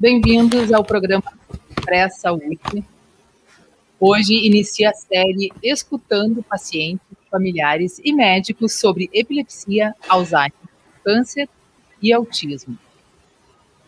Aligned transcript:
Bem-vindos 0.00 0.72
ao 0.72 0.84
programa 0.84 1.24
Pré-Saúde. 1.84 2.84
Hoje 3.98 4.32
inicia 4.46 4.90
a 4.90 4.94
série 4.94 5.50
Escutando 5.60 6.40
Pacientes, 6.40 7.04
Familiares 7.28 8.00
e 8.04 8.12
Médicos 8.12 8.74
sobre 8.74 9.10
Epilepsia, 9.12 9.92
Alzheimer, 10.08 10.52
Câncer 11.02 11.48
e 12.00 12.12
Autismo. 12.12 12.78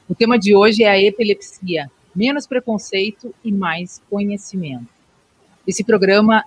O 0.08 0.14
tema 0.16 0.36
de 0.36 0.52
hoje 0.52 0.82
é 0.82 0.90
a 0.90 1.00
epilepsia, 1.00 1.88
menos 2.12 2.44
preconceito 2.44 3.32
e 3.44 3.52
mais 3.52 4.02
conhecimento. 4.10 4.88
Esse 5.64 5.84
programa 5.84 6.44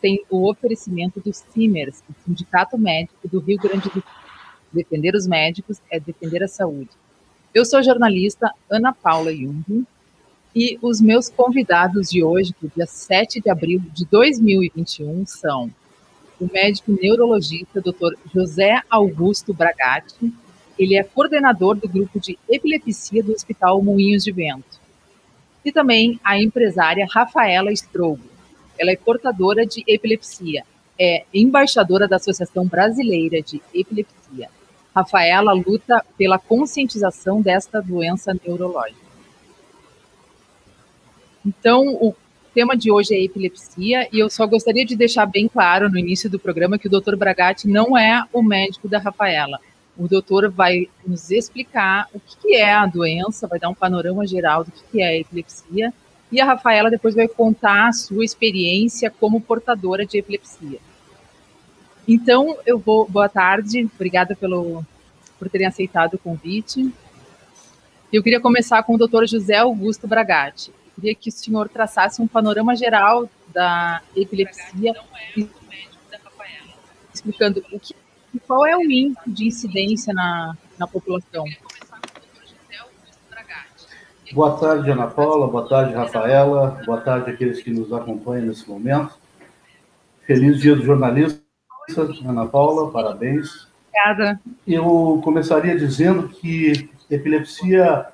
tem 0.00 0.24
o 0.30 0.48
oferecimento 0.48 1.18
do 1.18 1.32
CIMERS, 1.34 2.04
Sindicato 2.24 2.78
Médico 2.78 3.26
do 3.26 3.40
Rio 3.40 3.58
Grande 3.58 3.88
do 3.88 3.94
Sul. 3.94 4.04
Defender 4.72 5.16
os 5.16 5.26
médicos 5.26 5.80
é 5.90 5.98
defender 5.98 6.44
a 6.44 6.48
saúde. 6.48 6.90
Eu 7.54 7.64
sou 7.64 7.82
jornalista 7.82 8.52
Ana 8.70 8.92
Paula 8.92 9.34
Jung 9.34 9.86
e 10.54 10.78
os 10.82 11.00
meus 11.00 11.28
convidados 11.28 12.10
de 12.10 12.22
hoje, 12.22 12.54
do 12.60 12.70
dia 12.74 12.86
7 12.86 13.40
de 13.40 13.50
abril 13.50 13.80
de 13.92 14.04
2021, 14.06 15.26
são 15.26 15.70
o 16.40 16.50
médico 16.52 16.92
neurologista 16.92 17.80
Dr. 17.80 18.14
José 18.34 18.82
Augusto 18.90 19.54
Bragatti, 19.54 20.32
ele 20.78 20.96
é 20.96 21.02
coordenador 21.02 21.76
do 21.76 21.88
grupo 21.88 22.20
de 22.20 22.38
epilepsia 22.48 23.22
do 23.22 23.32
Hospital 23.32 23.82
Moinhos 23.82 24.24
de 24.24 24.32
Vento. 24.32 24.78
E 25.64 25.72
também 25.72 26.20
a 26.22 26.40
empresária 26.40 27.06
Rafaela 27.10 27.72
Strogo. 27.72 28.20
Ela 28.78 28.92
é 28.92 28.96
portadora 28.96 29.64
de 29.64 29.82
epilepsia, 29.86 30.64
é 30.98 31.24
embaixadora 31.32 32.06
da 32.06 32.16
Associação 32.16 32.66
Brasileira 32.66 33.40
de 33.40 33.62
Epilepsia. 33.72 34.50
Rafaela 34.96 35.52
luta 35.52 36.02
pela 36.16 36.38
conscientização 36.38 37.42
desta 37.42 37.82
doença 37.82 38.32
neurológica. 38.32 38.98
Então, 41.44 41.86
o 42.00 42.14
tema 42.54 42.74
de 42.74 42.90
hoje 42.90 43.14
é 43.14 43.22
epilepsia 43.22 44.08
e 44.10 44.18
eu 44.18 44.30
só 44.30 44.46
gostaria 44.46 44.86
de 44.86 44.96
deixar 44.96 45.26
bem 45.26 45.48
claro 45.48 45.90
no 45.90 45.98
início 45.98 46.30
do 46.30 46.38
programa 46.38 46.78
que 46.78 46.88
o 46.88 46.90
Dr. 46.90 47.14
Bragatti 47.14 47.68
não 47.68 47.96
é 47.96 48.24
o 48.32 48.42
médico 48.42 48.88
da 48.88 48.98
Rafaela. 48.98 49.60
O 49.98 50.08
doutor 50.08 50.50
vai 50.50 50.88
nos 51.06 51.30
explicar 51.30 52.08
o 52.14 52.18
que 52.18 52.54
é 52.54 52.72
a 52.72 52.86
doença, 52.86 53.46
vai 53.46 53.58
dar 53.58 53.68
um 53.68 53.74
panorama 53.74 54.26
geral 54.26 54.64
do 54.64 54.72
que 54.72 55.02
é 55.02 55.08
a 55.08 55.16
epilepsia, 55.18 55.92
e 56.32 56.40
a 56.40 56.46
Rafaela 56.46 56.90
depois 56.90 57.14
vai 57.14 57.28
contar 57.28 57.88
a 57.88 57.92
sua 57.92 58.24
experiência 58.24 59.10
como 59.10 59.42
portadora 59.42 60.06
de 60.06 60.16
epilepsia. 60.16 60.80
Então, 62.06 62.56
eu 62.64 62.78
vou. 62.78 63.08
Boa 63.08 63.28
tarde, 63.28 63.88
obrigada 63.94 64.36
pelo, 64.36 64.84
por 65.38 65.48
terem 65.48 65.66
aceitado 65.66 66.14
o 66.14 66.18
convite. 66.18 66.92
Eu 68.12 68.22
queria 68.22 68.40
começar 68.40 68.82
com 68.82 68.94
o 68.94 68.98
doutor 68.98 69.26
José 69.26 69.56
Augusto 69.56 70.06
Bragatti. 70.06 70.70
Eu 70.70 70.94
queria 70.94 71.14
que 71.14 71.28
o 71.28 71.32
senhor 71.32 71.68
traçasse 71.68 72.22
um 72.22 72.28
panorama 72.28 72.76
geral 72.76 73.28
da 73.52 74.00
epilepsia, 74.14 74.94
explicando 77.12 77.64
o 77.72 77.80
que 77.80 77.94
qual 78.46 78.66
é 78.66 78.76
o 78.76 78.82
índice 78.82 79.30
de 79.30 79.46
incidência 79.46 80.12
na, 80.12 80.56
na 80.78 80.86
população? 80.86 81.44
Boa 84.32 84.58
tarde, 84.58 84.90
Ana 84.90 85.06
Paula. 85.06 85.46
Boa 85.46 85.68
tarde, 85.68 85.94
Rafaela. 85.94 86.82
Boa 86.84 87.00
tarde 87.00 87.30
àqueles 87.30 87.62
que 87.62 87.70
nos 87.70 87.92
acompanham 87.92 88.46
nesse 88.46 88.68
momento. 88.68 89.18
Feliz 90.26 90.60
Dia 90.60 90.74
do 90.74 90.84
Jornalista, 90.84 91.40
Ana 92.26 92.46
Paula. 92.46 92.90
Parabéns. 92.90 93.68
Obrigada. 93.88 94.40
Eu 94.66 95.20
começaria 95.22 95.76
dizendo 95.76 96.28
que 96.28 96.90
epilepsia 97.10 98.06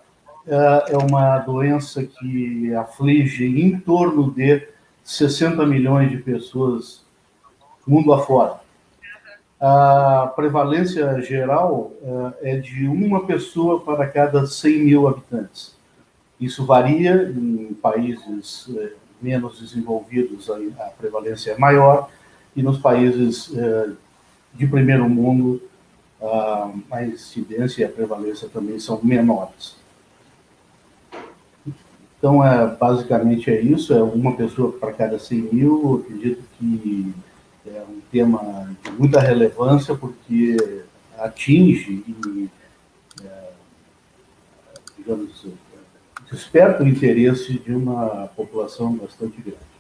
é, 0.47 0.93
é 0.93 0.97
uma 0.99 1.39
doença 1.39 2.03
que 2.05 2.75
aflige 2.75 3.47
em 3.47 3.79
torno 3.79 4.31
de 4.31 4.69
60 5.05 5.65
milhões 5.67 6.11
de 6.11 6.19
pessoas 6.19 7.03
mundo 7.87 8.13
afora 8.13 8.63
a 9.65 10.27
prevalência 10.35 11.23
geral 11.23 11.93
é 12.43 12.57
de 12.57 12.89
uma 12.89 13.25
pessoa 13.25 13.81
para 13.81 14.09
cada 14.09 14.45
100 14.45 14.79
mil 14.85 15.07
habitantes. 15.07 15.77
Isso 16.41 16.67
varia 16.67 17.33
em 17.33 17.73
países 17.81 18.69
é, 18.77 18.91
menos 19.23 19.61
desenvolvidos, 19.61 20.51
a 20.51 20.91
prevalência 20.99 21.53
é 21.53 21.59
maior, 21.59 22.11
e 22.55 22.63
nos 22.63 22.79
países 22.79 23.51
é, 23.57 23.91
de 24.55 24.67
primeiro 24.67 25.09
mundo, 25.09 25.63
a 26.91 27.05
incidência 27.05 27.83
e 27.83 27.85
a 27.85 27.89
prevalência 27.89 28.49
também 28.49 28.79
são 28.79 29.01
menores. 29.03 29.75
Então, 32.17 32.45
é, 32.45 32.69
basicamente 32.77 33.51
é 33.51 33.61
isso, 33.61 33.93
é 33.93 34.01
uma 34.01 34.37
pessoa 34.37 34.71
para 34.71 34.93
cada 34.93 35.19
100 35.19 35.39
mil, 35.53 35.83
eu 35.83 36.05
acredito 36.05 36.43
que 36.57 37.13
é 37.67 37.83
um 37.89 38.01
tema 38.13 38.77
de 38.85 38.91
muita 38.93 39.21
relevância 39.21 39.97
porque 39.97 40.85
atinge 41.19 42.05
e, 42.07 42.49
é, 43.25 43.51
digamos, 44.97 45.47
desperta 46.31 46.85
o 46.85 46.89
interesse 46.89 47.59
de 47.59 47.75
uma 47.75 48.29
população 48.37 48.95
bastante 48.95 49.41
grande. 49.41 49.72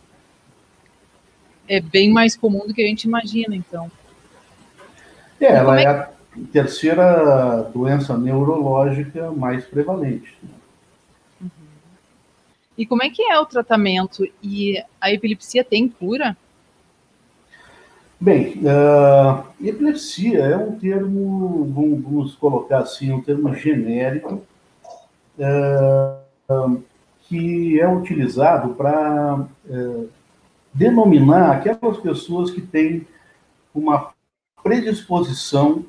É 1.72 1.80
bem 1.80 2.12
mais 2.12 2.36
comum 2.36 2.66
do 2.66 2.74
que 2.74 2.82
a 2.82 2.86
gente 2.86 3.04
imagina, 3.04 3.56
então. 3.56 3.90
É, 5.40 5.46
ela 5.46 5.80
é... 5.80 5.84
é 5.84 5.88
a 5.88 6.10
terceira 6.52 7.62
doença 7.72 8.14
neurológica 8.14 9.30
mais 9.30 9.64
prevalente. 9.64 10.38
Uhum. 11.40 11.48
E 12.76 12.84
como 12.84 13.02
é 13.02 13.08
que 13.08 13.22
é 13.22 13.40
o 13.40 13.46
tratamento? 13.46 14.22
E 14.42 14.84
a 15.00 15.10
epilepsia 15.10 15.64
tem 15.64 15.88
cura? 15.88 16.36
Bem, 18.20 18.58
uh, 18.58 19.42
epilepsia 19.58 20.40
é 20.40 20.56
um 20.58 20.78
termo, 20.78 21.72
vamos 21.74 22.34
colocar 22.34 22.80
assim, 22.80 23.10
um 23.12 23.22
termo 23.22 23.54
genérico, 23.54 24.42
uh, 25.38 26.82
que 27.22 27.80
é 27.80 27.88
utilizado 27.88 28.74
para 28.74 29.46
uh, 29.70 30.10
denominar 30.72 31.52
aquelas 31.52 31.98
pessoas 31.98 32.50
que 32.50 32.60
têm 32.60 33.06
uma 33.74 34.12
predisposição 34.62 35.84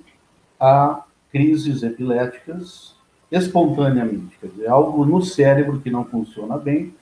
a 0.59 1.03
crises 1.31 1.83
epiléticas 1.83 2.95
espontaneamente, 3.31 4.37
quer 4.39 4.47
dizer, 4.47 4.67
algo 4.67 5.03
no 5.05 5.23
cérebro 5.23 5.79
que 5.79 5.89
não 5.89 6.05
funciona 6.05 6.57
bem 6.57 6.93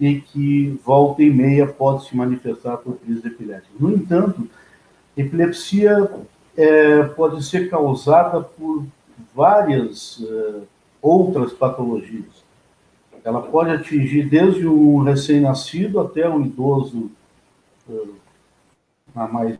e 0.00 0.20
que 0.20 0.80
volta 0.84 1.22
e 1.22 1.30
meia 1.30 1.66
pode 1.66 2.06
se 2.06 2.16
manifestar 2.16 2.78
por 2.78 2.96
crise 2.96 3.26
epilética. 3.26 3.68
No 3.78 3.92
entanto, 3.92 4.48
epilepsia 5.16 6.10
é, 6.56 7.02
pode 7.02 7.44
ser 7.44 7.68
causada 7.68 8.40
por 8.40 8.86
várias 9.34 10.18
uh, 10.18 10.62
outras 11.02 11.52
patologias. 11.52 12.47
Ela 13.24 13.42
pode 13.42 13.70
atingir 13.70 14.28
desde 14.28 14.66
um 14.66 15.02
recém-nascido 15.02 16.00
até 16.00 16.28
um 16.28 16.44
idoso 16.44 17.10
uh, 17.88 18.14
na 19.14 19.26
mais 19.26 19.58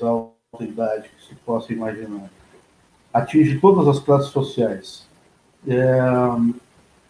alta 0.00 0.34
idade 0.60 1.08
que 1.08 1.28
se 1.28 1.34
possa 1.34 1.72
imaginar. 1.72 2.30
Atinge 3.12 3.58
todas 3.58 3.88
as 3.88 3.98
classes 3.98 4.30
sociais. 4.30 5.08
É, 5.66 5.98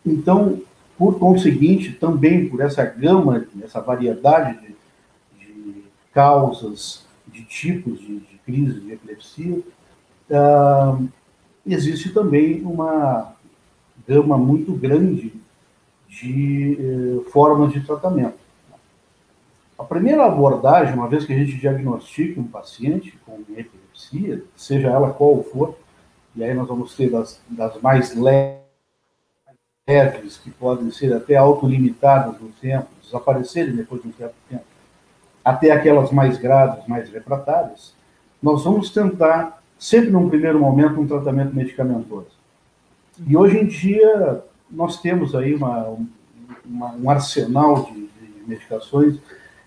então, 0.05 0.61
por 0.97 1.19
conseguinte, 1.19 1.93
também 1.93 2.49
por 2.49 2.61
essa 2.61 2.85
gama, 2.85 3.47
essa 3.63 3.81
variedade 3.81 4.59
de, 5.39 5.47
de 5.47 5.85
causas, 6.13 7.07
de 7.29 7.45
tipos 7.45 7.99
de, 8.01 8.21
de 8.21 8.39
crise 8.45 8.81
de 8.81 8.93
epilepsia, 8.93 9.59
uh, 10.31 11.09
existe 11.67 12.13
também 12.13 12.63
uma 12.63 13.35
gama 14.07 14.37
muito 14.37 14.73
grande 14.73 15.33
de 16.11 16.77
uh, 16.81 17.31
formas 17.31 17.73
de 17.73 17.81
tratamento. 17.81 18.39
A 19.79 19.85
primeira 19.85 20.27
abordagem, 20.27 20.95
uma 20.95 21.09
vez 21.09 21.25
que 21.25 21.33
a 21.33 21.37
gente 21.37 21.57
diagnostica 21.57 22.41
um 22.41 22.47
paciente 22.47 23.17
com 23.25 23.41
epilepsia, 23.57 24.43
seja 24.57 24.89
ela 24.89 25.13
qual 25.13 25.43
for, 25.45 25.79
e 26.35 26.45
aí 26.45 26.53
nós 26.53 26.69
vamos 26.69 26.95
ter 26.95 27.11
das, 27.11 27.41
das 27.49 27.81
mais 27.81 28.15
leves, 28.15 28.59
que 30.43 30.51
podem 30.51 30.91
ser 30.91 31.15
até 31.15 31.37
autolimitadas 31.37 32.39
no 32.41 32.49
tempo, 32.61 32.89
desaparecerem 33.03 33.75
depois 33.75 34.03
de 34.03 34.09
um 34.09 34.13
certo 34.13 34.35
tempo, 34.49 34.65
até 35.45 35.71
aquelas 35.71 36.11
mais 36.11 36.37
graves, 36.37 36.87
mais 36.87 37.09
refratárias, 37.09 37.95
nós 38.43 38.65
vamos 38.65 38.91
tentar, 38.91 39.63
sempre 39.79 40.11
num 40.11 40.29
primeiro 40.29 40.59
momento, 40.59 41.01
um 41.01 41.07
tratamento 41.07 41.55
medicamentoso. 41.55 42.39
E 43.27 43.37
hoje 43.37 43.59
em 43.59 43.67
dia, 43.67 44.45
nós 44.71 45.01
temos 45.01 45.35
aí 45.35 45.55
uma, 45.55 45.97
uma, 46.65 46.93
um 46.95 47.11
arsenal 47.11 47.85
de, 47.85 48.01
de 48.01 48.49
medicações, 48.49 49.19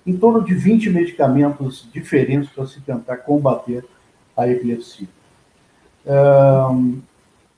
em 0.05 0.17
torno 0.17 0.43
de 0.43 0.53
20 0.53 0.89
medicamentos 0.89 1.87
diferentes 1.93 2.49
para 2.49 2.67
se 2.67 2.81
tentar 2.81 3.17
combater 3.17 3.85
a 4.35 4.47
epilepsia. 4.47 5.07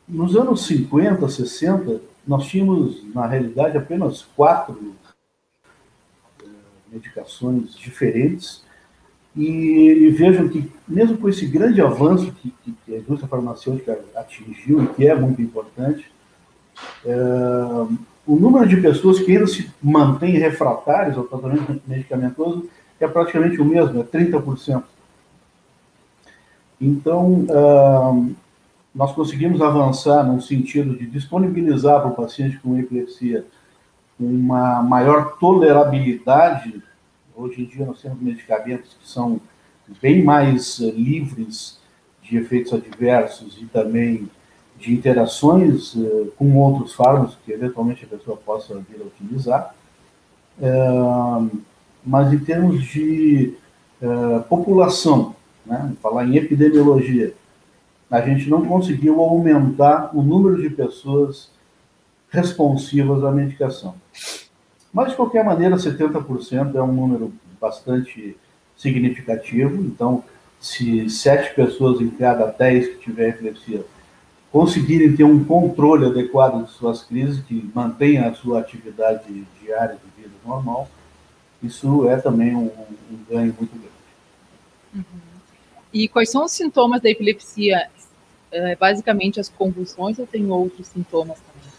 Nos 0.08 0.36
anos 0.36 0.68
50, 0.68 1.28
60, 1.28 2.00
nós 2.28 2.46
tínhamos, 2.46 3.04
na 3.14 3.26
realidade, 3.26 3.76
apenas 3.76 4.22
quatro 4.36 4.96
eh, 6.44 6.48
medicações 6.92 7.76
diferentes, 7.76 8.64
e, 9.36 9.48
e, 9.48 10.10
vejam 10.12 10.48
que, 10.48 10.72
mesmo 10.88 11.18
com 11.18 11.28
esse 11.28 11.46
grande 11.46 11.82
avanço 11.82 12.32
que, 12.34 12.54
que, 12.64 12.96
a 12.96 13.00
indústria 13.00 13.28
farmacêutica 13.28 14.00
atingiu, 14.16 14.84
e 14.84 14.88
que 14.90 15.08
é 15.08 15.16
muito 15.16 15.42
importante, 15.42 16.10
o 18.26 18.36
número 18.36 18.68
de 18.68 18.78
pessoas 18.78 19.20
que 19.20 19.32
ainda 19.32 19.48
se 19.48 19.70
mantêm 19.82 20.38
refratários 20.38 21.18
ao 21.18 21.26
tratamento 21.26 21.82
medicamentoso 21.88 22.68
é 23.00 23.08
praticamente 23.08 23.62
o 23.62 23.66
mesmo, 23.66 24.00
é 24.00 24.04
30%. 24.04 24.84
Então, 26.80 27.46
uh, 27.50 28.36
nós 28.94 29.12
conseguimos 29.14 29.62
avançar 29.62 30.24
no 30.24 30.42
sentido 30.42 30.96
de 30.96 31.06
disponibilizar 31.06 32.02
para 32.02 32.10
o 32.10 32.16
paciente 32.16 32.58
com 32.60 32.78
epilepsia 32.78 33.46
uma 34.20 34.82
maior 34.82 35.38
tolerabilidade. 35.38 36.82
Hoje 37.36 37.62
em 37.62 37.66
dia, 37.66 37.86
nós 37.86 38.02
temos 38.02 38.20
medicamentos 38.22 38.96
que 39.00 39.08
são 39.08 39.40
bem 40.02 40.24
mais 40.24 40.80
uh, 40.80 40.90
livres 40.92 41.80
de 42.24 42.38
efeitos 42.38 42.74
adversos 42.74 43.58
e 43.62 43.66
também 43.66 44.30
de 44.78 44.94
interações 44.94 45.94
uh, 45.96 46.32
com 46.38 46.58
outros 46.58 46.94
fármacos 46.94 47.38
que 47.46 47.52
eventualmente 47.52 48.06
a 48.06 48.08
pessoa 48.08 48.38
possa 48.38 48.76
vir 48.76 49.02
a 49.02 49.06
utilizar. 49.06 49.76
mas 52.04 52.32
em 52.32 52.40
termos 52.40 52.84
de 52.84 53.56
população, 54.48 55.36
né? 55.66 55.94
falar 56.02 56.26
em 56.26 56.38
epidemiologia, 56.38 57.34
a 58.10 58.22
gente 58.22 58.50
não 58.50 58.66
conseguiu 58.66 59.20
aumentar 59.20 60.16
o 60.16 60.22
número 60.22 60.62
de 60.62 60.70
pessoas 60.70 61.50
responsivas 62.30 63.24
à 63.24 63.32
medicação. 63.32 63.96
Mas, 64.94 65.10
de 65.10 65.16
qualquer 65.16 65.44
maneira, 65.44 65.76
70% 65.76 66.76
é 66.76 66.82
um 66.82 66.94
número 66.94 67.34
bastante 67.60 68.38
significativo. 68.78 69.84
Então, 69.84 70.24
se 70.60 71.10
sete 71.10 71.54
pessoas 71.54 72.00
em 72.00 72.10
cada 72.10 72.46
dez 72.48 72.88
que 72.88 73.00
tiver 73.00 73.30
epilepsia 73.30 73.84
conseguirem 74.56 75.14
ter 75.14 75.26
um 75.26 75.44
controle 75.44 76.06
adequado 76.06 76.64
de 76.64 76.72
suas 76.72 77.04
crises, 77.04 77.44
que 77.44 77.70
mantenha 77.76 78.30
a 78.30 78.34
sua 78.34 78.62
atividade 78.62 79.46
diária 79.62 79.96
de 79.96 80.22
vida 80.22 80.34
normal, 80.46 80.88
isso 81.62 82.08
é 82.08 82.16
também 82.16 82.56
um, 82.56 82.72
um 83.12 83.18
ganho 83.30 83.54
muito 83.60 83.74
grande. 83.74 83.90
Uhum. 84.96 85.04
E 85.92 86.08
quais 86.08 86.32
são 86.32 86.46
os 86.46 86.54
sintomas 86.54 87.02
da 87.02 87.10
epilepsia? 87.10 87.90
É, 88.50 88.78
basicamente 88.78 89.42
as 89.42 89.50
convulsões 89.50 90.18
ou 90.20 90.26
tem 90.26 90.50
outros 90.50 90.88
sintomas 90.88 91.38
também? 91.38 91.70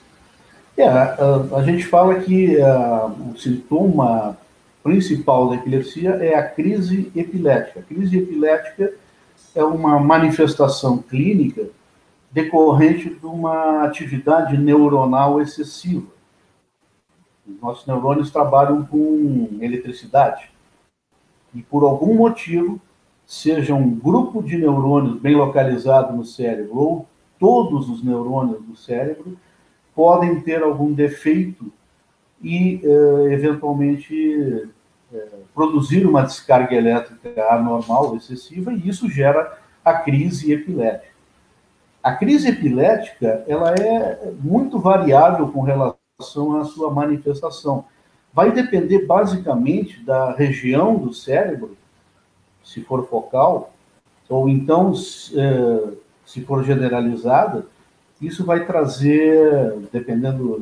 É, 0.76 0.87
a, 0.87 1.56
a 1.56 1.62
gente 1.62 1.87
fala 1.87 2.17
que 2.20 2.61
a, 2.61 3.06
o 3.06 3.38
sintoma 3.38 4.37
principal 4.82 5.49
da 5.49 5.55
epilepsia 5.55 6.11
é 6.11 6.34
a 6.34 6.46
crise 6.46 7.11
epilética. 7.17 7.81
A 7.81 7.82
crise 7.82 8.19
epilética 8.19 8.93
é 9.55 9.64
uma 9.64 9.99
manifestação 9.99 10.99
clínica 10.99 11.70
decorrente 12.36 13.08
de 13.08 13.24
uma 13.24 13.82
atividade 13.82 14.58
neuronal 14.58 15.40
excessiva. 15.40 16.06
Os 17.48 17.58
nossos 17.62 17.86
neurônios 17.86 18.30
trabalham 18.30 18.84
com 18.84 19.56
eletricidade. 19.58 20.50
E 21.54 21.62
por 21.62 21.82
algum 21.82 22.14
motivo, 22.14 22.78
seja 23.24 23.74
um 23.74 23.90
grupo 23.90 24.42
de 24.42 24.58
neurônios 24.58 25.18
bem 25.18 25.34
localizado 25.34 26.14
no 26.14 26.26
cérebro 26.26 26.78
ou 26.78 27.08
todos 27.38 27.88
os 27.88 28.04
neurônios 28.04 28.62
do 28.62 28.76
cérebro 28.76 29.38
podem 29.94 30.38
ter 30.42 30.62
algum 30.62 30.92
defeito 30.92 31.72
e, 32.42 32.82
eh, 32.84 33.32
eventualmente, 33.32 34.68
eh, 35.10 35.26
produzir 35.54 36.06
uma 36.06 36.22
descarga 36.22 36.74
elétrica 36.76 37.50
anormal, 37.50 38.14
excessiva, 38.14 38.74
e 38.74 38.86
isso 38.86 39.08
gera 39.08 39.58
a 39.82 39.94
crise 39.94 40.52
epilética. 40.52 41.15
A 42.06 42.12
crise 42.12 42.49
epilética 42.49 43.43
ela 43.49 43.75
é 43.75 44.31
muito 44.38 44.79
variável 44.79 45.49
com 45.49 45.62
relação 45.62 46.61
à 46.61 46.64
sua 46.64 46.88
manifestação. 46.88 47.85
Vai 48.32 48.53
depender 48.53 49.05
basicamente 49.05 50.05
da 50.05 50.31
região 50.31 50.94
do 50.94 51.12
cérebro 51.12 51.76
se 52.62 52.81
for 52.81 53.08
focal, 53.08 53.75
ou 54.29 54.49
então, 54.49 54.93
é, 55.35 55.94
se 56.25 56.43
for 56.43 56.62
generalizada, 56.62 57.67
isso 58.23 58.44
vai 58.44 58.64
trazer, 58.64 59.76
dependendo 59.93 60.61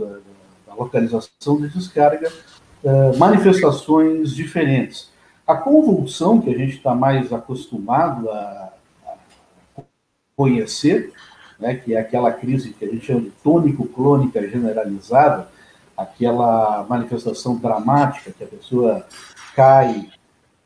da, 0.66 0.74
localização 0.74 1.60
de 1.60 1.68
descarga, 1.68 2.32
é, 2.82 3.16
manifestações 3.18 4.34
diferentes. 4.34 5.12
A 5.46 5.54
convulsão, 5.54 6.40
que 6.40 6.48
a 6.48 6.56
gente 6.56 6.78
está 6.78 6.94
mais 6.94 7.30
acostumado 7.34 8.30
a 8.30 8.72
conhecer, 10.34 11.12
né, 11.64 11.74
que 11.76 11.94
é 11.94 11.98
aquela 11.98 12.30
crise 12.30 12.74
que 12.74 12.84
a 12.84 12.88
gente 12.88 13.06
chama 13.06 13.22
de 13.22 13.30
tônico-clônica 13.42 14.46
generalizada, 14.46 15.48
aquela 15.96 16.84
manifestação 16.86 17.56
dramática 17.56 18.32
que 18.32 18.44
a 18.44 18.46
pessoa 18.46 19.06
cai 19.56 20.10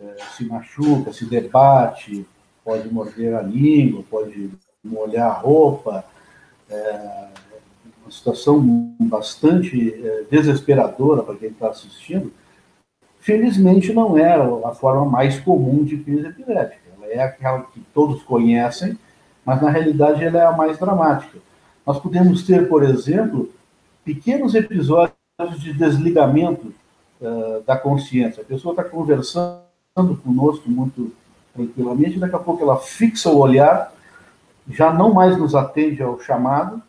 é, 0.00 0.16
se 0.36 0.44
machuca, 0.44 1.12
se 1.12 1.24
debate, 1.24 2.26
pode 2.64 2.92
morder 2.92 3.36
a 3.36 3.42
língua, 3.42 4.02
pode 4.10 4.50
molhar 4.84 5.30
a 5.30 5.34
roupa. 5.34 6.04
É 6.68 7.28
uma 8.02 8.10
situação 8.10 8.60
bastante 8.98 9.94
é, 10.04 10.24
desesperadora 10.28 11.22
para 11.22 11.36
quem 11.36 11.50
está 11.50 11.68
assistindo. 11.68 12.32
Felizmente, 13.20 13.92
não 13.92 14.18
é 14.18 14.34
a 14.34 14.74
forma 14.74 15.04
mais 15.04 15.38
comum 15.38 15.84
de 15.84 15.98
crise 15.98 16.26
epilética. 16.26 16.82
Ela 16.96 17.06
é 17.06 17.20
aquela 17.20 17.62
que 17.62 17.80
todos 17.94 18.20
conhecem, 18.24 18.98
mas 19.48 19.62
na 19.62 19.70
realidade 19.70 20.22
ela 20.22 20.38
é 20.38 20.44
a 20.44 20.52
mais 20.52 20.78
dramática. 20.78 21.38
Nós 21.86 21.98
podemos 21.98 22.42
ter, 22.42 22.68
por 22.68 22.82
exemplo, 22.82 23.50
pequenos 24.04 24.54
episódios 24.54 25.14
de 25.58 25.72
desligamento 25.72 26.66
uh, 27.18 27.62
da 27.66 27.74
consciência. 27.74 28.42
A 28.42 28.44
pessoa 28.44 28.74
está 28.74 28.84
conversando 28.84 29.62
conosco 30.22 30.68
muito 30.68 31.14
tranquilamente, 31.54 32.18
daqui 32.18 32.36
a 32.36 32.38
pouco 32.38 32.62
ela 32.62 32.76
fixa 32.76 33.30
o 33.30 33.38
olhar, 33.38 33.90
já 34.68 34.92
não 34.92 35.14
mais 35.14 35.38
nos 35.38 35.54
atende 35.54 36.02
ao 36.02 36.20
chamado 36.20 36.82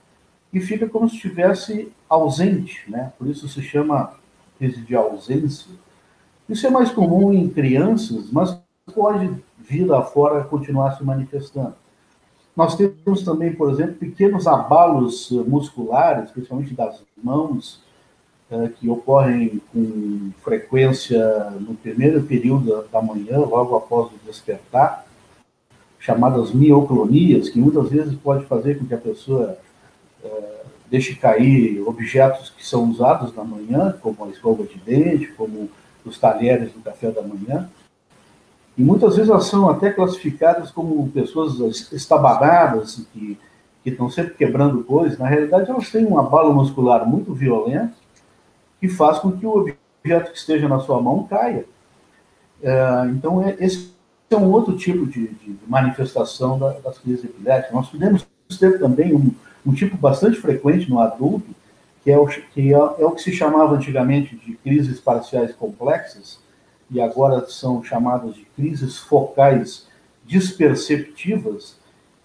e 0.52 0.60
fica 0.60 0.86
como 0.86 1.08
se 1.08 1.16
estivesse 1.16 1.90
ausente, 2.10 2.84
né? 2.90 3.14
Por 3.18 3.28
isso 3.28 3.48
se 3.48 3.62
chama 3.62 4.16
crise 4.57 4.81
de 4.81 4.98
ausência. 4.98 5.72
Isso 6.50 6.68
é 6.68 6.69
mais 6.69 6.92
comum 6.92 7.31
em 7.31 7.48
crianças, 7.48 8.30
mas 8.30 8.60
pode 8.94 9.31
vir 9.57 9.86
lá 9.86 10.04
fora 10.04 10.44
continuar 10.44 10.98
se 10.98 11.06
manifestando. 11.06 11.74
Nós 12.59 12.75
temos 12.75 13.23
também, 13.23 13.54
por 13.54 13.71
exemplo, 13.71 13.94
pequenos 13.94 14.45
abalos 14.45 15.31
musculares, 15.47 16.30
principalmente 16.30 16.73
das 16.73 17.01
mãos, 17.23 17.80
é, 18.51 18.68
que 18.68 18.89
ocorrem 18.89 19.61
com 19.71 20.31
frequência 20.44 21.51
no 21.51 21.73
primeiro 21.75 22.21
período 22.23 22.83
da 22.92 23.01
manhã, 23.01 23.37
logo 23.37 23.78
após 23.78 24.07
o 24.07 24.25
despertar, 24.25 25.06
chamadas 26.01 26.51
mioclonias, 26.54 27.47
que 27.47 27.57
muitas 27.57 27.87
vezes 27.89 28.13
pode 28.16 28.44
fazer 28.44 28.78
com 28.78 28.85
que 28.85 28.94
a 28.94 28.97
pessoa 28.97 29.57
é, 30.21 30.61
deixe 30.92 31.16
cair 31.16 31.81
objetos 31.87 32.49
que 32.49 32.66
são 32.68 32.89
usados 32.92 33.33
na 33.33 33.45
manhã, 33.45 33.95
como 34.01 34.25
a 34.25 34.28
escova 34.28 34.66
de 34.66 34.78
dente, 34.80 35.28
como 35.28 35.69
os 36.04 36.19
talheres 36.19 36.73
do 36.73 36.81
café 36.81 37.09
da 37.09 37.21
manhã. 37.21 37.69
E 38.80 38.81
muitas 38.81 39.18
vezes 39.18 39.30
elas 39.30 39.44
são 39.44 39.69
até 39.69 39.92
classificadas 39.92 40.71
como 40.71 41.09
pessoas 41.09 41.92
estabanadas, 41.92 43.06
que, 43.12 43.38
que 43.83 43.90
estão 43.90 44.09
sempre 44.09 44.36
quebrando 44.36 44.86
coisas. 44.86 45.19
Na 45.19 45.28
realidade, 45.28 45.69
elas 45.69 45.90
têm 45.90 46.06
um 46.06 46.18
abalo 46.18 46.54
muscular 46.54 47.06
muito 47.06 47.33
violento 47.33 47.98
que 48.80 48.88
faz 48.88 49.19
com 49.19 49.33
que 49.33 49.45
o 49.45 49.52
objeto 49.52 50.31
que 50.31 50.38
esteja 50.38 50.69
na 50.69 50.80
sua 50.80 51.02
mão 51.02 51.28
caia. 51.28 51.66
É, 52.64 53.06
então, 53.12 53.45
é, 53.45 53.57
esse 53.59 53.92
é 54.30 54.38
um 54.38 54.50
outro 54.50 54.78
tipo 54.78 55.06
de, 55.06 55.28
de 55.28 55.59
manifestação 55.68 56.57
da, 56.57 56.69
das 56.80 57.00
crises 57.00 57.26
epiléticas. 57.26 57.74
Nós 57.74 57.90
podemos 57.90 58.26
ter 58.57 58.80
também 58.80 59.14
um, 59.14 59.30
um, 59.66 59.74
tipo 59.74 59.98
bastante 59.98 60.40
frequente 60.40 60.90
no 60.90 61.02
adulto, 61.02 61.48
que, 62.02 62.09
é 62.09 62.18
o, 62.18 62.26
que 62.26 62.74
é, 62.74 62.78
é 62.78 63.06
o 63.06 63.12
que 63.12 63.21
se 63.21 63.33
chamava 63.33 63.76
antigamente 63.76 64.38
de 64.38 64.54
crises 64.54 65.02
parciais 65.02 65.54
complexas, 65.54 66.40
e 66.92 67.00
agora 67.00 67.46
são 67.48 67.84
chamadas 67.84 68.36
de 68.36 68.46
crises 68.56 68.98
focais 68.98 69.88
disperceptivas, 70.26 71.78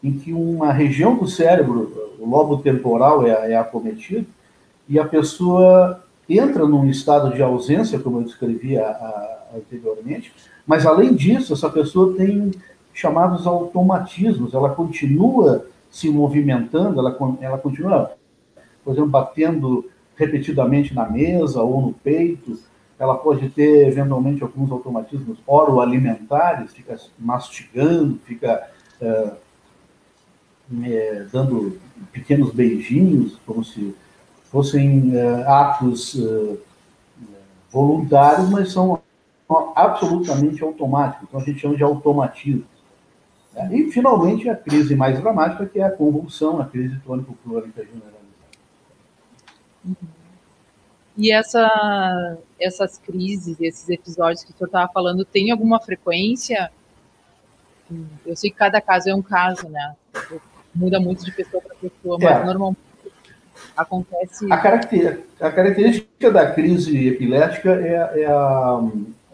em 0.02 0.12
que 0.18 0.32
uma 0.32 0.72
região 0.72 1.16
do 1.16 1.26
cérebro, 1.26 2.14
o 2.18 2.28
lobo 2.28 2.58
temporal 2.58 3.26
é, 3.26 3.52
é 3.52 3.56
acometido, 3.56 4.26
e 4.88 4.98
a 4.98 5.04
pessoa 5.04 6.04
entra 6.28 6.66
num 6.66 6.88
estado 6.88 7.34
de 7.34 7.42
ausência, 7.42 7.98
como 7.98 8.18
eu 8.18 8.24
descrevi 8.24 8.78
a, 8.78 8.86
a, 8.86 9.56
anteriormente, 9.56 10.32
mas 10.66 10.86
além 10.86 11.14
disso, 11.14 11.52
essa 11.52 11.70
pessoa 11.70 12.14
tem 12.14 12.50
chamados 12.92 13.46
automatismos, 13.46 14.54
ela 14.54 14.70
continua 14.70 15.66
se 15.90 16.08
movimentando, 16.10 16.98
ela, 17.00 17.16
ela 17.40 17.58
continua, 17.58 18.12
por 18.84 18.92
exemplo, 18.92 19.10
batendo 19.10 19.88
repetidamente 20.16 20.94
na 20.94 21.08
mesa 21.08 21.62
ou 21.62 21.80
no 21.80 21.92
peito, 21.92 22.58
ela 22.98 23.16
pode 23.16 23.48
ter 23.50 23.88
eventualmente 23.88 24.42
alguns 24.42 24.70
automatismos 24.70 25.38
oroalimentares, 25.46 26.72
fica 26.72 26.98
mastigando, 27.18 28.18
fica 28.24 28.68
é, 29.00 29.32
é, 30.84 31.26
dando 31.32 31.78
pequenos 32.12 32.52
beijinhos, 32.52 33.38
como 33.44 33.64
se 33.64 33.94
fossem 34.50 35.16
é, 35.16 35.42
atos 35.46 36.16
voluntários, 37.70 38.48
mas 38.50 38.72
são 38.72 39.00
absolutamente 39.74 40.62
automáticos. 40.62 41.26
Então 41.28 41.40
a 41.40 41.44
gente 41.44 41.58
chama 41.58 41.76
de 41.76 41.82
automatismo. 41.82 42.64
E, 43.70 43.90
finalmente, 43.92 44.48
a 44.48 44.56
crise 44.56 44.96
mais 44.96 45.20
dramática, 45.20 45.66
que 45.66 45.78
é 45.78 45.84
a 45.84 45.90
convulsão, 45.90 46.60
a 46.60 46.64
crise 46.64 46.98
tônico-clônica 47.06 47.84
generalizada. 47.84 48.24
Uhum. 49.84 50.23
E 51.16 51.30
essa, 51.30 52.38
essas 52.58 52.98
crises, 52.98 53.60
esses 53.60 53.88
episódios 53.88 54.42
que 54.42 54.50
o 54.50 54.54
senhor 54.54 54.66
estava 54.66 54.92
falando, 54.92 55.24
tem 55.24 55.50
alguma 55.50 55.80
frequência? 55.80 56.70
Eu 58.26 58.36
sei 58.36 58.50
que 58.50 58.56
cada 58.56 58.80
caso 58.80 59.08
é 59.08 59.14
um 59.14 59.22
caso, 59.22 59.68
né? 59.68 59.94
Muda 60.74 60.98
muito 60.98 61.24
de 61.24 61.30
pessoa 61.30 61.62
para 61.62 61.76
pessoa, 61.76 62.18
mas 62.20 62.40
é. 62.40 62.44
normalmente 62.44 62.80
acontece. 63.76 64.52
A, 64.52 64.56
caracter, 64.58 65.24
a 65.40 65.50
característica 65.50 66.30
da 66.32 66.50
crise 66.50 67.06
epilética 67.06 67.70
é, 67.70 68.22
é, 68.22 68.26
a, 68.26 68.80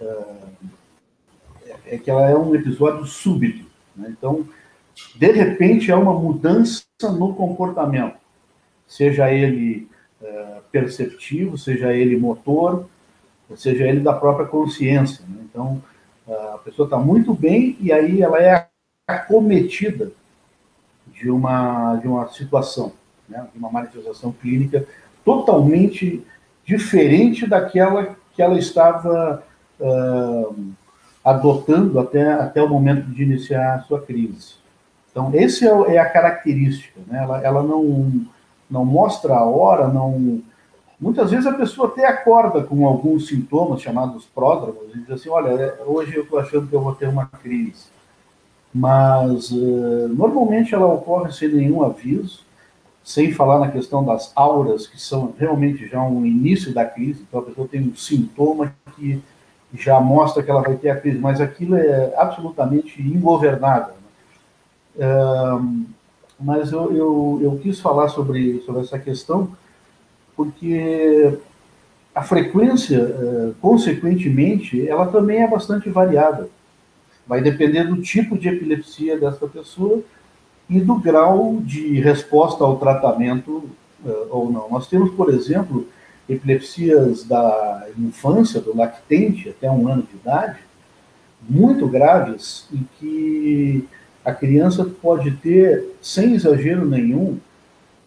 é, 0.01 1.95
é 1.95 1.99
que 1.99 2.11
ela 2.11 2.29
é 2.29 2.37
um 2.37 2.55
episódio 2.55 3.07
súbito. 3.07 3.65
Né? 3.97 4.09
Então, 4.11 4.47
de 5.15 5.33
repente, 5.33 5.91
há 5.91 5.99
uma 5.99 6.13
mudança 6.13 6.85
no 7.03 7.35
comportamento, 7.35 8.17
seja 8.87 9.31
ele 9.31 9.89
é, 10.23 10.61
perceptivo, 10.71 11.57
seja 11.57 11.93
ele 11.93 12.17
motor, 12.17 12.87
seja 13.57 13.87
ele 13.87 14.01
da 14.01 14.13
própria 14.13 14.47
consciência. 14.47 15.25
Né? 15.29 15.39
Então, 15.45 15.83
a 16.55 16.59
pessoa 16.59 16.87
está 16.87 16.97
muito 16.97 17.35
bem 17.35 17.77
e 17.81 17.93
aí 17.93 18.23
ela 18.23 18.41
é 18.41 18.69
acometida 19.07 20.13
de 21.13 21.29
uma, 21.31 21.97
de 21.97 22.07
uma 22.07 22.29
situação, 22.29 22.93
né? 23.29 23.47
de 23.53 23.59
uma 23.59 23.71
manifestação 23.71 24.33
clínica 24.33 24.87
totalmente 25.25 26.25
diferente 26.65 27.47
daquela 27.47 28.17
que 28.35 28.43
ela 28.43 28.59
estava 28.59 29.43
uh, 29.81 30.73
adotando 31.25 31.99
até, 31.99 32.33
até 32.33 32.63
o 32.63 32.69
momento 32.69 33.07
de 33.11 33.23
iniciar 33.23 33.75
a 33.75 33.81
sua 33.81 34.01
crise. 34.01 34.55
Então, 35.11 35.31
essa 35.35 35.67
é, 35.67 35.97
é 35.97 35.99
a 35.99 36.09
característica, 36.09 37.01
né? 37.07 37.23
ela, 37.23 37.43
ela 37.43 37.63
não, 37.63 38.25
não 38.71 38.85
mostra 38.85 39.35
a 39.35 39.45
hora, 39.45 39.89
não... 39.89 40.41
Muitas 41.01 41.31
vezes 41.31 41.47
a 41.47 41.55
pessoa 41.55 41.89
até 41.89 42.07
acorda 42.07 42.63
com 42.63 42.87
alguns 42.87 43.27
sintomas 43.27 43.81
chamados 43.81 44.27
pródromos 44.27 44.95
e 44.95 44.99
diz 44.99 45.11
assim, 45.11 45.31
olha, 45.31 45.49
é, 45.49 45.83
hoje 45.87 46.15
eu 46.15 46.25
estou 46.25 46.39
achando 46.39 46.67
que 46.67 46.75
eu 46.75 46.83
vou 46.83 46.95
ter 46.95 47.09
uma 47.09 47.27
crise. 47.27 47.87
Mas, 48.73 49.51
uh, 49.51 50.09
normalmente 50.09 50.75
ela 50.75 50.87
ocorre 50.87 51.33
sem 51.33 51.49
nenhum 51.49 51.83
aviso, 51.83 52.41
sem 53.03 53.33
falar 53.33 53.59
na 53.59 53.71
questão 53.71 54.05
das 54.05 54.31
auras, 54.37 54.87
que 54.87 55.01
são 55.01 55.35
realmente 55.37 55.89
já 55.89 56.03
um 56.03 56.25
início 56.25 56.73
da 56.73 56.85
crise, 56.85 57.25
então 57.27 57.41
a 57.41 57.45
pessoa 57.45 57.67
tem 57.67 57.81
um 57.81 57.97
sintoma 57.97 58.73
que 58.95 59.21
já 59.75 59.99
mostra 60.01 60.43
que 60.43 60.51
ela 60.51 60.63
vai 60.63 60.77
ter 60.77 60.91
a 60.91 61.01
crise, 61.01 61.19
mas 61.19 61.41
aquilo 61.41 61.77
é 61.77 62.15
absolutamente 62.17 63.01
ingovernável. 63.01 63.95
Né? 64.95 65.07
Mas 66.41 66.73
eu, 66.73 66.93
eu, 66.93 67.39
eu, 67.43 67.59
quis 67.63 67.81
falar 67.81 68.09
sobre, 68.09 68.61
sobre 68.63 68.83
essa 68.83 68.99
questão 68.99 69.51
porque 70.37 71.39
a 72.15 72.23
frequência, 72.23 72.99
uh, 72.99 73.55
consequentemente, 73.61 74.89
ela 74.89 75.07
também 75.07 75.43
é 75.43 75.47
bastante 75.47 75.91
variada. 75.91 76.49
Vai 77.27 77.43
depender 77.43 77.85
do 77.85 78.01
tipo 78.01 78.39
de 78.39 78.49
epilepsia 78.49 79.19
dessa 79.19 79.47
pessoa 79.47 80.03
e 80.69 80.81
do 80.81 80.95
grau 80.95 81.59
de 81.63 82.01
resposta 82.01 82.65
ao 82.65 82.79
tratamento 82.79 83.69
uh, 84.05 84.27
ou 84.31 84.51
não. 84.51 84.71
Nós 84.71 84.87
temos, 84.87 85.11
por 85.11 85.29
exemplo, 85.29 85.87
epilepsias 86.29 87.25
da 87.25 87.87
infância, 87.99 88.61
do 88.61 88.75
lactente, 88.75 89.51
até 89.51 89.71
um 89.71 89.89
ano 89.89 90.03
de 90.03 90.17
idade, 90.17 90.59
muito 91.49 91.87
graves, 91.87 92.67
em 92.73 92.87
que 92.99 93.87
a 94.31 94.35
criança 94.35 94.85
pode 94.85 95.33
ter, 95.33 95.97
sem 96.01 96.35
exagero 96.35 96.87
nenhum, 96.87 97.39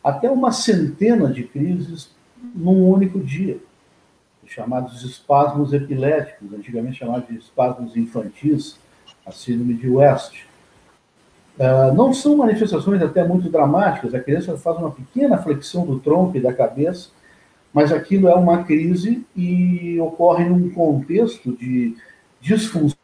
até 0.03 0.30
uma 0.30 0.51
centena 0.51 1.32
de 1.32 1.44
crises 1.44 2.12
num 2.56 2.89
único 2.89 3.20
dia, 3.20 3.58
chamados 4.46 5.03
espasmos 5.03 5.74
epiléticos, 5.74 6.53
antigamente 6.53 7.00
chamados 7.00 7.27
de 7.27 7.38
espasmos 7.38 7.96
infantis, 7.96 8.77
a 9.25 9.32
síndrome 9.32 9.74
de 9.74 9.89
West. 9.89 10.44
Uh, 11.58 11.94
não 11.94 12.13
são 12.13 12.38
manifestações 12.38 13.01
até 13.01 13.24
muito 13.24 13.50
dramáticas, 13.50 14.13
a 14.13 14.20
criança 14.20 14.58
faz 14.58 14.77
uma 14.77 14.92
pequena 14.92 15.38
flexão 15.38 15.86
do 15.86 16.00
tronco 16.00 16.38
e 16.38 16.42
da 16.42 16.53
cabeça, 16.53 17.10
mas 17.74 17.92
aquilo 17.92 18.27
é 18.27 18.36
uma 18.36 18.63
crise 18.63 19.25
e 19.36 20.00
ocorre 20.00 20.46
num 20.46 20.70
contexto 20.70 21.53
de 21.53 21.96
disfunção 22.42 23.02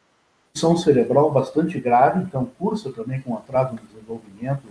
cerebral 0.77 1.32
bastante 1.32 1.79
grave, 1.79 2.22
então 2.22 2.50
cursa 2.58 2.91
também 2.91 3.22
com 3.22 3.36
atraso 3.36 3.75
no 3.75 3.82
desenvolvimento 3.82 4.63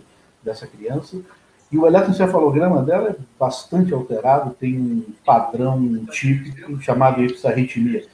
dessa 0.42 0.66
criança. 0.66 1.18
E 1.70 1.76
o 1.78 1.86
eletroencefalograma 1.86 2.82
dela 2.82 3.10
é 3.10 3.16
bastante 3.38 3.92
alterado, 3.92 4.54
tem 4.58 4.78
um 4.78 5.04
padrão 5.24 6.06
típico 6.06 6.80
chamado 6.80 7.22
ipsarritmia. 7.22 8.06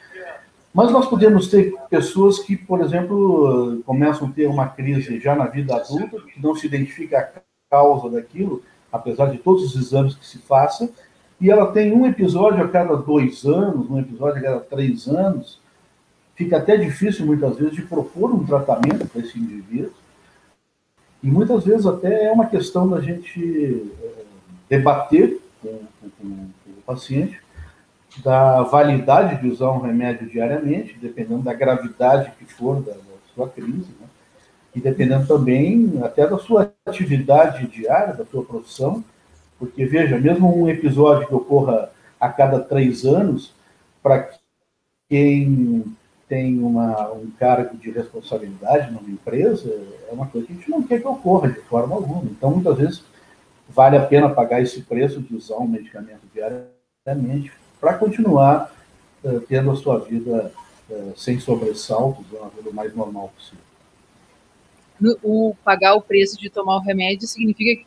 Mas 0.73 0.91
nós 0.91 1.07
podemos 1.07 1.47
ter 1.49 1.73
pessoas 1.89 2.41
que, 2.41 2.57
por 2.57 2.81
exemplo, 2.81 3.81
começam 3.87 4.27
a 4.27 4.33
ter 4.33 4.49
uma 4.49 4.67
crise 4.67 5.21
já 5.21 5.37
na 5.37 5.47
vida 5.47 5.77
adulta, 5.77 6.21
que 6.23 6.43
não 6.43 6.57
se 6.57 6.67
identifica 6.67 7.19
a 7.19 7.41
causa 7.71 8.11
daquilo, 8.11 8.61
apesar 8.93 9.27
de 9.31 9.39
todos 9.39 9.63
os 9.63 9.77
exames 9.77 10.17
que 10.17 10.27
se 10.27 10.39
façam, 10.39 10.91
e 11.41 11.49
ela 11.49 11.71
tem 11.71 11.93
um 11.93 12.07
episódio 12.07 12.65
a 12.65 12.69
cada 12.69 12.97
dois 12.97 13.45
anos, 13.45 13.89
um 13.89 14.01
episódio 14.01 14.39
a 14.39 14.43
cada 14.43 14.61
três 14.61 15.07
anos, 15.07 15.61
fica 16.35 16.57
até 16.57 16.77
difícil 16.77 17.27
muitas 17.27 17.57
vezes 17.57 17.75
de 17.75 17.83
propor 17.83 18.33
um 18.33 18.45
tratamento 18.45 19.07
para 19.07 19.21
esse 19.21 19.39
indivíduo. 19.39 19.93
E 21.23 21.31
muitas 21.31 21.65
vezes 21.65 21.87
até 21.87 22.25
é 22.25 22.33
uma 22.33 22.47
questão 22.47 22.89
da 22.89 23.01
gente 23.01 23.91
é, 24.03 24.25
debater 24.69 25.41
com, 25.63 25.81
com, 26.01 26.09
com, 26.11 26.71
o 26.71 26.83
paciente 26.85 27.41
da 28.23 28.63
validade 28.63 29.41
de 29.41 29.49
usar 29.49 29.71
um 29.71 29.81
remédio 29.81 30.29
diariamente, 30.29 30.99
dependendo 31.01 31.43
da 31.43 31.55
gravidade 31.55 32.33
que 32.39 32.45
for 32.45 32.83
da, 32.83 32.93
da 32.93 32.99
sua 33.35 33.49
crise, 33.49 33.89
né? 34.01 34.07
e 34.75 34.81
dependendo 34.81 35.27
também 35.27 36.01
até 36.03 36.27
da 36.27 36.39
sua 36.39 36.73
atividade 36.85 37.67
diária, 37.69 38.13
da 38.13 38.25
sua 38.27 38.45
profissão, 38.45 39.03
porque, 39.59 39.87
veja, 39.87 40.19
mesmo 40.19 40.55
um 40.55 40.69
episódio 40.69 41.27
que 41.27 41.35
ocorra 41.35 41.91
a 42.21 42.29
cada 42.29 42.61
três 42.61 43.05
anos, 43.05 43.55
para 44.03 44.31
quem 45.09 45.85
tem 46.29 46.59
uma, 46.59 47.13
um 47.13 47.31
cargo 47.31 47.77
de 47.77 47.91
responsabilidade 47.91 48.91
numa 48.93 49.09
empresa, 49.09 49.69
é 50.09 50.13
uma 50.13 50.27
coisa 50.27 50.47
que 50.47 50.53
a 50.53 50.57
gente 50.57 50.71
não 50.71 50.83
quer 50.83 51.01
que 51.01 51.07
ocorra 51.07 51.51
de 51.51 51.61
forma 51.61 51.95
alguma. 51.95 52.25
Então, 52.25 52.51
muitas 52.51 52.77
vezes, 52.77 53.05
vale 53.69 53.97
a 53.97 54.07
pena 54.07 54.29
pagar 54.31 54.63
esse 54.63 54.83
preço 54.83 55.21
de 55.21 55.35
usar 55.35 55.57
um 55.59 55.69
medicamento 55.69 56.23
diariamente 56.33 57.53
para 57.81 57.95
continuar 57.95 58.75
uh, 59.23 59.41
tendo 59.43 59.71
a 59.71 59.77
sua 59.77 59.99
vida 59.99 60.51
uh, 60.89 61.13
sem 61.17 61.39
sobressaltos, 61.39 62.25
uma 62.33 62.49
vida 62.51 62.71
mais 62.73 62.95
normal 62.95 63.31
possível. 63.37 63.65
O 65.23 65.55
pagar 65.65 65.95
o 65.95 66.01
preço 66.01 66.39
de 66.39 66.49
tomar 66.49 66.77
o 66.77 66.81
remédio 66.81 67.27
significa 67.27 67.85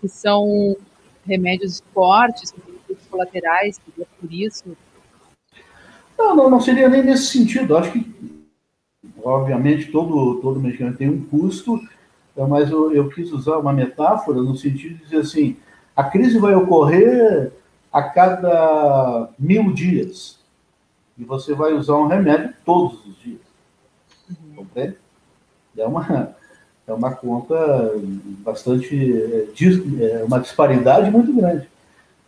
que 0.00 0.08
são 0.08 0.76
remédios 1.24 1.82
fortes, 1.92 2.50
com 2.50 2.76
colaterais, 3.10 3.80
é 3.98 4.04
por 4.20 4.32
isso? 4.32 4.76
Não, 6.18 6.34
não, 6.34 6.50
não 6.50 6.60
seria 6.60 6.88
nem 6.88 7.02
nesse 7.02 7.26
sentido. 7.26 7.76
Acho 7.76 7.92
que, 7.92 8.46
obviamente, 9.22 9.90
todo, 9.90 10.40
todo 10.40 10.60
medicamento 10.60 10.98
tem 10.98 11.08
um 11.08 11.24
custo, 11.24 11.80
mas 12.48 12.70
eu, 12.70 12.92
eu 12.92 13.08
quis 13.08 13.32
usar 13.32 13.58
uma 13.58 13.72
metáfora 13.72 14.40
no 14.40 14.56
sentido 14.56 14.96
de 14.96 15.04
dizer 15.04 15.18
assim: 15.18 15.56
a 15.94 16.04
crise 16.04 16.38
vai 16.38 16.54
ocorrer 16.54 17.52
a 17.92 18.02
cada 18.02 19.30
mil 19.38 19.72
dias 19.72 20.38
e 21.18 21.24
você 21.24 21.54
vai 21.54 21.72
usar 21.72 21.96
um 21.96 22.06
remédio 22.06 22.52
todos 22.64 23.04
os 23.06 23.18
dias. 23.18 23.40
Uhum. 24.28 24.56
Compreende? 24.56 24.96
É 25.76 25.86
uma, 25.86 26.36
é 26.86 26.92
uma 26.92 27.14
conta 27.14 27.94
bastante. 28.44 28.94
É, 28.94 30.20
é 30.20 30.24
uma 30.24 30.40
disparidade 30.40 31.10
muito 31.10 31.32
grande. 31.32 31.68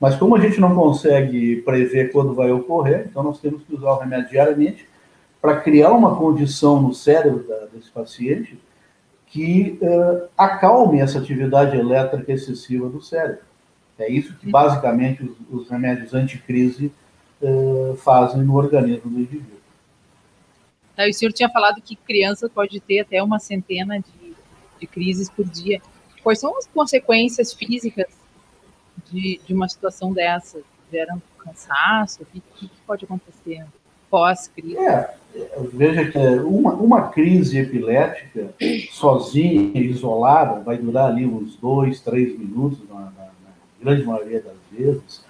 Mas 0.00 0.14
como 0.16 0.36
a 0.36 0.40
gente 0.40 0.60
não 0.60 0.74
consegue 0.74 1.56
prever 1.62 2.12
quando 2.12 2.34
vai 2.34 2.50
ocorrer, 2.50 3.06
então 3.10 3.22
nós 3.22 3.40
temos 3.40 3.62
que 3.64 3.74
usar 3.74 3.90
o 3.90 3.98
remédio 3.98 4.30
diariamente 4.30 4.88
para 5.40 5.60
criar 5.60 5.92
uma 5.92 6.16
condição 6.16 6.80
no 6.80 6.94
cérebro 6.94 7.46
da, 7.46 7.66
desse 7.66 7.90
paciente 7.90 8.58
que 9.26 9.78
uh, 9.82 10.28
acalme 10.36 11.00
essa 11.00 11.18
atividade 11.18 11.76
elétrica 11.76 12.32
excessiva 12.32 12.88
do 12.88 13.02
cérebro. 13.02 13.42
É 13.98 14.10
isso 14.10 14.34
que 14.36 14.48
basicamente 14.48 15.24
os, 15.24 15.36
os 15.62 15.68
remédios 15.68 16.14
anticrise 16.14 16.92
uh, 17.42 17.96
fazem 17.96 18.42
no 18.42 18.56
organismo 18.56 19.10
do 19.10 19.18
indivíduo. 19.18 19.58
Tá, 20.96 21.06
o 21.06 21.12
senhor 21.12 21.32
tinha 21.32 21.48
falado 21.48 21.82
que 21.82 21.94
criança 21.96 22.48
pode 22.48 22.80
ter 22.80 23.00
até 23.00 23.22
uma 23.22 23.38
centena 23.38 23.98
de, 23.98 24.34
de 24.80 24.86
crises 24.86 25.28
por 25.28 25.44
dia. 25.44 25.80
Quais 26.22 26.40
são 26.40 26.56
as 26.56 26.66
consequências 26.66 27.52
físicas 27.52 28.06
de, 29.10 29.40
de 29.46 29.54
uma 29.54 29.68
situação 29.68 30.12
dessa? 30.12 30.60
Geram 30.92 31.20
cansaço? 31.38 32.22
O 32.22 32.26
que, 32.26 32.40
que 32.40 32.70
pode 32.86 33.04
acontecer 33.04 33.64
pós-crise? 34.10 34.78
É, 34.78 35.14
veja 35.72 36.10
que 36.10 36.18
uma, 36.18 36.72
uma 36.74 37.08
crise 37.08 37.58
epilética, 37.58 38.54
sozinha, 38.90 39.78
isolada, 39.80 40.60
vai 40.60 40.78
durar 40.78 41.10
ali 41.10 41.26
uns 41.26 41.56
dois, 41.56 42.00
três 42.00 42.38
minutos, 42.38 42.78
na, 42.88 42.94
na, 42.94 43.10
na 43.10 43.52
grande 43.80 44.04
maioria 44.04 44.40
das 44.40 44.56
vezes. 44.70 45.24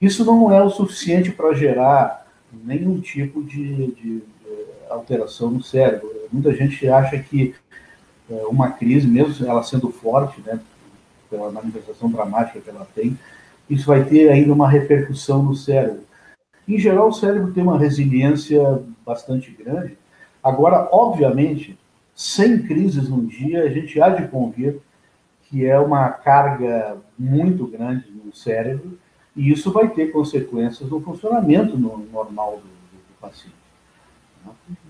Isso 0.00 0.24
não 0.24 0.52
é 0.52 0.62
o 0.62 0.70
suficiente 0.70 1.30
para 1.30 1.54
gerar 1.54 2.26
nenhum 2.52 3.00
tipo 3.00 3.42
de, 3.42 3.92
de, 3.92 4.22
alteração 4.90 5.50
no 5.50 5.62
cérebro. 5.62 6.10
Muita 6.32 6.54
gente 6.54 6.88
acha 6.88 7.18
que 7.18 7.54
é, 8.30 8.34
uma 8.46 8.70
crise, 8.70 9.06
mesmo 9.06 9.46
ela 9.46 9.62
sendo 9.62 9.90
forte, 9.90 10.40
né, 10.42 10.60
pela 11.28 11.50
manifestação 11.50 12.10
dramática 12.10 12.60
que 12.60 12.70
ela 12.70 12.86
tem, 12.94 13.18
isso 13.68 13.86
vai 13.86 14.04
ter 14.04 14.30
ainda 14.30 14.52
uma 14.52 14.68
repercussão 14.68 15.42
no 15.42 15.54
cérebro. 15.54 16.04
Em 16.68 16.78
geral, 16.78 17.08
o 17.08 17.12
cérebro 17.12 17.52
tem 17.52 17.62
uma 17.62 17.78
resiliência 17.78 18.82
bastante 19.04 19.50
grande. 19.50 19.96
Agora, 20.42 20.88
obviamente, 20.92 21.78
sem 22.14 22.62
crises 22.62 23.08
num 23.08 23.24
dia, 23.24 23.64
a 23.64 23.68
gente 23.68 24.00
há 24.00 24.08
de 24.08 24.26
convir 24.28 24.78
que 25.48 25.64
é 25.64 25.78
uma 25.78 26.08
carga 26.08 26.96
muito 27.16 27.66
grande 27.66 28.04
no 28.10 28.34
cérebro 28.34 28.98
e 29.36 29.52
isso 29.52 29.70
vai 29.70 29.88
ter 29.88 30.10
consequências 30.10 30.88
no 30.90 31.00
funcionamento 31.00 31.78
normal 31.78 32.56
do, 32.56 32.62
do 32.62 33.20
paciente. 33.20 33.54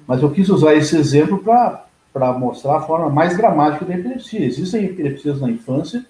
Mas 0.06 0.22
eu 0.22 0.30
quis 0.30 0.48
usar 0.48 0.74
esse 0.74 0.96
exemplo 0.96 1.38
para 1.38 2.32
mostrar 2.38 2.78
a 2.78 2.82
forma 2.82 3.10
mais 3.10 3.36
dramática 3.36 3.84
da 3.84 3.94
epilepsia. 3.94 4.46
Existem 4.46 4.84
epilepsias 4.84 5.40
na 5.40 5.50
infância 5.50 6.06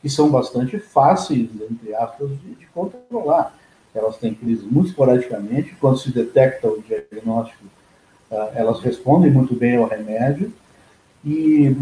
que 0.00 0.08
são 0.08 0.30
bastante 0.30 0.78
fáceis, 0.78 1.48
entre 1.70 1.94
aspas, 1.94 2.30
de, 2.30 2.54
de 2.54 2.66
controlar. 2.66 3.54
Elas 3.94 4.16
têm 4.18 4.34
crise 4.34 4.64
muito 4.64 4.88
esporadicamente, 4.88 5.74
quando 5.80 5.98
se 5.98 6.12
detecta 6.12 6.68
o 6.68 6.82
diagnóstico, 6.82 7.64
uh, 8.30 8.48
elas 8.54 8.80
respondem 8.80 9.30
muito 9.30 9.54
bem 9.54 9.76
ao 9.76 9.88
remédio, 9.88 10.52
e 11.24 11.74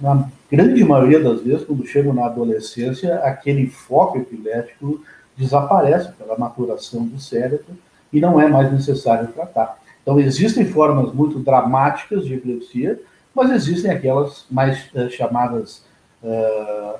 na 0.00 0.28
grande 0.50 0.84
maioria 0.84 1.20
das 1.20 1.40
vezes, 1.40 1.64
quando 1.64 1.86
chegam 1.86 2.12
na 2.12 2.26
adolescência, 2.26 3.16
aquele 3.20 3.66
foco 3.66 4.18
epilético 4.18 5.02
desaparece 5.36 6.12
pela 6.12 6.38
maturação 6.38 7.04
do 7.04 7.20
cérebro 7.20 7.76
e 8.12 8.20
não 8.20 8.40
é 8.40 8.48
mais 8.48 8.72
necessário 8.72 9.28
tratar. 9.28 9.78
Então, 10.02 10.20
existem 10.20 10.64
formas 10.66 11.12
muito 11.12 11.40
dramáticas 11.40 12.24
de 12.24 12.34
epilepsia, 12.34 13.00
mas 13.34 13.50
existem 13.50 13.90
aquelas 13.90 14.46
mais 14.50 14.86
uh, 14.94 15.10
chamadas 15.10 15.84
uh, 16.22 16.96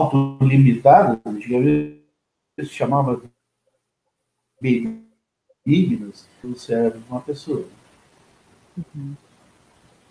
autolimitadas, 0.00 1.18
antigamente 1.24 2.00
se 2.58 2.66
chamava 2.66 3.22
benignas 4.60 6.28
do 6.42 6.58
cérebro 6.58 7.00
de 7.00 7.08
uma 7.08 7.20
pessoa. 7.20 7.66
Uhum. 8.76 9.16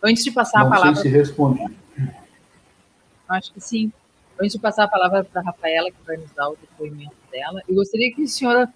Antes 0.04 0.24
de 0.24 0.32
passar 0.32 0.60
Não 0.60 0.68
a 0.68 0.70
palavra. 0.70 0.96
Sei 0.96 1.12
se 1.12 1.18
respondi. 1.18 1.64
Acho 3.28 3.54
que 3.54 3.62
sim. 3.62 3.92
Antes 4.40 4.54
de 4.54 4.60
passar 4.60 4.86
a 4.86 4.88
palavra 4.88 5.24
para 5.24 5.42
a 5.42 5.44
Rafaela, 5.44 5.92
que 5.92 6.02
vai 6.06 6.18
nos 6.18 6.32
dar 6.32 6.50
o 6.50 6.56
depoimento 6.56 7.16
dela, 7.30 7.62
eu 7.68 7.76
gostaria 7.76 8.12
que 8.14 8.24
a 8.24 8.28
senhora 8.28 8.74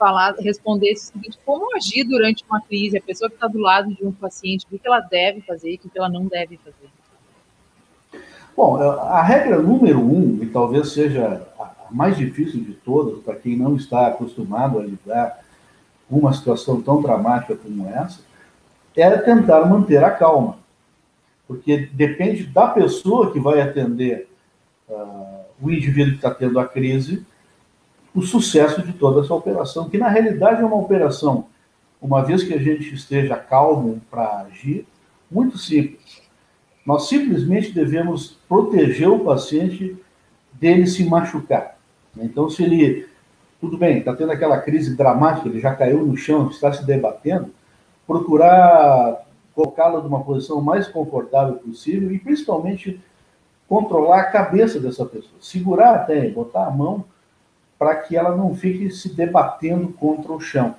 falar, 0.00 0.34
respondesse 0.38 1.10
o 1.10 1.12
seguinte: 1.12 1.38
como 1.44 1.76
agir 1.76 2.04
durante 2.04 2.42
uma 2.48 2.60
crise? 2.62 2.96
A 2.96 3.02
pessoa 3.02 3.28
que 3.28 3.36
está 3.36 3.46
do 3.46 3.58
lado 3.58 3.94
de 3.94 4.04
um 4.04 4.12
paciente, 4.12 4.66
o 4.70 4.78
que 4.78 4.86
ela 4.86 5.00
deve 5.00 5.42
fazer 5.42 5.72
e 5.72 5.74
o 5.74 5.78
que 5.78 5.90
ela 5.94 6.08
não 6.08 6.26
deve 6.26 6.56
fazer? 6.56 6.88
Bom, 8.62 8.76
a 8.76 9.22
regra 9.22 9.58
número 9.58 9.98
um, 9.98 10.38
e 10.42 10.46
talvez 10.46 10.92
seja 10.92 11.46
a 11.58 11.86
mais 11.90 12.14
difícil 12.18 12.60
de 12.60 12.74
todas, 12.74 13.18
para 13.20 13.34
quem 13.34 13.56
não 13.56 13.74
está 13.74 14.08
acostumado 14.08 14.78
a 14.78 14.82
lidar 14.82 15.40
com 16.06 16.18
uma 16.18 16.34
situação 16.34 16.82
tão 16.82 17.00
dramática 17.00 17.56
como 17.56 17.88
essa, 17.88 18.20
é 18.94 19.16
tentar 19.16 19.64
manter 19.64 20.04
a 20.04 20.10
calma. 20.10 20.58
Porque 21.48 21.88
depende 21.94 22.44
da 22.44 22.66
pessoa 22.66 23.32
que 23.32 23.40
vai 23.40 23.62
atender 23.62 24.28
uh, 24.86 25.40
o 25.58 25.70
indivíduo 25.70 26.10
que 26.10 26.18
está 26.18 26.30
tendo 26.30 26.60
a 26.60 26.68
crise, 26.68 27.24
o 28.14 28.20
sucesso 28.20 28.82
de 28.82 28.92
toda 28.92 29.22
essa 29.22 29.32
operação, 29.32 29.88
que 29.88 29.96
na 29.96 30.08
realidade 30.08 30.60
é 30.60 30.66
uma 30.66 30.76
operação, 30.76 31.46
uma 31.98 32.22
vez 32.22 32.42
que 32.42 32.52
a 32.52 32.58
gente 32.58 32.94
esteja 32.94 33.36
calmo 33.36 34.02
para 34.10 34.40
agir, 34.40 34.86
muito 35.30 35.56
simples. 35.56 35.99
Nós 36.84 37.08
simplesmente 37.08 37.72
devemos 37.72 38.38
proteger 38.48 39.08
o 39.08 39.20
paciente 39.20 39.96
dele 40.52 40.86
se 40.86 41.04
machucar. 41.04 41.78
Então, 42.16 42.50
se 42.50 42.62
ele, 42.62 43.06
tudo 43.60 43.76
bem, 43.76 43.98
está 43.98 44.14
tendo 44.14 44.32
aquela 44.32 44.58
crise 44.58 44.96
dramática, 44.96 45.48
ele 45.48 45.60
já 45.60 45.74
caiu 45.74 46.04
no 46.04 46.16
chão, 46.16 46.48
está 46.48 46.72
se 46.72 46.84
debatendo, 46.84 47.50
procurar 48.06 49.24
colocá-lo 49.54 50.02
numa 50.02 50.22
posição 50.22 50.60
mais 50.60 50.88
confortável 50.88 51.54
possível 51.56 52.10
e, 52.10 52.18
principalmente, 52.18 53.00
controlar 53.68 54.20
a 54.20 54.30
cabeça 54.30 54.80
dessa 54.80 55.04
pessoa, 55.04 55.34
segurar 55.40 55.94
até, 55.94 56.28
botar 56.28 56.66
a 56.66 56.70
mão 56.70 57.04
para 57.78 57.94
que 57.96 58.16
ela 58.16 58.36
não 58.36 58.54
fique 58.54 58.90
se 58.90 59.14
debatendo 59.14 59.88
contra 59.88 60.32
o 60.32 60.40
chão. 60.40 60.74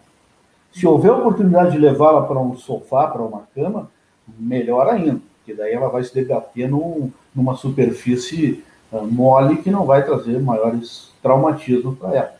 Se 0.71 0.85
houver 0.85 1.11
oportunidade 1.11 1.71
de 1.71 1.77
levá-la 1.77 2.23
para 2.23 2.39
um 2.39 2.55
sofá, 2.55 3.07
para 3.07 3.21
uma 3.21 3.43
cama, 3.53 3.89
melhor 4.37 4.87
ainda, 4.87 5.21
porque 5.51 5.53
daí 5.53 5.73
ela 5.73 5.89
vai 5.89 6.03
se 6.03 6.13
debater 6.13 6.69
num, 6.69 7.11
numa 7.35 7.55
superfície 7.55 8.63
uh, 8.91 9.05
mole 9.05 9.57
que 9.57 9.69
não 9.69 9.85
vai 9.85 10.03
trazer 10.03 10.39
maiores 10.39 11.11
traumatismos 11.21 11.97
para 11.97 12.15
ela. 12.15 12.35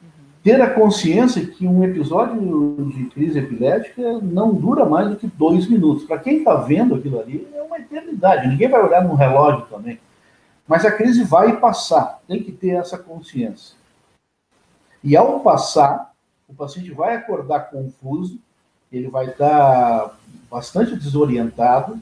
Uhum. 0.00 0.08
Ter 0.42 0.60
a 0.60 0.70
consciência 0.70 1.44
que 1.44 1.66
um 1.66 1.82
episódio 1.84 2.92
de 2.94 3.04
crise 3.06 3.38
epilética 3.38 4.20
não 4.22 4.54
dura 4.54 4.84
mais 4.84 5.10
do 5.10 5.16
que 5.16 5.26
dois 5.26 5.68
minutos. 5.68 6.04
Para 6.04 6.18
quem 6.18 6.38
está 6.38 6.54
vendo 6.54 6.94
aquilo 6.94 7.20
ali, 7.20 7.46
é 7.54 7.62
uma 7.62 7.78
eternidade. 7.78 8.48
Ninguém 8.48 8.68
vai 8.68 8.82
olhar 8.82 9.02
no 9.02 9.14
relógio 9.14 9.66
também. 9.66 9.98
Mas 10.66 10.84
a 10.84 10.90
crise 10.90 11.22
vai 11.22 11.58
passar, 11.58 12.20
tem 12.26 12.42
que 12.42 12.50
ter 12.50 12.70
essa 12.70 12.98
consciência. 12.98 13.76
E 15.02 15.16
ao 15.16 15.40
passar, 15.40 16.12
o 16.48 16.54
paciente 16.54 16.90
vai 16.90 17.14
acordar 17.14 17.70
confuso, 17.70 18.38
ele 18.90 19.08
vai 19.08 19.26
estar 19.26 20.16
bastante 20.50 20.96
desorientado, 20.96 22.00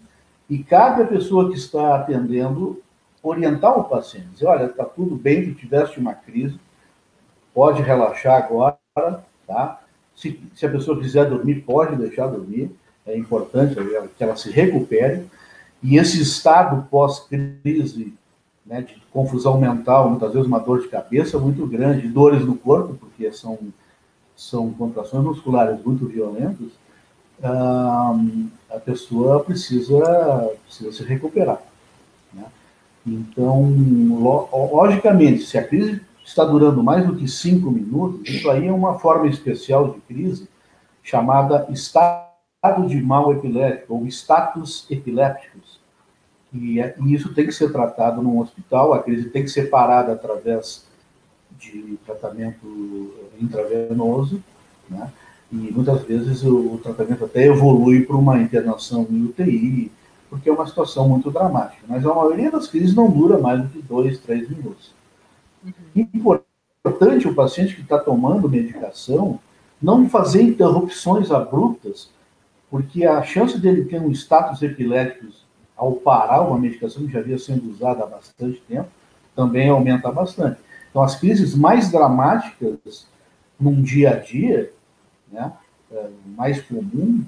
e 0.49 0.59
cabe 0.59 1.03
à 1.03 1.07
pessoa 1.07 1.49
que 1.51 1.57
está 1.57 1.97
atendendo 1.97 2.83
orientar 3.23 3.79
o 3.79 3.85
paciente. 3.85 4.29
Dizer, 4.29 4.47
olha, 4.47 4.67
está 4.67 4.85
tudo 4.85 5.17
bem, 5.17 5.45
tu 5.45 5.55
tiveste 5.55 5.99
uma 5.99 6.15
crise, 6.15 6.59
pode 7.55 7.83
relaxar 7.83 8.45
agora, 8.45 8.79
tá? 9.47 9.81
Se, 10.15 10.41
se 10.55 10.67
a 10.67 10.71
pessoa 10.71 11.01
quiser 11.01 11.29
dormir, 11.29 11.63
pode 11.63 11.97
deixar 11.97 12.27
dormir, 12.27 12.71
é 13.07 13.17
importante 13.17 13.75
que 14.17 14.25
ela 14.25 14.37
se 14.37 14.51
recupere. 14.51 15.27
E 15.83 15.97
esse 15.97 16.21
estado 16.21 16.87
pós-crise 16.91 18.15
né, 18.65 18.83
de 18.83 19.03
confusão 19.11 19.59
mental, 19.61 20.09
muitas 20.09 20.33
vezes 20.33 20.47
uma 20.47 20.61
dor 20.61 20.81
de 20.81 20.89
cabeça 20.89 21.39
muito 21.39 21.67
grande, 21.67 22.09
dores 22.09 22.45
no 22.45 22.57
corpo, 22.57 22.95
porque 22.95 23.31
são, 23.33 23.59
são 24.37 24.73
contrações 24.73 25.25
musculares 25.25 25.83
muito 25.85 26.07
violentas, 26.07 26.69
a 27.43 28.81
pessoa 28.85 29.43
precisa, 29.43 30.51
precisa 30.67 30.93
se 30.93 31.05
recuperar. 31.05 31.63
Né? 32.33 32.45
Então, 33.07 33.63
logicamente, 34.73 35.45
se 35.45 35.59
a 35.59 35.67
crise 35.67 36.01
está 36.25 36.45
durando 36.45 36.83
mais 36.83 37.07
do 37.07 37.17
que 37.17 37.29
cinco 37.29 37.71
minutos, 37.71 38.29
isso 38.29 38.51
aí 38.51 38.67
é 38.67 38.73
uma 38.73 38.99
forma 38.99 39.27
especial 39.27 39.93
de 39.93 40.01
crise 40.01 40.49
chamada 41.03 41.67
estado 41.71 42.89
de 42.89 43.01
mal 43.03 43.31
epilético, 43.33 43.95
ou 43.95 44.07
status 44.07 44.87
epilépticos. 44.91 45.79
E, 46.53 46.81
é, 46.81 46.95
e, 46.99 47.15
isso 47.15 47.35
tem 47.35 47.45
que 47.45 47.53
ser 47.53 47.71
tratado 47.71 48.23
num 48.23 48.39
hospital, 48.39 48.95
a 48.95 49.03
crise 49.03 49.29
tem 49.29 49.43
que 49.43 49.51
ser 49.51 49.69
parada 49.69 50.13
através 50.13 50.87
de 51.59 51.99
tratamento 52.07 53.13
intravenoso, 53.41 54.43
né? 54.89 55.13
E 55.53 55.57
muitas 55.57 56.03
vezes 56.03 56.43
o, 56.43 56.75
o 56.75 56.79
tratamento 56.79 57.25
até 57.25 57.47
evolui 57.47 58.05
para 58.05 58.17
uma 58.17 58.39
internação 58.41 59.07
em 59.11 59.25
UTI, 59.25 59.91
porque 60.29 60.49
é 60.49 60.53
uma 60.53 60.67
situação 60.67 61.09
muito 61.09 61.31
dramática. 61.31 61.83
Mas 61.89 62.05
a 62.05 62.15
maioria 62.15 62.51
das 62.51 62.67
crises 62.67 62.95
não 62.95 63.11
dura 63.11 63.39
mais 63.39 63.63
do 63.63 63.69
que 63.69 63.81
dois, 63.83 64.19
três 64.19 64.49
minutos. 64.49 64.93
Uhum. 65.65 66.09
Importante 66.85 67.29
o 67.29 67.35
paciente 67.35 67.75
que 67.75 67.83
está 67.83 67.99
tomando 67.99 68.49
medicação 68.49 69.39
não 69.81 70.09
fazer 70.09 70.43
interrupções 70.43 71.31
abruptas, 71.31 72.11
porque 72.71 73.05
a 73.05 73.23
chance 73.23 73.59
dele 73.59 73.85
ter 73.85 74.01
um 74.01 74.11
status 74.11 74.63
epilético 74.63 75.27
ao 75.77 75.93
parar 75.93 76.43
uma 76.43 76.59
medicação 76.59 77.07
que 77.07 77.13
já 77.13 77.19
havia 77.21 77.39
sendo 77.39 77.71
usada 77.71 78.05
há 78.05 78.07
bastante 78.07 78.63
tempo 78.69 78.89
também 79.35 79.69
aumenta 79.69 80.11
bastante. 80.11 80.59
Então, 80.91 81.03
as 81.03 81.17
crises 81.17 81.55
mais 81.55 81.91
dramáticas 81.91 83.07
num 83.59 83.83
dia 83.83 84.11
a 84.11 84.17
dia, 84.17 84.73
né, 85.35 85.53
é, 85.93 86.07
mais 86.37 86.63
comum, 86.63 87.25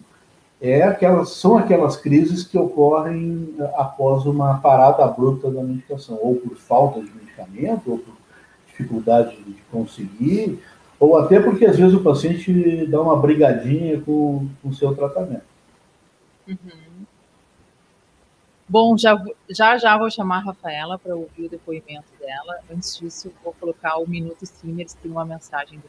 é 0.61 0.83
aquelas, 0.83 1.31
são 1.31 1.59
aquelas 1.59 1.97
crises 1.97 2.45
que 2.45 2.57
ocorrem 2.57 3.55
após 3.75 4.25
uma 4.25 4.59
parada 4.59 5.05
abrupta 5.05 5.51
da 5.51 5.63
medicação, 5.63 6.19
ou 6.23 6.37
por 6.37 6.57
falta 6.57 7.01
de 7.01 7.11
medicamento, 7.13 7.91
ou 7.91 7.99
por 7.99 8.17
dificuldade 8.67 9.37
de 9.37 9.61
conseguir, 9.71 10.63
ou 10.99 11.19
até 11.19 11.41
porque 11.41 11.67
às 11.67 11.77
vezes 11.77 11.95
o 11.95 12.03
paciente 12.03 12.87
dá 12.87 13.01
uma 13.03 13.17
brigadinha 13.17 14.01
com 14.01 14.49
o 14.65 14.73
seu 14.73 14.95
tratamento. 14.95 15.45
Uhum. 16.49 16.87
Bom, 18.69 18.99
já, 18.99 19.23
já 19.49 19.79
já 19.79 19.97
vou 19.97 20.11
chamar 20.11 20.39
a 20.39 20.47
Rafaela 20.47 20.99
para 20.99 21.15
ouvir 21.15 21.47
o 21.47 21.49
depoimento 21.49 22.11
dela. 22.19 22.59
Antes 22.71 22.97
disso, 22.99 23.33
vou 23.45 23.55
colocar 23.61 23.97
o 23.99 24.09
Minuto 24.09 24.45
Simers, 24.45 24.95
tem 24.95 25.11
uma 25.11 25.25
mensagem 25.25 25.79
do 25.79 25.89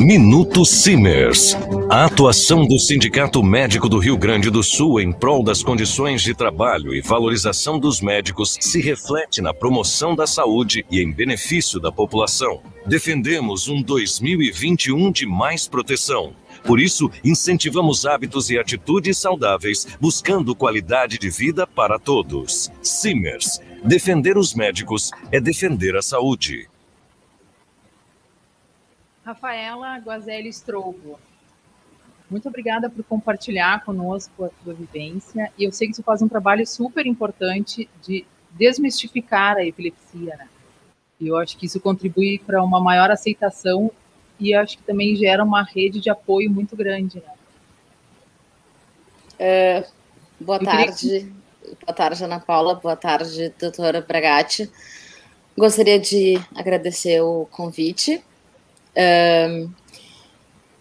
Minuto 0.00 0.64
Simers. 0.64 1.56
A 1.88 2.04
atuação 2.04 2.66
do 2.66 2.78
Sindicato 2.78 3.42
Médico 3.42 3.88
do 3.88 3.98
Rio 3.98 4.16
Grande 4.16 4.50
do 4.50 4.62
Sul 4.62 5.00
em 5.00 5.12
prol 5.12 5.42
das 5.42 5.62
condições 5.62 6.22
de 6.22 6.34
trabalho 6.34 6.94
e 6.94 7.00
valorização 7.00 7.78
dos 7.78 8.00
médicos 8.00 8.56
se 8.60 8.80
reflete 8.80 9.40
na 9.40 9.54
promoção 9.54 10.14
da 10.14 10.26
saúde 10.26 10.84
e 10.90 11.00
em 11.00 11.12
benefício 11.12 11.80
da 11.80 11.92
população. 11.92 12.60
Defendemos 12.86 13.68
um 13.68 13.80
2021 13.82 15.12
de 15.12 15.26
mais 15.26 15.68
proteção 15.68 16.34
por 16.64 16.80
isso, 16.80 17.10
incentivamos 17.22 18.06
hábitos 18.06 18.48
e 18.48 18.58
atitudes 18.58 19.18
saudáveis, 19.18 19.86
buscando 20.00 20.56
qualidade 20.56 21.18
de 21.18 21.28
vida 21.28 21.66
para 21.66 21.98
todos. 21.98 22.72
Simers. 22.82 23.60
Defender 23.84 24.38
os 24.38 24.54
médicos 24.54 25.10
é 25.30 25.38
defender 25.38 25.94
a 25.94 26.00
saúde. 26.00 26.66
Rafaela 29.24 29.96
Guazelli 29.98 30.52
Strovo. 30.52 31.18
Muito 32.30 32.48
obrigada 32.48 32.90
por 32.90 33.04
compartilhar 33.04 33.84
conosco 33.84 34.44
a 34.44 34.50
sua 34.62 34.74
vivência. 34.74 35.52
E 35.58 35.64
eu 35.64 35.72
sei 35.72 35.88
que 35.88 35.94
você 35.94 36.02
faz 36.02 36.20
um 36.20 36.28
trabalho 36.28 36.66
super 36.66 37.06
importante 37.06 37.88
de 38.02 38.26
desmistificar 38.50 39.56
a 39.56 39.64
epilepsia, 39.64 40.36
né? 40.36 40.48
E 41.20 41.28
eu 41.28 41.36
acho 41.36 41.56
que 41.56 41.66
isso 41.66 41.80
contribui 41.80 42.38
para 42.38 42.62
uma 42.62 42.80
maior 42.80 43.10
aceitação 43.10 43.90
e 44.38 44.52
acho 44.52 44.78
que 44.78 44.82
também 44.82 45.14
gera 45.14 45.44
uma 45.44 45.62
rede 45.62 46.00
de 46.00 46.10
apoio 46.10 46.50
muito 46.50 46.76
grande. 46.76 47.16
Né? 47.16 47.32
É, 49.38 49.86
boa 50.40 50.58
Eu 50.58 50.64
tarde. 50.64 51.08
Queria... 51.08 51.44
Boa 51.86 51.94
tarde, 51.94 52.24
Ana 52.24 52.40
Paula. 52.40 52.74
Boa 52.74 52.96
tarde, 52.96 53.54
doutora 53.58 54.00
Bragatti. 54.00 54.70
Gostaria 55.56 55.98
de 55.98 56.34
agradecer 56.54 57.20
o 57.20 57.46
convite. 57.46 58.22
Um, 58.96 59.70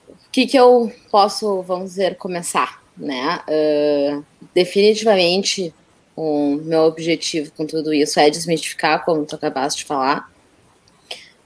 o 0.09 0.31
que, 0.31 0.47
que 0.47 0.57
eu 0.57 0.91
posso, 1.11 1.61
vamos 1.61 1.91
dizer, 1.91 2.15
começar? 2.15 2.81
Né? 2.97 3.39
Uh, 3.47 4.23
definitivamente, 4.53 5.73
o 6.15 6.55
meu 6.63 6.81
objetivo 6.81 7.51
com 7.55 7.65
tudo 7.65 7.93
isso 7.93 8.19
é 8.19 8.29
desmistificar, 8.29 9.03
como 9.03 9.25
tu 9.25 9.35
acabaste 9.35 9.79
de 9.79 9.85
falar. 9.85 10.31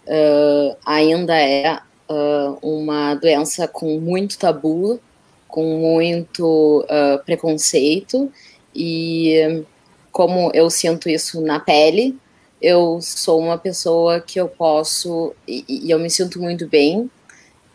Uh, 0.06 0.75
ainda 0.86 1.38
é 1.38 1.80
uh, 2.10 2.58
uma 2.62 3.15
doença 3.15 3.67
com 3.67 3.99
muito 3.99 4.38
tabu, 4.38 4.99
com 5.47 5.63
muito 5.80 6.86
preconceito, 7.25 8.32
e 8.75 9.63
como 10.12 10.51
eu 10.53 10.69
sinto 10.69 11.10
isso 11.10 11.41
na 11.41 11.60
pele, 11.60 12.17
eu 12.62 13.00
sou 13.02 13.39
uma 13.39 13.58
pessoa 13.58 14.20
que 14.20 14.39
eu 14.39 14.48
posso, 14.48 15.36
e, 15.48 15.63
e 15.67 15.91
eu 15.91 16.00
me 16.00 16.10
sinto 16.10 16.41
muito 16.41 16.67
bem, 16.67 17.10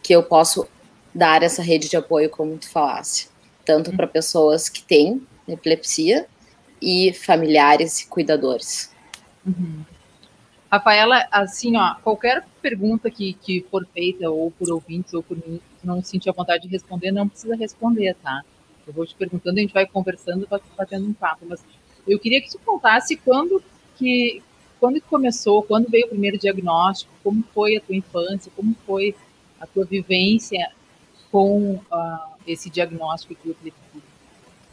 que 0.03 0.13
eu 0.13 0.23
posso 0.23 0.67
dar 1.15 1.43
essa 1.43 1.63
rede 1.63 1.89
de 1.89 1.97
apoio, 1.97 2.29
como 2.31 2.57
tu 2.57 2.69
falasse, 2.69 3.29
tanto 3.65 3.93
para 3.93 4.07
pessoas 4.07 4.69
que 4.69 4.83
têm 4.83 5.27
epilepsia 5.47 6.27
e 6.81 7.13
familiares 7.13 8.01
e 8.01 8.07
cuidadores. 8.09 8.93
Uhum. 9.47 9.85
Rafaela, 10.71 11.29
assim, 11.31 11.77
ó, 11.77 11.97
qualquer 11.97 12.45
pergunta 12.63 13.11
que, 13.11 13.35
que 13.35 13.65
for 13.71 13.87
feita, 13.93 14.31
ou 14.31 14.51
por 14.51 14.73
ouvintes, 14.73 15.13
ou 15.13 15.23
por 15.23 15.37
mim, 15.37 15.61
não 15.85 16.03
sentir 16.03 16.31
a 16.31 16.33
vontade 16.33 16.63
de 16.63 16.69
responder, 16.69 17.13
não 17.13 17.29
precisa 17.29 17.55
responder, 17.55 18.17
tá? 18.23 18.43
Eu 18.87 18.93
vou 18.93 19.07
te 19.07 19.15
perguntando, 19.15 19.59
a 19.59 19.61
gente 19.61 19.75
vai 19.75 19.87
conversando, 19.87 20.47
vai 20.49 20.61
batendo 20.77 21.07
um 21.07 21.13
papo. 21.13 21.45
Mas 21.47 21.63
eu 22.07 22.19
queria 22.19 22.41
que 22.41 22.51
tu 22.51 22.59
contasse 22.59 23.17
quando 23.17 23.63
que, 23.97 24.43
quando 24.83 24.95
que 25.01 25.07
começou, 25.09 25.63
quando 25.63 25.89
veio 25.89 26.07
o 26.07 26.09
primeiro 26.09 26.37
diagnóstico, 26.37 27.13
como 27.23 27.45
foi 27.55 27.77
a 27.77 27.81
tua 27.81 27.95
infância, 27.95 28.51
como 28.57 28.75
foi 28.85 29.15
a 29.61 29.65
tua 29.65 29.85
vivência 29.85 30.73
com 31.31 31.75
uh, 31.75 32.33
esse 32.45 32.69
diagnóstico 32.69 33.37
que 33.37 33.51
eu 33.51 33.73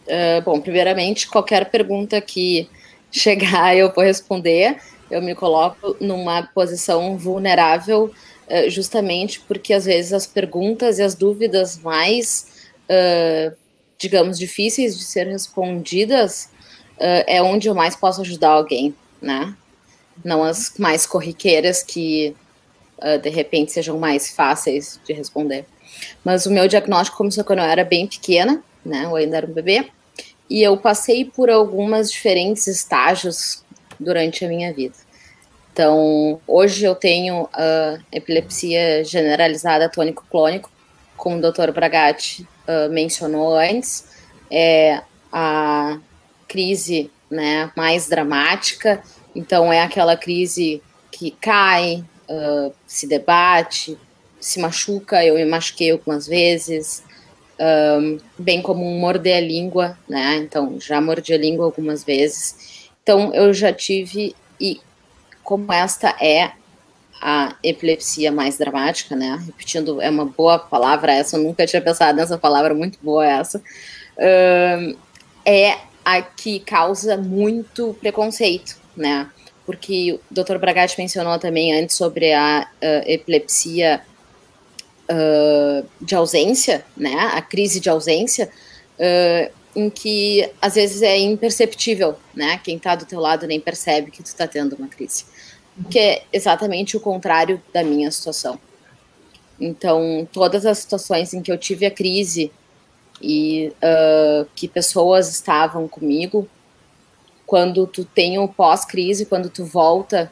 uh, 0.08 0.42
Bom, 0.44 0.60
primeiramente, 0.60 1.28
qualquer 1.28 1.70
pergunta 1.70 2.20
que 2.20 2.68
chegar, 3.12 3.78
eu 3.78 3.94
vou 3.94 4.04
responder 4.04 4.82
eu 5.12 5.22
me 5.22 5.36
coloco 5.36 5.96
numa 6.00 6.42
posição 6.42 7.16
vulnerável, 7.16 8.06
uh, 8.48 8.70
justamente 8.70 9.40
porque 9.42 9.74
às 9.74 9.86
vezes 9.86 10.12
as 10.12 10.26
perguntas 10.26 10.98
e 10.98 11.04
as 11.04 11.14
dúvidas 11.14 11.78
mais, 11.78 12.72
digamos, 14.00 14.40
difíceis 14.40 14.98
de 14.98 15.04
ser 15.04 15.28
respondidas 15.28 16.50
é 16.98 17.40
onde 17.44 17.68
eu 17.68 17.76
mais 17.76 17.96
posso 17.96 18.22
ajudar 18.22 18.50
alguém, 18.50 18.96
né? 19.22 19.56
Não 20.24 20.44
as 20.44 20.74
mais 20.78 21.06
corriqueiras 21.06 21.84
que 21.84 22.36
de 23.22 23.30
repente 23.30 23.72
sejam 23.72 23.98
mais 23.98 24.30
fáceis 24.30 25.00
de 25.06 25.14
responder. 25.14 25.66
Mas 26.24 26.46
o 26.46 26.52
meu 26.52 26.68
diagnóstico 26.68 27.18
começou 27.18 27.44
quando 27.46 27.60
eu 27.60 27.66
era 27.66 27.86
bem 27.86 28.06
pequena, 28.06 28.62
né? 28.86 29.06
Eu 29.06 29.16
ainda 29.16 29.38
era 29.38 29.48
um 29.48 29.54
bebê. 29.54 29.90
E 30.50 30.62
eu 30.62 30.76
passei 30.78 31.26
por 31.26 31.50
algumas 31.50 32.12
diferentes 32.12 32.68
estágios 32.68 33.64
durante 34.00 34.44
a 34.44 34.48
minha 34.48 34.74
vida. 34.74 34.96
Então, 35.72 36.42
hoje 36.48 36.84
eu 36.84 36.96
tenho 36.96 37.44
uh, 37.44 38.04
epilepsia 38.12 39.04
generalizada 39.04 39.88
tônico-clônico, 39.88 40.70
como 41.16 41.38
o 41.38 41.42
Dr. 41.42 41.72
Bragatti 41.72 42.48
uh, 42.68 42.92
mencionou 42.92 43.56
antes, 43.56 44.06
é 44.50 45.02
a 45.32 46.00
crise 46.48 47.12
né, 47.30 47.72
mais 47.78 48.10
dramática, 48.10 49.02
então 49.40 49.72
é 49.72 49.82
aquela 49.82 50.18
crise 50.18 50.82
que 51.10 51.32
cai, 51.32 52.04
uh, 52.30 52.74
se 52.86 53.08
debate, 53.08 53.98
se 54.38 54.60
machuca, 54.60 55.24
eu 55.24 55.36
me 55.36 55.46
machuquei 55.46 55.92
algumas 55.92 56.28
vezes, 56.28 57.02
um, 57.60 58.18
bem 58.38 58.62
como 58.62 58.86
um 58.86 59.00
morder 59.00 59.38
a 59.38 59.42
língua, 59.42 59.98
né? 60.08 60.38
Então, 60.38 60.78
já 60.80 61.00
mordi 61.00 61.34
a 61.34 61.38
língua 61.38 61.66
algumas 61.66 62.04
vezes. 62.04 62.90
Então, 63.02 63.34
eu 63.34 63.54
já 63.54 63.72
tive, 63.72 64.36
e 64.60 64.82
como 65.42 65.72
esta 65.72 66.16
é 66.22 66.52
a 67.22 67.56
epilepsia 67.64 68.32
mais 68.32 68.58
dramática, 68.58 69.16
né? 69.16 69.42
Repetindo, 69.46 70.02
é 70.02 70.10
uma 70.10 70.26
boa 70.26 70.60
palavra 70.60 71.14
essa, 71.14 71.38
eu 71.38 71.44
nunca 71.44 71.66
tinha 71.66 71.82
pensado 71.82 72.18
nessa 72.18 72.38
palavra, 72.38 72.74
muito 72.74 73.00
boa 73.02 73.26
essa. 73.26 73.60
Uh, 74.18 74.98
é 75.46 75.78
a 76.06 76.22
que 76.22 76.60
causa 76.60 77.18
muito 77.18 77.96
preconceito, 78.00 78.78
né? 79.00 79.30
Porque 79.66 80.14
o 80.14 80.20
Dr. 80.30 80.58
Bragatti 80.58 80.96
mencionou 80.98 81.40
também 81.40 81.74
antes 81.74 81.96
sobre 81.96 82.34
a 82.34 82.68
uh, 82.76 83.10
epilepsia 83.10 84.02
uh, 85.10 85.88
de 86.02 86.16
ausência, 86.16 86.86
né? 86.96 87.16
A 87.34 87.42
crise 87.42 87.80
de 87.80 87.90
ausência, 87.90 88.50
uh, 89.00 89.52
em 89.76 89.90
que 89.90 90.50
às 90.62 90.76
vezes 90.76 91.02
é 91.02 91.18
imperceptível, 91.18 92.16
né? 92.36 92.60
Quem 92.64 92.78
está 92.78 92.96
do 92.96 93.06
teu 93.06 93.20
lado 93.20 93.48
nem 93.48 93.60
percebe 93.60 94.12
que 94.12 94.22
tu 94.22 94.28
está 94.28 94.48
tendo 94.48 94.76
uma 94.76 94.88
crise, 94.88 95.26
que 95.90 95.98
é 95.98 96.24
exatamente 96.34 96.98
o 96.98 97.00
contrário 97.00 97.62
da 97.74 97.84
minha 97.84 98.12
situação. 98.12 98.60
Então, 99.60 100.28
todas 100.32 100.66
as 100.66 100.80
situações 100.80 101.34
em 101.34 101.42
que 101.42 101.52
eu 101.52 101.58
tive 101.58 101.86
a 101.86 101.92
crise 101.92 102.52
e 103.22 103.72
uh, 103.84 104.48
que 104.56 104.68
pessoas 104.68 105.30
estavam 105.30 105.88
comigo, 105.88 106.48
quando 107.50 107.88
tu 107.88 108.06
tem 108.06 108.38
o 108.38 108.48
pós-crise, 108.48 109.26
quando 109.26 109.50
tu 109.50 109.66
volta 109.66 110.32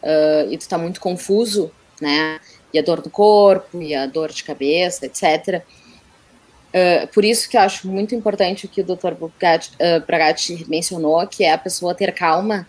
uh, 0.00 0.48
e 0.48 0.56
tu 0.56 0.68
tá 0.68 0.78
muito 0.78 1.00
confuso, 1.00 1.72
né? 2.00 2.38
E 2.72 2.78
a 2.78 2.82
dor 2.82 3.02
no 3.04 3.10
corpo, 3.10 3.82
e 3.82 3.92
a 3.92 4.06
dor 4.06 4.30
de 4.30 4.44
cabeça, 4.44 5.04
etc. 5.04 5.64
Uh, 6.68 7.08
por 7.12 7.24
isso 7.24 7.50
que 7.50 7.56
eu 7.56 7.62
acho 7.62 7.88
muito 7.88 8.14
importante 8.14 8.66
o 8.66 8.68
que 8.68 8.80
o 8.80 8.84
Dr. 8.84 9.14
Bragatti, 10.06 10.54
uh, 10.54 10.70
mencionou, 10.70 11.26
que 11.26 11.42
é 11.42 11.52
a 11.52 11.58
pessoa 11.58 11.96
ter 11.96 12.14
calma 12.14 12.64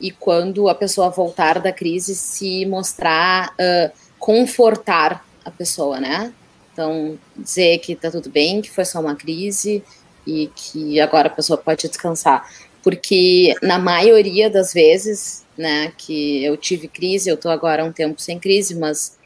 e 0.00 0.10
quando 0.10 0.68
a 0.68 0.74
pessoa 0.74 1.08
voltar 1.08 1.60
da 1.60 1.70
crise 1.70 2.16
se 2.16 2.66
mostrar, 2.66 3.50
uh, 3.50 3.92
confortar 4.18 5.24
a 5.44 5.52
pessoa, 5.52 6.00
né? 6.00 6.32
Então, 6.72 7.16
dizer 7.36 7.78
que 7.78 7.94
tá 7.94 8.10
tudo 8.10 8.28
bem, 8.28 8.60
que 8.60 8.70
foi 8.72 8.84
só 8.84 8.98
uma 8.98 9.14
crise 9.14 9.84
e 10.26 10.50
que 10.52 11.00
agora 11.00 11.28
a 11.28 11.32
pessoa 11.32 11.56
pode 11.56 11.86
descansar. 11.86 12.44
Porque 12.82 13.54
na 13.62 13.78
maioria 13.78 14.48
das 14.48 14.72
vezes, 14.72 15.44
né, 15.56 15.92
que 15.96 16.42
eu 16.44 16.56
tive 16.56 16.88
crise, 16.88 17.28
eu 17.28 17.36
tô 17.36 17.48
agora 17.48 17.82
há 17.82 17.86
um 17.86 17.92
tempo 17.92 18.20
sem 18.20 18.38
crise, 18.38 18.74
mas 18.74 19.18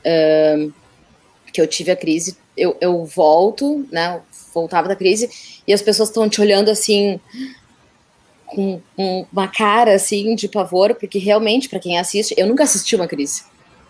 uh, 0.00 0.72
que 1.52 1.60
eu 1.60 1.66
tive 1.66 1.90
a 1.90 1.96
crise, 1.96 2.36
eu, 2.56 2.76
eu 2.80 3.04
volto, 3.04 3.86
né, 3.92 4.20
voltava 4.54 4.88
da 4.88 4.96
crise, 4.96 5.60
e 5.66 5.72
as 5.72 5.82
pessoas 5.82 6.08
estão 6.08 6.28
te 6.28 6.40
olhando 6.40 6.70
assim, 6.70 7.20
com, 8.46 8.80
com, 8.96 9.26
uma 9.30 9.48
cara 9.48 9.94
assim 9.94 10.34
de 10.34 10.48
pavor, 10.48 10.94
porque 10.94 11.18
realmente, 11.18 11.68
para 11.68 11.78
quem 11.78 11.98
assiste, 11.98 12.34
eu 12.38 12.46
nunca 12.46 12.64
assisti 12.64 12.96
uma 12.96 13.06
crise, 13.06 13.44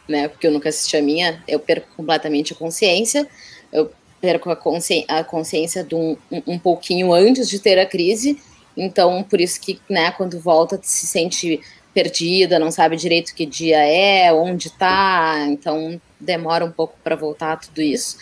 né, 0.08 0.26
porque 0.26 0.46
eu 0.46 0.50
nunca 0.50 0.68
assisti 0.68 0.96
a 0.96 1.02
minha, 1.02 1.42
eu 1.46 1.60
perco 1.60 1.86
completamente 1.96 2.52
a 2.52 2.56
consciência, 2.56 3.28
eu 3.72 3.92
perco 4.20 4.50
a, 4.50 4.56
consci, 4.56 5.04
a 5.06 5.22
consciência 5.22 5.84
de 5.84 5.94
um, 5.94 6.16
um, 6.32 6.42
um 6.46 6.58
pouquinho 6.58 7.12
antes 7.12 7.48
de 7.48 7.60
ter 7.60 7.78
a 7.78 7.86
crise, 7.86 8.40
então, 8.76 9.22
por 9.22 9.40
isso 9.40 9.60
que, 9.60 9.80
né, 9.88 10.10
quando 10.12 10.38
volta, 10.38 10.78
se 10.82 11.06
sente 11.06 11.60
perdida, 11.94 12.58
não 12.58 12.70
sabe 12.70 12.96
direito 12.96 13.34
que 13.34 13.46
dia 13.46 13.78
é, 13.78 14.30
onde 14.32 14.70
tá, 14.70 15.46
então 15.48 16.00
demora 16.20 16.64
um 16.64 16.70
pouco 16.70 16.94
para 17.02 17.16
voltar 17.16 17.58
tudo 17.58 17.80
isso. 17.80 18.18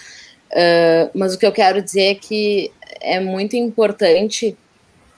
Uh, 0.53 1.11
mas 1.13 1.35
o 1.35 1.39
que 1.39 1.45
eu 1.45 1.51
quero 1.51 1.83
dizer 1.83 2.13
é 2.13 2.15
que 2.15 2.71
é 3.01 3.19
muito 3.19 3.57
importante 3.57 4.57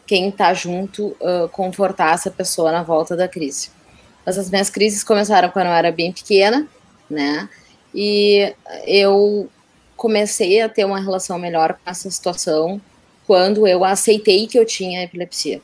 quem 0.06 0.30
está 0.30 0.54
junto 0.54 1.08
uh, 1.20 1.48
confortar 1.52 2.14
essa 2.14 2.30
pessoa 2.30 2.72
na 2.72 2.82
volta 2.82 3.14
da 3.14 3.28
crise. 3.28 3.70
As 4.24 4.48
minhas 4.48 4.70
crises 4.70 5.04
começaram 5.04 5.50
quando 5.50 5.66
eu 5.66 5.72
era 5.72 5.92
bem 5.92 6.10
pequena, 6.10 6.66
né? 7.10 7.48
E 7.94 8.54
eu 8.86 9.48
comecei 9.96 10.60
a 10.60 10.68
ter 10.68 10.84
uma 10.84 11.00
relação 11.00 11.38
melhor 11.38 11.74
com 11.74 11.90
essa 11.90 12.10
situação 12.10 12.80
quando 13.26 13.66
eu 13.66 13.84
aceitei 13.84 14.46
que 14.46 14.58
eu 14.58 14.64
tinha 14.64 15.02
epilepsia. 15.02 15.60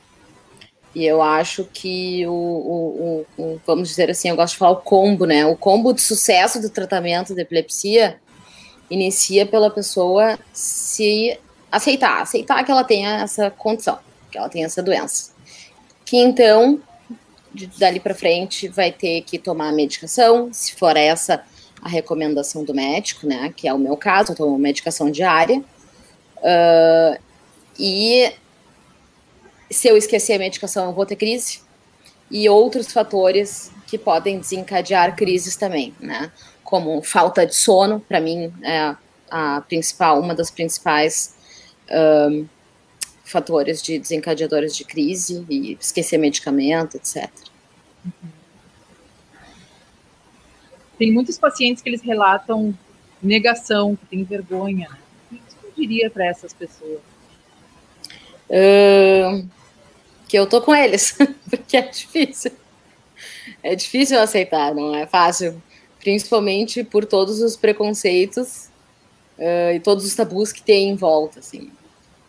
E 0.94 1.06
eu 1.06 1.22
acho 1.22 1.64
que 1.72 2.26
o, 2.26 2.32
o, 2.32 3.26
o, 3.38 3.60
vamos 3.66 3.88
dizer 3.88 4.10
assim, 4.10 4.28
eu 4.28 4.36
gosto 4.36 4.54
de 4.54 4.58
falar 4.58 4.72
o 4.72 4.76
combo, 4.76 5.24
né? 5.24 5.46
O 5.46 5.56
combo 5.56 5.92
de 5.92 6.02
sucesso 6.02 6.60
do 6.60 6.68
tratamento 6.68 7.34
de 7.34 7.40
epilepsia 7.40 8.20
inicia 8.90 9.46
pela 9.46 9.70
pessoa 9.70 10.38
se 10.52 11.38
aceitar, 11.70 12.20
aceitar 12.20 12.62
que 12.62 12.70
ela 12.70 12.84
tenha 12.84 13.22
essa 13.22 13.50
condição, 13.50 13.98
que 14.30 14.36
ela 14.36 14.50
tenha 14.50 14.66
essa 14.66 14.82
doença. 14.82 15.32
Que 16.04 16.18
então, 16.18 16.78
de, 17.54 17.68
dali 17.68 17.98
para 17.98 18.14
frente, 18.14 18.68
vai 18.68 18.92
ter 18.92 19.22
que 19.22 19.38
tomar 19.38 19.70
a 19.70 19.72
medicação, 19.72 20.50
se 20.52 20.74
for 20.74 20.96
essa 20.96 21.42
a 21.80 21.88
recomendação 21.88 22.62
do 22.64 22.74
médico, 22.74 23.26
né? 23.26 23.52
Que 23.56 23.66
é 23.66 23.72
o 23.74 23.78
meu 23.78 23.96
caso, 23.96 24.32
eu 24.32 24.36
tomo 24.36 24.56
medicação 24.58 25.10
diária. 25.10 25.58
Uh, 26.38 27.18
e 27.78 28.32
se 29.70 29.88
eu 29.88 29.96
esquecer 29.96 30.34
a 30.34 30.38
medicação, 30.38 30.86
eu 30.86 30.92
vou 30.92 31.06
ter 31.06 31.16
crise. 31.16 31.60
E 32.30 32.48
outros 32.48 32.92
fatores 32.92 33.70
que 33.86 33.98
podem 33.98 34.38
desencadear 34.38 35.16
crises 35.16 35.56
também, 35.56 35.94
né? 36.00 36.32
Como 36.64 37.02
falta 37.02 37.46
de 37.46 37.54
sono, 37.54 38.00
para 38.00 38.20
mim 38.20 38.52
é 38.62 38.96
a 39.30 39.60
principal, 39.62 40.20
uma 40.20 40.34
das 40.34 40.50
principais 40.50 41.34
um, 41.90 42.46
fatores 43.24 43.82
de 43.82 43.98
desencadeadores 43.98 44.76
de 44.76 44.84
crise 44.84 45.44
e 45.48 45.76
esquecer 45.80 46.18
medicamento, 46.18 46.96
etc. 46.96 47.30
Tem 50.98 51.10
muitos 51.12 51.38
pacientes 51.38 51.82
que 51.82 51.88
eles 51.88 52.02
relatam 52.02 52.74
negação, 53.22 53.96
que 53.96 54.06
tem 54.06 54.24
vergonha. 54.24 54.88
Né? 54.90 54.98
O 55.32 55.34
que 55.36 55.42
você 55.60 55.72
diria 55.76 56.10
para 56.10 56.26
essas 56.26 56.52
pessoas? 56.52 57.11
Uh, 58.52 59.48
que 60.28 60.38
eu 60.38 60.46
tô 60.46 60.60
com 60.60 60.74
eles, 60.74 61.16
porque 61.48 61.76
é 61.76 61.82
difícil. 61.82 62.52
É 63.62 63.74
difícil 63.74 64.20
aceitar, 64.20 64.74
não 64.74 64.94
é 64.94 65.06
fácil, 65.06 65.62
principalmente 65.98 66.84
por 66.84 67.06
todos 67.06 67.40
os 67.40 67.56
preconceitos 67.56 68.68
uh, 69.38 69.72
e 69.74 69.80
todos 69.80 70.04
os 70.04 70.14
tabus 70.14 70.52
que 70.52 70.62
tem 70.62 70.90
em 70.90 70.96
volta, 70.96 71.38
assim. 71.38 71.70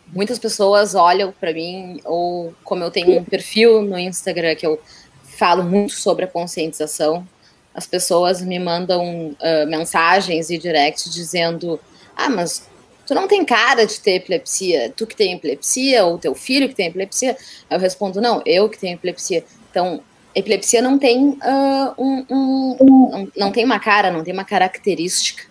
Muitas 0.08 0.40
pessoas 0.40 0.96
olham 0.96 1.34
para 1.38 1.52
mim, 1.52 2.00
ou 2.06 2.54
como 2.64 2.84
eu 2.84 2.92
tenho 2.92 3.20
um 3.20 3.24
perfil 3.24 3.82
no 3.82 3.98
Instagram 3.98 4.56
que 4.56 4.66
eu 4.66 4.80
falo 5.24 5.64
muito 5.64 5.94
sobre 5.94 6.26
a 6.26 6.28
conscientização, 6.28 7.28
as 7.74 7.88
pessoas 7.88 8.42
me 8.42 8.60
mandam 8.60 9.30
uh, 9.32 9.68
mensagens 9.68 10.50
e 10.50 10.58
directs 10.58 11.12
dizendo: 11.12 11.80
Ah, 12.16 12.30
mas 12.30 12.68
tu 13.14 13.16
não 13.16 13.28
tem 13.28 13.46
cara 13.46 13.86
de 13.86 14.00
ter 14.00 14.16
epilepsia, 14.16 14.92
tu 14.96 15.06
que 15.06 15.16
tem 15.16 15.34
epilepsia, 15.34 16.04
ou 16.04 16.18
teu 16.18 16.34
filho 16.34 16.68
que 16.68 16.74
tem 16.74 16.88
epilepsia. 16.88 17.38
Eu 17.70 17.80
respondo, 17.80 18.20
não, 18.20 18.42
eu 18.44 18.68
que 18.68 18.80
tenho 18.80 18.96
epilepsia. 18.96 19.46
Então, 19.70 20.02
epilepsia 20.34 20.82
não 20.82 20.98
tem 20.98 21.30
uh, 21.30 21.94
um, 21.96 22.26
um, 22.30 22.78
um, 22.82 23.32
não 23.38 23.52
tem 23.52 23.64
uma 23.64 23.80
cara, 23.80 24.12
não 24.12 24.24
tem 24.24 24.34
uma 24.34 24.44
característica, 24.44 25.44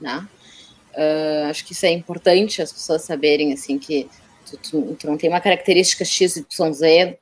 né? 0.00 0.26
Uh, 0.94 1.50
acho 1.50 1.64
que 1.64 1.72
isso 1.72 1.86
é 1.86 1.90
importante 1.90 2.62
as 2.62 2.72
pessoas 2.72 3.02
saberem, 3.02 3.52
assim, 3.52 3.78
que 3.78 4.08
tu, 4.46 4.56
tu, 4.56 4.96
tu 4.96 5.06
não 5.08 5.18
tem 5.18 5.28
uma 5.28 5.40
característica 5.40 6.04
X, 6.04 6.44
Z 6.72 7.18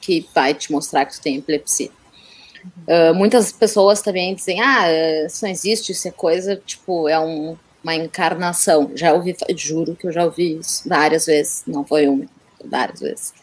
que 0.00 0.26
vai 0.34 0.52
te 0.54 0.72
mostrar 0.72 1.04
que 1.04 1.12
tu 1.12 1.20
tem 1.20 1.36
epilepsia. 1.36 1.90
Uh, 2.88 3.14
muitas 3.14 3.52
pessoas 3.52 4.00
também 4.00 4.34
dizem, 4.34 4.60
ah, 4.60 4.86
isso 5.26 5.44
não 5.44 5.50
existe, 5.50 5.92
isso 5.92 6.08
é 6.08 6.10
coisa, 6.10 6.56
tipo, 6.56 7.08
é 7.08 7.18
um 7.20 7.56
uma 7.82 7.94
encarnação. 7.94 8.92
Já 8.94 9.12
ouvi, 9.12 9.36
juro 9.56 9.96
que 9.96 10.06
eu 10.06 10.12
já 10.12 10.24
ouvi 10.24 10.58
isso 10.58 10.88
várias 10.88 11.26
vezes, 11.26 11.62
não 11.66 11.84
foi 11.84 12.06
uma, 12.06 12.26
várias 12.64 13.00
vezes. 13.00 13.34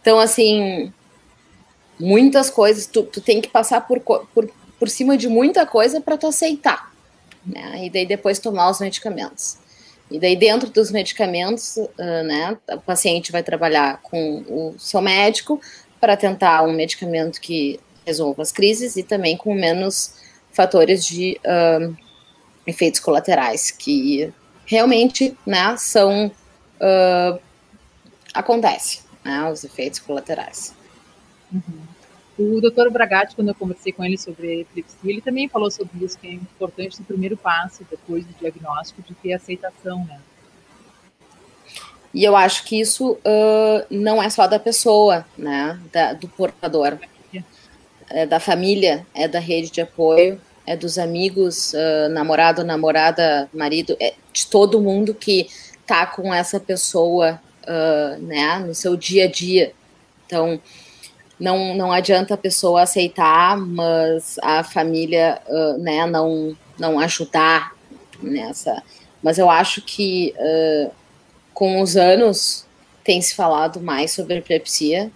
Então, 0.00 0.18
assim, 0.18 0.92
muitas 1.98 2.50
coisas, 2.50 2.86
tu, 2.86 3.02
tu 3.02 3.20
tem 3.20 3.40
que 3.40 3.48
passar 3.48 3.80
por, 3.82 4.00
por, 4.00 4.50
por 4.78 4.88
cima 4.88 5.16
de 5.16 5.28
muita 5.28 5.66
coisa 5.66 6.00
para 6.00 6.16
tu 6.16 6.26
aceitar, 6.26 6.92
né? 7.44 7.86
E 7.86 7.90
daí 7.90 8.06
depois 8.06 8.38
tomar 8.38 8.70
os 8.70 8.80
medicamentos. 8.80 9.58
E 10.10 10.20
daí 10.20 10.36
dentro 10.36 10.70
dos 10.70 10.90
medicamentos, 10.90 11.76
uh, 11.76 12.22
né, 12.24 12.56
o 12.70 12.80
paciente 12.80 13.32
vai 13.32 13.42
trabalhar 13.42 14.00
com 14.02 14.44
o 14.48 14.74
seu 14.78 15.00
médico 15.00 15.60
para 16.00 16.16
tentar 16.16 16.62
um 16.62 16.72
medicamento 16.72 17.40
que 17.40 17.80
resolva 18.06 18.42
as 18.42 18.52
crises 18.52 18.96
e 18.96 19.02
também 19.02 19.36
com 19.36 19.52
menos 19.52 20.14
fatores 20.52 21.04
de 21.04 21.40
uh, 21.44 21.96
efeitos 22.66 23.00
colaterais 23.00 23.70
que 23.70 24.32
realmente, 24.64 25.36
né, 25.46 25.76
são 25.76 26.26
uh, 26.26 27.40
acontece, 28.34 29.00
né, 29.24 29.50
os 29.50 29.64
efeitos 29.64 30.00
colaterais. 30.00 30.74
Uhum. 31.52 31.86
O 32.38 32.60
doutor 32.60 32.90
Bragatti, 32.90 33.34
quando 33.34 33.48
eu 33.48 33.54
conversei 33.54 33.92
com 33.92 34.04
ele 34.04 34.18
sobre 34.18 34.60
epilepsia, 34.60 35.10
ele 35.10 35.22
também 35.22 35.48
falou 35.48 35.70
sobre 35.70 36.04
isso, 36.04 36.18
que 36.18 36.26
é 36.26 36.32
importante 36.32 37.00
o 37.00 37.04
primeiro 37.04 37.36
passo, 37.36 37.86
depois 37.90 38.26
do 38.26 38.34
diagnóstico, 38.34 39.00
de 39.02 39.14
ter 39.14 39.32
aceitação, 39.32 40.04
né? 40.04 40.20
E 42.12 42.24
eu 42.24 42.36
acho 42.36 42.64
que 42.64 42.80
isso 42.80 43.12
uh, 43.12 43.86
não 43.90 44.22
é 44.22 44.28
só 44.28 44.46
da 44.46 44.58
pessoa, 44.58 45.24
né, 45.36 45.78
da, 45.92 46.12
do 46.12 46.28
portador, 46.28 46.98
é 48.08 48.24
da 48.24 48.38
família, 48.38 49.06
é 49.14 49.26
da 49.26 49.38
rede 49.38 49.70
de 49.70 49.80
apoio, 49.80 50.40
é 50.66 50.76
dos 50.76 50.98
amigos, 50.98 51.72
uh, 51.72 52.08
namorado, 52.10 52.64
namorada, 52.64 53.48
marido, 53.54 53.96
é 54.00 54.14
de 54.32 54.46
todo 54.46 54.80
mundo 54.80 55.14
que 55.14 55.48
tá 55.86 56.04
com 56.06 56.34
essa 56.34 56.58
pessoa, 56.58 57.40
uh, 57.62 58.20
né, 58.20 58.58
no 58.58 58.74
seu 58.74 58.96
dia 58.96 59.24
a 59.24 59.30
dia. 59.30 59.72
Então, 60.26 60.60
não, 61.38 61.74
não 61.74 61.92
adianta 61.92 62.34
a 62.34 62.38
pessoa 62.38 62.82
aceitar, 62.82 63.56
mas 63.56 64.36
a 64.42 64.64
família, 64.64 65.40
uh, 65.46 65.78
né, 65.78 66.04
não, 66.06 66.56
não 66.76 66.98
ajudar 66.98 67.72
nessa. 68.20 68.82
Mas 69.22 69.38
eu 69.38 69.48
acho 69.48 69.82
que 69.82 70.34
com 71.52 71.80
os 71.80 71.96
anos 71.96 72.64
tem 73.02 73.20
se 73.20 73.34
falado 73.34 73.80
mais 73.80 74.12
sobre 74.12 74.36
epilepsia, 74.36 75.10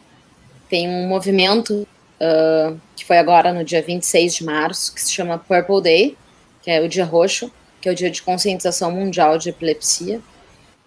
tem 0.69 0.89
um 0.89 1.07
movimento 1.07 1.87
uh, 2.21 2.79
que 2.95 3.05
foi 3.05 3.19
agora 3.19 3.53
no 3.53 3.65
dia 3.65 3.83
26 3.83 4.35
de 4.35 4.45
março, 4.45 4.95
que 4.95 5.01
se 5.01 5.13
chama 5.13 5.39
Purple 5.39 5.83
Day, 5.83 6.17
que 6.63 6.71
é 6.71 6.81
o 6.81 6.89
dia 6.89 7.05
roxo, 7.05 7.51
que 7.81 7.89
é 7.89 7.93
o 7.93 7.95
dia 7.95 8.11
de 8.11 8.23
conscientização 8.23 8.91
mundial 8.93 9.39
de 9.39 9.49
epilepsia, 9.49 10.21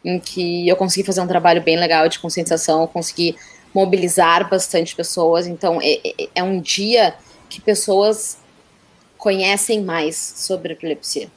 em 0.06 0.19
que 0.19 0.67
eu 0.67 0.76
consegui 0.76 1.06
fazer 1.06 1.22
um 1.22 1.28
trabalho 1.28 1.62
bem 1.62 1.78
legal 1.78 2.08
de 2.08 2.19
conscientização, 2.19 2.82
eu 2.82 2.88
consegui 2.88 3.36
mobilizar 3.74 4.48
bastante 4.50 4.96
pessoas, 4.96 5.48
então 5.48 5.80
é, 5.82 6.00
é, 6.06 6.30
é 6.36 6.43
um 6.43 6.62
dia 6.62 7.15
que 7.50 7.60
pessoas 7.60 8.38
conhecem 9.17 9.82
mais 9.82 10.15
sobre 10.15 10.74
epilepsia, 10.74 11.30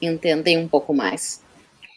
entendem 0.00 0.58
um 0.58 0.68
pouco 0.68 0.94
mais. 0.94 1.40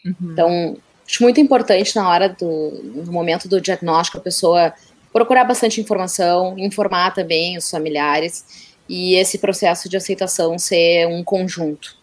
Uhum. 0.04 0.32
Então, 0.32 0.76
acho 1.06 1.22
muito 1.22 1.40
importante 1.40 1.94
na 1.94 2.08
hora 2.08 2.28
do 2.28 2.80
no 2.82 3.12
momento 3.12 3.46
do 3.46 3.60
diagnóstico 3.60 4.18
a 4.18 4.22
pessoa 4.22 4.72
procurar 5.14 5.44
bastante 5.44 5.80
informação, 5.80 6.58
informar 6.58 7.14
também 7.14 7.56
os 7.56 7.70
familiares 7.70 8.74
e 8.88 9.14
esse 9.14 9.38
processo 9.38 9.88
de 9.88 9.96
aceitação 9.96 10.58
ser 10.58 11.06
um 11.06 11.22
conjunto. 11.22 11.96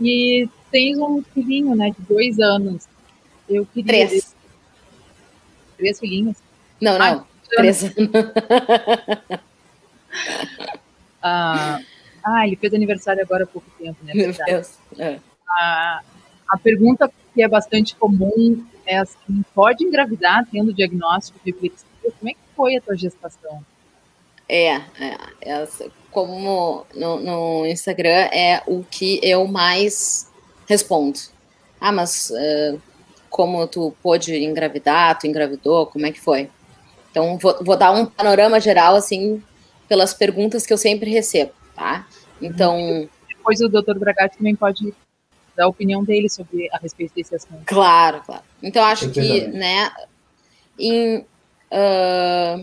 E 0.00 0.48
tens 0.72 0.96
um 0.96 1.22
filhinho, 1.34 1.76
né, 1.76 1.90
de 1.90 2.06
dois 2.06 2.38
anos. 2.40 2.88
Eu 3.46 3.66
queria. 3.66 4.08
Três. 4.08 4.34
Três 5.76 6.00
filhinhos? 6.00 6.38
Não, 6.80 6.98
não. 6.98 7.04
Ah, 7.04 7.24
Três. 7.50 7.84
Ah, 11.20 11.80
ah, 12.24 12.46
ele 12.46 12.54
fez 12.54 12.72
aniversário 12.72 13.20
agora 13.20 13.42
há 13.42 13.46
pouco 13.46 13.68
tempo, 13.76 13.98
né? 14.04 14.14
Meu 14.14 14.26
Verdade. 14.26 14.52
Deus. 14.52 14.78
É. 14.96 15.18
A, 15.48 16.00
a 16.48 16.56
pergunta 16.56 17.10
que 17.34 17.42
é 17.42 17.48
bastante 17.48 17.96
comum 17.96 18.64
é 18.88 18.98
assim: 18.98 19.44
pode 19.54 19.84
engravidar 19.84 20.46
tendo 20.50 20.74
diagnóstico 20.74 21.38
de 21.44 21.50
epilepsia? 21.50 21.86
Como 22.18 22.30
é 22.30 22.34
que 22.34 22.40
foi 22.56 22.76
a 22.76 22.80
tua 22.80 22.96
gestação? 22.96 23.64
É, 24.48 24.76
é, 24.76 25.18
essa- 25.42 25.90
como 26.10 26.86
no, 26.94 27.20
no 27.20 27.66
Instagram 27.66 28.28
é 28.32 28.62
o 28.66 28.82
que 28.84 29.20
eu 29.22 29.46
mais 29.46 30.30
respondo. 30.66 31.18
Ah, 31.80 31.92
mas 31.92 32.30
eh, 32.36 32.78
como 33.30 33.66
tu 33.68 33.94
pôde 34.02 34.34
engravidar, 34.44 35.18
tu 35.18 35.26
engravidou, 35.26 35.86
como 35.86 36.06
é 36.06 36.12
que 36.12 36.20
foi? 36.20 36.50
Então, 37.10 37.38
vou, 37.38 37.56
vou 37.64 37.76
dar 37.76 37.92
um 37.92 38.06
panorama 38.06 38.60
geral, 38.60 38.96
assim, 38.96 39.42
pelas 39.88 40.14
perguntas 40.14 40.66
que 40.66 40.72
eu 40.72 40.78
sempre 40.78 41.10
recebo, 41.10 41.52
tá? 41.74 42.06
Então, 42.40 43.08
Depois 43.28 43.60
o 43.60 43.68
Dr. 43.68 43.98
Bragatti 43.98 44.38
também 44.38 44.56
pode 44.56 44.94
dar 45.58 45.64
a 45.64 45.68
opinião 45.68 46.04
dele 46.04 46.30
sobre 46.30 46.68
a 46.72 46.78
respeito 46.78 47.12
desse 47.14 47.34
assunto. 47.34 47.62
Claro, 47.66 48.22
claro. 48.24 48.44
Então, 48.62 48.84
acho 48.84 49.08
que, 49.10 49.20
Perfeitamente. 49.20 49.58
né, 49.58 49.90
em, 50.78 51.26
ah, 51.70 52.60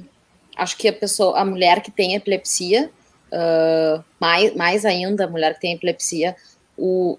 acho 0.57 0.77
que 0.77 0.87
a 0.87 0.93
pessoa, 0.93 1.37
a 1.37 1.45
mulher 1.45 1.81
que 1.81 1.91
tem 1.91 2.15
epilepsia, 2.15 2.89
ah, 3.31 4.01
mais, 4.19 4.55
mais 4.55 4.85
ainda 4.85 5.25
a 5.25 5.29
mulher 5.29 5.53
que 5.55 5.61
tem 5.61 5.73
epilepsia, 5.73 6.35
o 6.77 7.17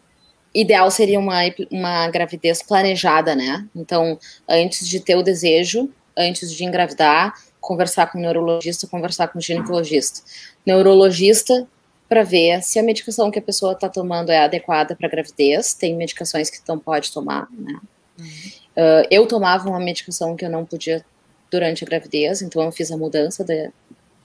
ideal 0.54 0.90
seria 0.90 1.20
uma, 1.20 1.40
uma 1.70 2.08
gravidez 2.08 2.62
planejada, 2.62 3.36
né? 3.36 3.68
Então, 3.76 4.18
antes 4.48 4.88
de 4.88 4.98
ter 4.98 5.14
o 5.14 5.22
desejo, 5.22 5.90
antes 6.16 6.50
de 6.50 6.64
engravidar, 6.64 7.34
conversar 7.60 8.10
com 8.10 8.16
o 8.16 8.20
neurologista, 8.22 8.86
conversar 8.86 9.28
com 9.28 9.38
o 9.38 9.42
ginecologista. 9.42 10.22
Neurologista 10.64 11.66
para 12.08 12.22
ver 12.22 12.62
se 12.62 12.78
a 12.78 12.82
medicação 12.82 13.30
que 13.30 13.38
a 13.38 13.42
pessoa 13.42 13.72
está 13.72 13.88
tomando 13.88 14.30
é 14.30 14.38
adequada 14.38 14.94
para 14.94 15.08
gravidez. 15.08 15.74
Tem 15.74 15.96
medicações 15.96 16.48
que 16.50 16.58
não 16.68 16.78
pode 16.78 17.12
tomar, 17.12 17.48
né? 17.52 17.78
Uh, 18.18 19.06
eu 19.10 19.26
tomava 19.26 19.68
uma 19.68 19.80
medicação 19.80 20.36
que 20.36 20.44
eu 20.44 20.50
não 20.50 20.64
podia 20.64 21.04
durante 21.50 21.84
a 21.84 21.86
gravidez, 21.86 22.42
então 22.42 22.62
eu 22.62 22.72
fiz 22.72 22.90
a 22.90 22.96
mudança 22.96 23.44
de- 23.44 23.70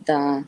da 0.05 0.43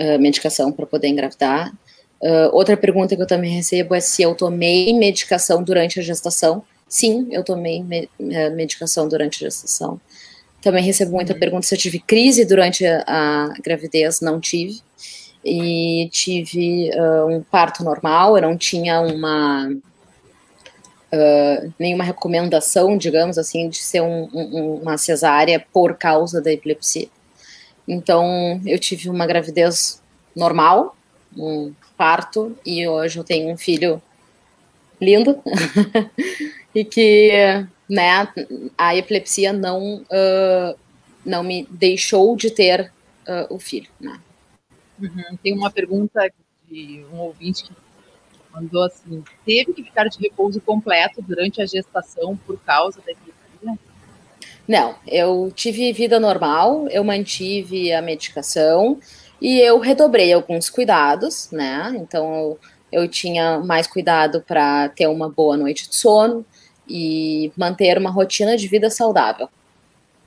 uh, 0.00 0.18
medicação 0.18 0.72
para 0.72 0.86
poder 0.86 1.08
engravidar. 1.08 1.72
Uh, 2.20 2.48
outra 2.52 2.76
pergunta 2.76 3.14
que 3.14 3.22
eu 3.22 3.26
também 3.26 3.52
recebo 3.52 3.94
é 3.94 4.00
se 4.00 4.22
eu 4.22 4.34
tomei 4.34 4.92
medicação 4.92 5.62
durante 5.62 6.00
a 6.00 6.02
gestação. 6.02 6.62
Sim, 6.88 7.28
eu 7.30 7.42
tomei 7.42 7.82
me- 7.82 8.08
eh, 8.30 8.50
medicação 8.50 9.08
durante 9.08 9.44
a 9.44 9.48
gestação. 9.48 10.00
Também 10.62 10.82
recebo 10.82 11.12
muita 11.12 11.34
pergunta 11.34 11.66
se 11.66 11.74
eu 11.74 11.78
tive 11.78 11.98
crise 11.98 12.44
durante 12.44 12.86
a, 12.86 13.02
a 13.06 13.54
gravidez. 13.62 14.20
Não 14.20 14.40
tive. 14.40 14.80
E 15.44 16.08
tive 16.10 16.90
uh, 16.98 17.26
um 17.26 17.42
parto 17.42 17.84
normal, 17.84 18.36
eu 18.36 18.42
não 18.42 18.56
tinha 18.56 19.00
uma 19.02 19.68
uh, 21.12 21.72
nenhuma 21.78 22.02
recomendação, 22.02 22.96
digamos 22.96 23.36
assim, 23.36 23.68
de 23.68 23.76
ser 23.76 24.00
um- 24.00 24.28
um- 24.32 24.74
uma 24.82 24.96
cesárea 24.96 25.64
por 25.72 25.96
causa 25.96 26.40
da 26.40 26.50
epilepsia. 26.50 27.08
Então, 27.86 28.58
eu 28.64 28.78
tive 28.78 29.10
uma 29.10 29.26
gravidez 29.26 30.02
normal, 30.34 30.96
um 31.36 31.74
parto, 31.96 32.56
e 32.64 32.88
hoje 32.88 33.18
eu 33.18 33.24
tenho 33.24 33.52
um 33.52 33.56
filho 33.58 34.00
lindo, 34.98 35.38
e 36.74 36.84
que, 36.86 37.30
né, 37.88 38.26
a 38.78 38.96
epilepsia 38.96 39.52
não, 39.52 39.96
uh, 40.04 40.74
não 41.24 41.42
me 41.42 41.66
deixou 41.70 42.34
de 42.34 42.50
ter 42.50 42.90
o 43.48 43.58
filho, 43.58 43.88
né. 43.98 44.18
Uhum. 45.00 45.36
Tem 45.42 45.56
uma 45.56 45.70
pergunta 45.70 46.30
de 46.68 47.04
um 47.12 47.18
ouvinte 47.18 47.64
que 47.64 47.72
mandou 48.52 48.84
assim: 48.84 49.22
teve 49.44 49.72
que 49.72 49.82
ficar 49.82 50.08
de 50.08 50.18
repouso 50.18 50.60
completo 50.60 51.20
durante 51.20 51.60
a 51.60 51.66
gestação 51.66 52.36
por 52.36 52.58
causa 52.60 53.00
da 53.00 53.12
epilepsia? 53.12 53.78
Não, 54.66 54.94
eu 55.06 55.52
tive 55.54 55.92
vida 55.92 56.18
normal, 56.18 56.88
eu 56.88 57.04
mantive 57.04 57.92
a 57.92 58.00
medicação 58.00 58.98
e 59.40 59.60
eu 59.60 59.78
redobrei 59.78 60.32
alguns 60.32 60.70
cuidados, 60.70 61.50
né? 61.50 61.92
Então 61.96 62.34
eu, 62.34 62.58
eu 62.90 63.08
tinha 63.08 63.58
mais 63.58 63.86
cuidado 63.86 64.40
para 64.40 64.88
ter 64.90 65.06
uma 65.06 65.28
boa 65.28 65.56
noite 65.56 65.88
de 65.88 65.96
sono 65.96 66.46
e 66.88 67.52
manter 67.56 67.98
uma 67.98 68.10
rotina 68.10 68.56
de 68.56 68.68
vida 68.68 68.88
saudável. 68.88 69.48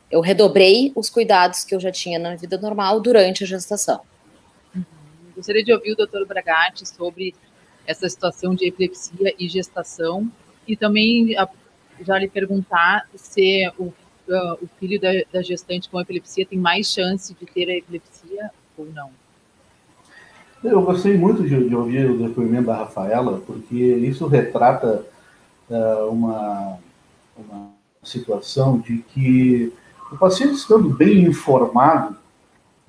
Eu 0.09 0.21
redobrei 0.21 0.91
os 0.95 1.09
cuidados 1.09 1.63
que 1.63 1.73
eu 1.73 1.79
já 1.79 1.91
tinha 1.91 2.19
na 2.19 2.35
vida 2.35 2.57
normal 2.57 2.99
durante 2.99 3.43
a 3.43 3.47
gestação. 3.47 4.01
Gostaria 5.37 5.63
de 5.63 5.71
ouvir 5.71 5.91
o 5.91 5.95
Dr. 5.95 6.25
Bragatti 6.27 6.83
sobre 6.83 7.35
essa 7.85 8.09
situação 8.09 8.55
de 8.55 8.67
epilepsia 8.67 9.35
e 9.37 9.47
gestação 9.47 10.27
e 10.67 10.75
também 10.75 11.37
a, 11.37 11.47
já 12.01 12.17
lhe 12.17 12.27
perguntar 12.27 13.07
se 13.13 13.71
o, 13.77 13.83
uh, 13.83 14.53
o 14.59 14.67
filho 14.79 14.99
da, 14.99 15.09
da 15.31 15.43
gestante 15.43 15.89
com 15.89 16.01
epilepsia 16.01 16.43
tem 16.43 16.57
mais 16.57 16.91
chance 16.91 17.35
de 17.35 17.45
ter 17.45 17.69
a 17.69 17.77
epilepsia 17.77 18.49
ou 18.75 18.87
não. 18.87 19.11
Eu 20.63 20.81
gostei 20.81 21.15
muito 21.15 21.43
de, 21.43 21.69
de 21.69 21.75
ouvir 21.75 22.09
o 22.09 22.17
depoimento 22.17 22.65
da 22.65 22.77
Rafaela, 22.77 23.39
porque 23.45 23.75
isso 23.75 24.25
retrata 24.25 25.05
uh, 25.69 26.09
uma, 26.09 26.79
uma 27.37 27.69
situação 28.01 28.79
de 28.79 28.97
que 29.13 29.71
o 30.11 30.17
paciente 30.17 30.55
estando 30.55 30.89
bem 30.89 31.25
informado, 31.25 32.17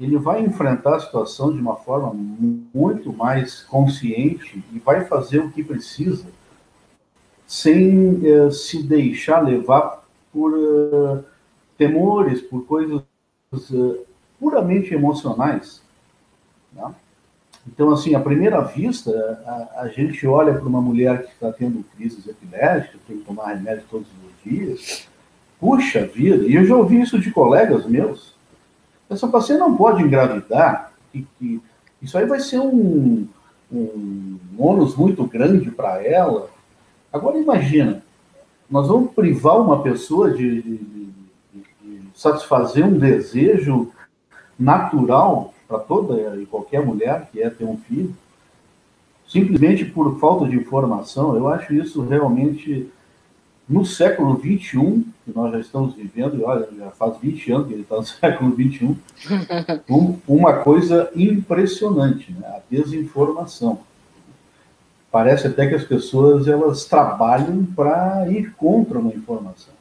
ele 0.00 0.16
vai 0.16 0.40
enfrentar 0.42 0.96
a 0.96 1.00
situação 1.00 1.52
de 1.52 1.60
uma 1.60 1.76
forma 1.76 2.12
muito 2.12 3.12
mais 3.12 3.62
consciente 3.62 4.62
e 4.72 4.78
vai 4.78 5.04
fazer 5.04 5.38
o 5.40 5.50
que 5.50 5.62
precisa, 5.62 6.26
sem 7.46 8.20
uh, 8.20 8.52
se 8.52 8.82
deixar 8.82 9.40
levar 9.40 10.04
por 10.32 10.52
uh, 10.52 11.24
temores, 11.76 12.40
por 12.40 12.64
coisas 12.66 13.02
puramente 14.38 14.94
emocionais. 14.94 15.82
Né? 16.72 16.94
Então, 17.66 17.90
assim, 17.90 18.14
à 18.14 18.20
primeira 18.20 18.60
vista, 18.60 19.10
a, 19.46 19.82
a 19.82 19.88
gente 19.88 20.26
olha 20.26 20.54
para 20.54 20.68
uma 20.68 20.80
mulher 20.80 21.24
que 21.24 21.32
está 21.32 21.52
tendo 21.52 21.84
crises 21.96 22.26
epiléticas, 22.26 23.00
tem 23.06 23.18
que 23.18 23.24
tomar 23.24 23.52
remédio 23.52 23.84
todos 23.90 24.06
os 24.06 24.50
dias. 24.50 25.08
Puxa 25.58 26.06
vida, 26.06 26.46
e 26.46 26.54
eu 26.54 26.64
já 26.64 26.76
ouvi 26.76 27.00
isso 27.00 27.18
de 27.18 27.30
colegas 27.30 27.84
meus. 27.84 28.37
Essa 29.08 29.26
paciente 29.28 29.60
não 29.60 29.76
pode 29.76 30.02
engravidar, 30.02 30.92
que, 31.12 31.26
que 31.38 31.62
isso 32.02 32.16
aí 32.16 32.26
vai 32.26 32.40
ser 32.40 32.60
um, 32.60 33.26
um 33.72 34.38
ônus 34.58 34.96
muito 34.96 35.24
grande 35.24 35.70
para 35.70 36.04
ela. 36.04 36.48
Agora, 37.12 37.38
imagina, 37.38 38.02
nós 38.70 38.88
vamos 38.88 39.12
privar 39.12 39.60
uma 39.60 39.82
pessoa 39.82 40.30
de, 40.30 40.62
de, 40.62 40.78
de, 40.78 41.64
de 41.82 42.02
satisfazer 42.14 42.84
um 42.84 42.98
desejo 42.98 43.90
natural 44.58 45.54
para 45.66 45.78
toda 45.78 46.36
e 46.36 46.46
qualquer 46.46 46.84
mulher 46.84 47.28
que 47.30 47.42
é 47.42 47.50
ter 47.50 47.64
um 47.64 47.76
filho, 47.76 48.14
simplesmente 49.26 49.84
por 49.84 50.18
falta 50.18 50.46
de 50.46 50.56
informação. 50.56 51.36
Eu 51.36 51.48
acho 51.48 51.74
isso 51.74 52.02
realmente, 52.02 52.90
no 53.68 53.84
século 53.84 54.36
XXI, 54.40 55.04
que 55.24 55.32
nós 55.34 55.52
já 55.52 55.60
estamos 55.60 55.94
vivendo, 55.94 56.42
olha, 56.44 56.68
já 56.76 56.90
faz 56.90 57.18
20 57.18 57.52
anos 57.52 57.66
que 57.66 57.72
ele 57.74 57.82
está 57.82 57.96
no 57.96 58.02
século 58.06 58.54
XXI, 58.54 58.96
um, 59.90 60.16
uma 60.26 60.54
coisa 60.54 61.10
impressionante, 61.14 62.32
né? 62.32 62.46
a 62.46 62.60
desinformação. 62.70 63.80
Parece 65.10 65.46
até 65.46 65.66
que 65.66 65.74
as 65.74 65.84
pessoas 65.84 66.48
elas 66.48 66.84
trabalham 66.84 67.64
para 67.76 68.26
ir 68.30 68.52
contra 68.54 68.98
uma 68.98 69.12
informação. 69.12 69.74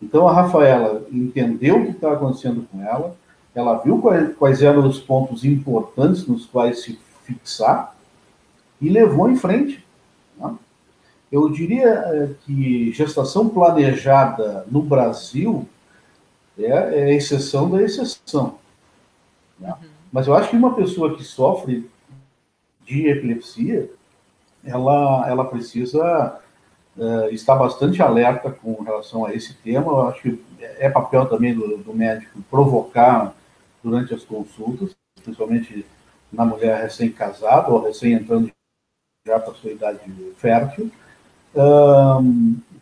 Então 0.00 0.26
a 0.28 0.32
Rafaela 0.32 1.06
entendeu 1.12 1.80
o 1.80 1.84
que 1.84 1.90
está 1.92 2.12
acontecendo 2.12 2.66
com 2.70 2.80
ela, 2.82 3.16
ela 3.54 3.78
viu 3.78 4.00
quais, 4.38 4.62
eram 4.62 4.86
os 4.86 5.00
pontos 5.00 5.44
importantes 5.44 6.26
nos 6.26 6.46
quais 6.46 6.82
se 6.82 6.98
fixar 7.24 7.96
e 8.80 8.88
levou 8.88 9.28
em 9.28 9.36
frente. 9.36 9.84
Eu 11.30 11.48
diria 11.50 12.34
que 12.44 12.92
gestação 12.92 13.48
planejada 13.48 14.64
no 14.70 14.82
Brasil 14.82 15.68
é, 16.58 16.66
é 16.66 17.04
a 17.04 17.14
exceção 17.14 17.70
da 17.70 17.82
exceção. 17.82 18.58
Né? 19.58 19.70
Uhum. 19.70 19.88
Mas 20.10 20.26
eu 20.26 20.34
acho 20.34 20.50
que 20.50 20.56
uma 20.56 20.74
pessoa 20.74 21.16
que 21.16 21.22
sofre 21.22 21.88
de 22.84 23.08
epilepsia, 23.08 23.90
ela, 24.64 25.28
ela 25.28 25.44
precisa 25.44 26.40
uh, 26.96 27.28
estar 27.30 27.54
bastante 27.56 28.02
alerta 28.02 28.50
com 28.50 28.82
relação 28.82 29.26
a 29.26 29.34
esse 29.34 29.54
tema. 29.54 29.92
Eu 29.92 30.08
acho 30.08 30.22
que 30.22 30.44
é 30.60 30.88
papel 30.88 31.26
também 31.26 31.54
do, 31.54 31.78
do 31.78 31.94
médico 31.94 32.40
provocar 32.50 33.34
durante 33.84 34.14
as 34.14 34.24
consultas, 34.24 34.96
principalmente 35.22 35.84
na 36.32 36.44
mulher 36.44 36.82
recém-casada 36.82 37.68
ou 37.70 37.82
recém 37.82 38.12
entrando 38.12 38.50
já 39.26 39.38
para 39.38 39.52
a 39.52 39.54
sua 39.54 39.70
idade 39.70 40.00
fértil, 40.36 40.90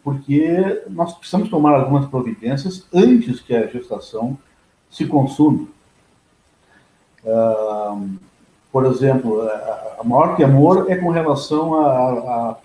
porque 0.02 0.82
nós 0.88 1.14
precisamos 1.14 1.48
tomar 1.48 1.74
algumas 1.74 2.06
providências 2.06 2.86
antes 2.92 3.40
que 3.40 3.54
a 3.54 3.66
gestação 3.66 4.38
se 4.90 5.06
consuma. 5.06 5.66
Por 8.70 8.86
exemplo, 8.86 9.40
a 9.98 10.04
maior 10.04 10.36
temor 10.36 10.90
é 10.90 10.96
com 10.96 11.10
relação 11.10 11.74
à 11.74 12.56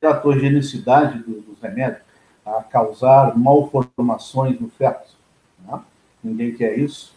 teratogenicidade 0.00 1.18
dos 1.20 1.60
remédios, 1.62 2.02
a 2.44 2.62
causar 2.62 3.38
malformações 3.38 4.60
no 4.60 4.68
feto. 4.68 5.10
Né? 5.66 5.80
Ninguém 6.22 6.52
quer 6.54 6.78
isso. 6.78 7.14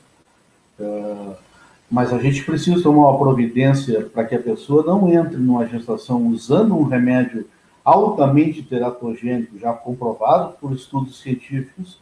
Mas 1.90 2.14
a 2.14 2.18
gente 2.18 2.44
precisa 2.44 2.82
tomar 2.82 3.10
uma 3.10 3.18
providência 3.18 4.06
para 4.06 4.26
que 4.26 4.36
a 4.36 4.42
pessoa 4.42 4.84
não 4.84 5.12
entre 5.12 5.38
numa 5.38 5.66
gestação 5.66 6.28
usando 6.28 6.78
um 6.78 6.84
remédio 6.84 7.48
altamente 7.86 8.64
teratogênico, 8.64 9.60
já 9.60 9.72
comprovado 9.72 10.58
por 10.60 10.74
estudos 10.74 11.22
científicos, 11.22 12.00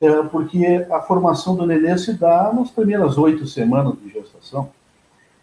é, 0.00 0.22
porque 0.22 0.86
a 0.90 1.00
formação 1.00 1.56
do 1.56 1.66
nenê 1.66 1.98
se 1.98 2.12
dá 2.12 2.52
nas 2.52 2.70
primeiras 2.70 3.18
oito 3.18 3.46
semanas 3.46 3.94
de 4.00 4.08
gestação. 4.10 4.70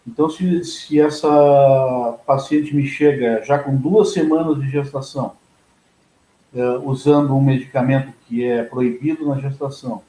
Então, 0.07 0.29
se, 0.29 0.63
se 0.63 0.99
essa 0.99 2.17
paciente 2.25 2.73
me 2.75 2.85
chega 2.85 3.43
já 3.43 3.59
com 3.59 3.75
duas 3.75 4.13
semanas 4.13 4.59
de 4.59 4.69
gestação, 4.69 5.33
é, 6.53 6.69
usando 6.83 7.35
um 7.35 7.41
medicamento 7.41 8.13
que 8.27 8.43
é 8.43 8.63
proibido 8.63 9.27
na 9.27 9.39
gestação, 9.39 10.01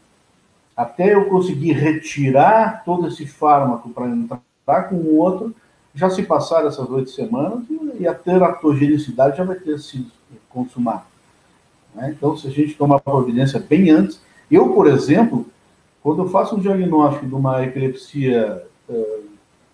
até 0.77 1.15
eu 1.15 1.29
conseguir 1.29 1.73
retirar 1.73 2.85
todo 2.85 3.09
esse 3.09 3.27
fármaco 3.27 3.89
para 3.91 4.07
entrar 4.07 4.89
com 4.89 4.97
o 4.97 5.17
outro, 5.17 5.55
já 5.97 6.11
se 6.11 6.23
passaram 6.23 6.69
essas 6.69 6.89
oito 6.91 7.11
semanas 7.11 7.65
e 7.99 8.07
a 8.07 8.15
teratogenicidade 8.15 9.39
já 9.39 9.45
vai 9.45 9.57
ter 9.57 9.79
sido 9.79 10.13
consumada. 10.51 11.05
Né? 11.95 12.15
Então, 12.17 12.37
se 12.37 12.47
a 12.47 12.51
gente 12.51 12.75
tomar 12.75 13.01
providência 13.01 13.59
bem 13.59 13.91
antes, 13.91 14.21
eu, 14.51 14.69
por 14.75 14.87
exemplo, 14.87 15.47
quando 16.03 16.23
eu 16.23 16.29
faço 16.29 16.55
um 16.55 16.61
diagnóstico 16.61 17.27
de 17.27 17.35
uma 17.35 17.65
epilepsia 17.65 18.63
uh, 18.89 19.25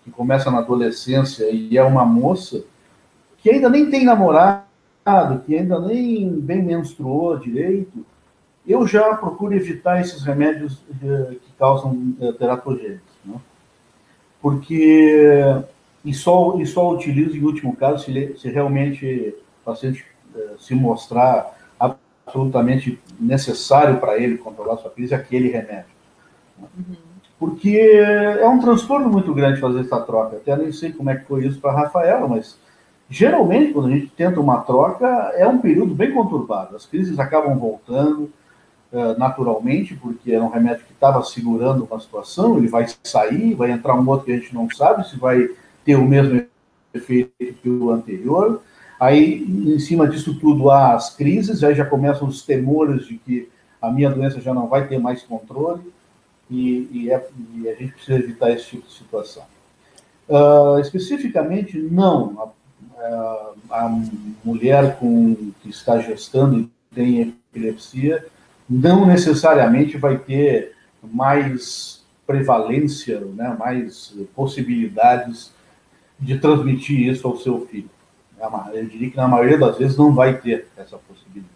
que 0.03 0.11
começa 0.11 0.49
na 0.49 0.59
adolescência 0.59 1.49
e 1.51 1.77
é 1.77 1.83
uma 1.83 2.05
moça 2.05 2.63
que 3.39 3.49
ainda 3.49 3.69
nem 3.69 3.89
tem 3.89 4.05
namorado, 4.05 4.63
que 5.45 5.55
ainda 5.55 5.77
nem 5.77 6.39
bem 6.39 6.63
menstruou 6.63 7.37
direito, 7.37 8.05
eu 8.65 8.87
já 8.87 9.13
procuro 9.15 9.53
evitar 9.53 9.99
esses 9.99 10.23
remédios 10.23 10.75
uh, 10.75 11.35
que 11.35 11.51
causam 11.59 12.15
uh, 12.21 12.31
teratogênicos, 12.31 13.11
né? 13.25 13.35
porque 14.41 15.61
e 16.03 16.13
só, 16.13 16.57
e 16.59 16.65
só 16.65 16.91
utilizo 16.91 17.37
em 17.37 17.43
último 17.43 17.75
caso 17.75 18.03
se, 18.03 18.35
se 18.37 18.49
realmente 18.49 19.35
o 19.61 19.65
paciente 19.65 20.05
uh, 20.35 20.61
se 20.61 20.75
mostrar 20.75 21.57
absolutamente 21.79 22.99
necessário 23.19 23.99
para 23.99 24.17
ele 24.17 24.37
controlar 24.37 24.77
sua 24.77 24.91
crise 24.91 25.15
aquele 25.15 25.49
remédio. 25.49 25.93
Uhum. 26.59 26.95
Porque 27.39 27.77
é 27.77 28.47
um 28.47 28.59
transtorno 28.59 29.09
muito 29.09 29.33
grande 29.33 29.59
fazer 29.59 29.81
essa 29.81 29.99
troca. 29.99 30.37
Até 30.37 30.55
nem 30.55 30.71
sei 30.71 30.93
como 30.93 31.09
é 31.09 31.15
que 31.15 31.25
foi 31.25 31.45
isso 31.45 31.59
para 31.59 31.71
a 31.71 31.81
Rafaela, 31.81 32.25
mas 32.25 32.57
geralmente 33.09 33.73
quando 33.73 33.87
a 33.87 33.91
gente 33.91 34.07
tenta 34.07 34.39
uma 34.39 34.61
troca 34.61 35.05
é 35.35 35.45
um 35.45 35.57
período 35.57 35.93
bem 35.93 36.13
conturbado. 36.13 36.75
As 36.75 36.85
crises 36.85 37.19
acabam 37.19 37.57
voltando 37.57 38.31
uh, 38.93 39.17
naturalmente, 39.17 39.93
porque 39.95 40.31
era 40.31 40.43
um 40.43 40.49
remédio 40.49 40.85
que 40.85 40.93
estava 40.93 41.21
segurando 41.23 41.83
uma 41.83 41.99
situação, 41.99 42.57
ele 42.57 42.67
vai 42.67 42.85
sair, 43.03 43.55
vai 43.55 43.71
entrar 43.71 43.95
um 43.95 44.07
outro 44.07 44.25
que 44.25 44.31
a 44.31 44.37
gente 44.37 44.53
não 44.55 44.69
sabe 44.69 45.09
se 45.09 45.17
vai 45.17 45.49
ter 45.83 45.95
o 45.95 46.05
mesmo 46.05 46.45
efeito 46.93 47.31
que 47.61 47.69
o 47.69 47.89
anterior. 47.89 48.61
Aí, 48.99 49.43
em 49.43 49.79
cima 49.79 50.07
disso 50.07 50.39
tudo, 50.39 50.69
há 50.69 50.93
as 50.93 51.15
crises, 51.15 51.63
aí 51.63 51.75
já 51.75 51.85
começam 51.85 52.27
os 52.27 52.43
temores 52.43 53.07
de 53.07 53.17
que 53.17 53.49
a 53.81 53.91
minha 53.91 54.09
doença 54.09 54.39
já 54.39 54.53
não 54.53 54.67
vai 54.67 54.87
ter 54.87 54.97
mais 54.97 55.23
controle, 55.23 55.81
e, 56.49 56.87
e, 56.91 57.11
é, 57.11 57.27
e 57.55 57.67
a 57.67 57.73
gente 57.73 57.93
precisa 57.93 58.19
evitar 58.19 58.51
esse 58.51 58.65
tipo 58.65 58.87
de 58.87 58.93
situação. 58.93 59.43
Uh, 60.29 60.79
especificamente, 60.79 61.77
não. 61.77 62.53
A, 62.97 63.51
a, 63.69 64.01
mulher 64.43 64.97
com, 64.97 65.35
que 65.61 65.69
está 65.69 65.99
gestando 65.99 66.59
e 66.59 66.69
tem 66.95 67.35
epilepsia 67.51 68.25
não 68.69 69.05
necessariamente 69.05 69.97
vai 69.97 70.17
ter 70.17 70.73
mais 71.01 72.03
prevalência, 72.25 73.19
né, 73.19 73.55
mais 73.59 74.15
possibilidades 74.33 75.51
de 76.23 76.39
transmitir 76.39 77.07
isso 77.07 77.27
ao 77.27 77.37
seu 77.37 77.65
filho. 77.67 77.89
Eu 78.73 78.85
diria 78.85 79.09
que 79.09 79.17
na 79.17 79.27
maioria 79.27 79.57
das 79.57 79.77
vezes 79.77 79.97
não 79.97 80.13
vai 80.13 80.37
ter 80.37 80.67
essa 80.75 80.97
possibilidade. 80.97 81.53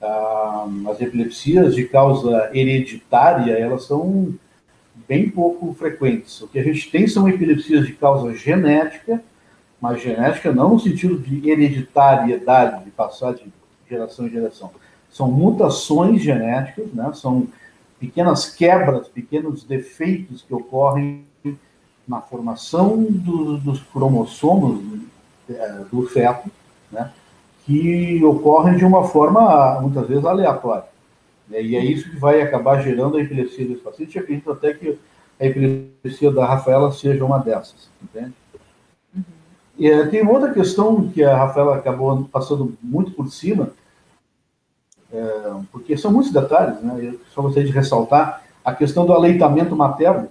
Ah, 0.00 0.66
as 0.90 1.00
epilepsias 1.00 1.74
de 1.74 1.84
causa 1.84 2.50
hereditária, 2.54 3.52
elas 3.52 3.84
são 3.84 4.34
bem 5.08 5.28
pouco 5.28 5.74
frequentes. 5.74 6.40
O 6.40 6.48
que 6.48 6.58
a 6.58 6.62
gente 6.62 6.90
tem 6.90 7.06
são 7.06 7.28
epilepsias 7.28 7.86
de 7.86 7.92
causa 7.92 8.34
genética, 8.34 9.22
mas 9.80 10.00
genética 10.00 10.52
não 10.52 10.70
no 10.70 10.80
sentido 10.80 11.18
de 11.18 11.50
hereditariedade, 11.50 12.84
de 12.84 12.90
passar 12.90 13.34
de 13.34 13.44
geração 13.88 14.26
em 14.26 14.30
geração. 14.30 14.70
São 15.10 15.30
mutações 15.30 16.22
genéticas, 16.22 16.92
né? 16.92 17.10
são 17.12 17.46
pequenas 18.00 18.48
quebras, 18.48 19.08
pequenos 19.08 19.64
defeitos 19.64 20.42
que 20.42 20.54
ocorrem 20.54 21.24
na 22.06 22.20
formação 22.20 23.02
do, 23.02 23.56
dos 23.56 23.80
cromossomos 23.82 24.82
é, 25.48 25.84
do 25.90 26.06
feto, 26.06 26.50
né, 26.90 27.10
que 27.64 28.22
ocorrem 28.24 28.76
de 28.76 28.84
uma 28.84 29.04
forma, 29.04 29.80
muitas 29.80 30.06
vezes, 30.06 30.24
aleatória. 30.24 30.84
Né, 31.48 31.62
e 31.62 31.76
é 31.76 31.84
isso 31.84 32.10
que 32.10 32.16
vai 32.16 32.40
acabar 32.40 32.82
gerando 32.82 33.16
a 33.16 33.22
epilepsia 33.22 33.66
desse 33.66 33.80
paciente. 33.80 34.16
E 34.16 34.18
acredito 34.18 34.52
até 34.52 34.74
que 34.74 34.98
a 35.40 35.46
epilepsia 35.46 36.30
da 36.30 36.46
Rafaela 36.46 36.92
seja 36.92 37.24
uma 37.24 37.38
dessas, 37.38 37.88
entende? 38.02 38.32
Uhum. 39.14 39.22
E, 39.78 39.90
é, 39.90 40.06
tem 40.06 40.26
outra 40.26 40.52
questão 40.52 41.08
que 41.08 41.24
a 41.24 41.36
Rafaela 41.36 41.76
acabou 41.76 42.24
passando 42.30 42.76
muito 42.82 43.12
por 43.12 43.28
cima, 43.30 43.70
é, 45.12 45.54
porque 45.70 45.96
são 45.96 46.12
muitos 46.12 46.32
detalhes, 46.32 46.80
né? 46.82 46.98
Eu 47.00 47.20
só 47.32 47.40
gostaria 47.40 47.68
de 47.68 47.74
ressaltar 47.74 48.42
a 48.64 48.74
questão 48.74 49.06
do 49.06 49.12
aleitamento 49.12 49.76
materno, 49.76 50.28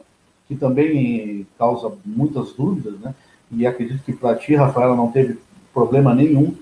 que 0.47 0.55
também 0.55 1.47
causa 1.57 1.91
muitas 2.05 2.53
dúvidas, 2.53 2.99
né? 2.99 3.15
E 3.51 3.65
acredito 3.65 4.03
que 4.03 4.13
para 4.13 4.35
ti, 4.35 4.55
Rafaela, 4.55 4.95
não 4.95 5.11
teve 5.11 5.39
problema 5.73 6.13
nenhum, 6.13 6.55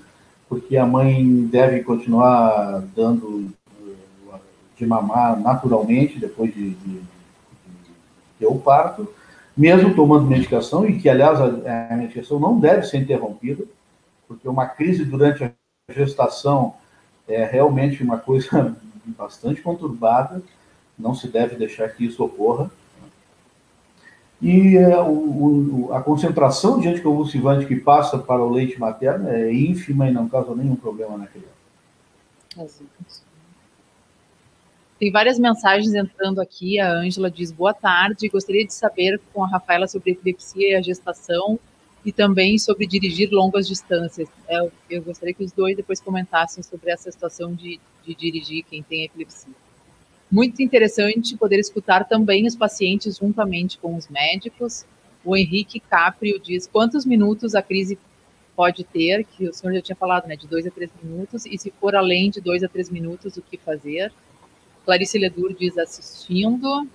porque 0.47 0.77
a 0.77 0.85
mãe 0.85 1.45
deve 1.45 1.81
continuar 1.83 2.83
dando 2.95 3.49
eh, 3.87 4.37
de 4.77 4.85
mamar 4.85 5.39
naturalmente 5.39 6.19
depois 6.19 6.53
de, 6.53 6.71
de, 6.71 6.99
de 6.99 7.05
ter 8.37 8.47
o 8.47 8.55
parto, 8.55 9.07
mesmo 9.55 9.95
tomando 9.95 10.25
medicação, 10.25 10.85
e 10.85 10.99
que, 10.99 11.07
aliás, 11.09 11.39
a, 11.39 11.93
a 11.93 11.95
medicação 11.95 12.39
não 12.39 12.59
deve 12.59 12.83
ser 12.83 12.97
interrompida, 12.97 13.63
porque 14.27 14.47
uma 14.47 14.65
crise 14.65 15.05
durante 15.05 15.43
a 15.43 15.51
gestação 15.89 16.75
é 17.27 17.45
realmente 17.45 18.03
uma 18.03 18.17
coisa 18.17 18.75
bastante 19.17 19.61
conturbada, 19.61 20.41
não 20.99 21.15
se 21.15 21.27
deve 21.27 21.55
deixar 21.55 21.89
que 21.89 22.05
isso 22.05 22.23
ocorra 22.23 22.69
e 24.41 24.75
é, 24.75 24.99
o, 24.99 25.87
o, 25.87 25.93
a 25.93 26.01
concentração 26.01 26.79
de 26.79 26.87
anticonvulsivante 26.87 27.67
que 27.67 27.75
passa 27.75 28.17
para 28.17 28.43
o 28.43 28.49
leite 28.49 28.79
materno 28.79 29.29
é 29.29 29.53
ínfima 29.53 30.09
e 30.09 30.11
não 30.11 30.27
causa 30.27 30.55
nenhum 30.55 30.75
problema 30.75 31.15
na 31.15 31.27
criança. 31.27 32.81
Tem 34.99 35.11
várias 35.11 35.37
mensagens 35.37 35.93
entrando 35.93 36.41
aqui. 36.41 36.79
A 36.79 36.91
Ângela 36.91 37.29
diz: 37.29 37.51
Boa 37.51 37.73
tarde, 37.73 38.27
gostaria 38.29 38.65
de 38.65 38.73
saber 38.73 39.21
com 39.31 39.43
a 39.43 39.47
Rafaela 39.47 39.87
sobre 39.87 40.11
epilepsia 40.11 40.71
e 40.71 40.75
a 40.75 40.81
gestação 40.81 41.59
e 42.03 42.11
também 42.11 42.57
sobre 42.57 42.87
dirigir 42.87 43.29
longas 43.31 43.67
distâncias. 43.67 44.27
É, 44.47 44.71
eu 44.89 45.03
gostaria 45.03 45.35
que 45.35 45.43
os 45.43 45.51
dois 45.51 45.77
depois 45.77 46.01
comentassem 46.01 46.63
sobre 46.63 46.89
essa 46.89 47.11
situação 47.11 47.53
de, 47.53 47.79
de 48.03 48.15
dirigir 48.15 48.63
quem 48.63 48.81
tem 48.81 49.05
epilepsia 49.05 49.53
muito 50.31 50.61
interessante 50.61 51.35
poder 51.35 51.59
escutar 51.59 52.07
também 52.07 52.47
os 52.47 52.55
pacientes 52.55 53.17
juntamente 53.17 53.77
com 53.77 53.95
os 53.95 54.07
médicos. 54.07 54.85
O 55.25 55.35
Henrique 55.35 55.79
Caprio 55.79 56.39
diz 56.39 56.65
quantos 56.65 57.05
minutos 57.05 57.53
a 57.53 57.61
crise 57.61 57.99
pode 58.55 58.83
ter, 58.83 59.25
que 59.25 59.47
o 59.47 59.53
senhor 59.53 59.73
já 59.73 59.81
tinha 59.81 59.95
falado, 59.95 60.27
né, 60.27 60.35
de 60.35 60.47
dois 60.47 60.65
a 60.65 60.71
três 60.71 60.89
minutos, 61.01 61.45
e 61.45 61.57
se 61.57 61.71
for 61.79 61.95
além 61.95 62.29
de 62.29 62.39
dois 62.39 62.63
a 62.63 62.69
três 62.69 62.89
minutos, 62.89 63.35
o 63.35 63.41
que 63.41 63.57
fazer? 63.57 64.11
Clarice 64.85 65.17
Ledur 65.17 65.53
diz 65.53 65.77
assistindo. 65.77 66.87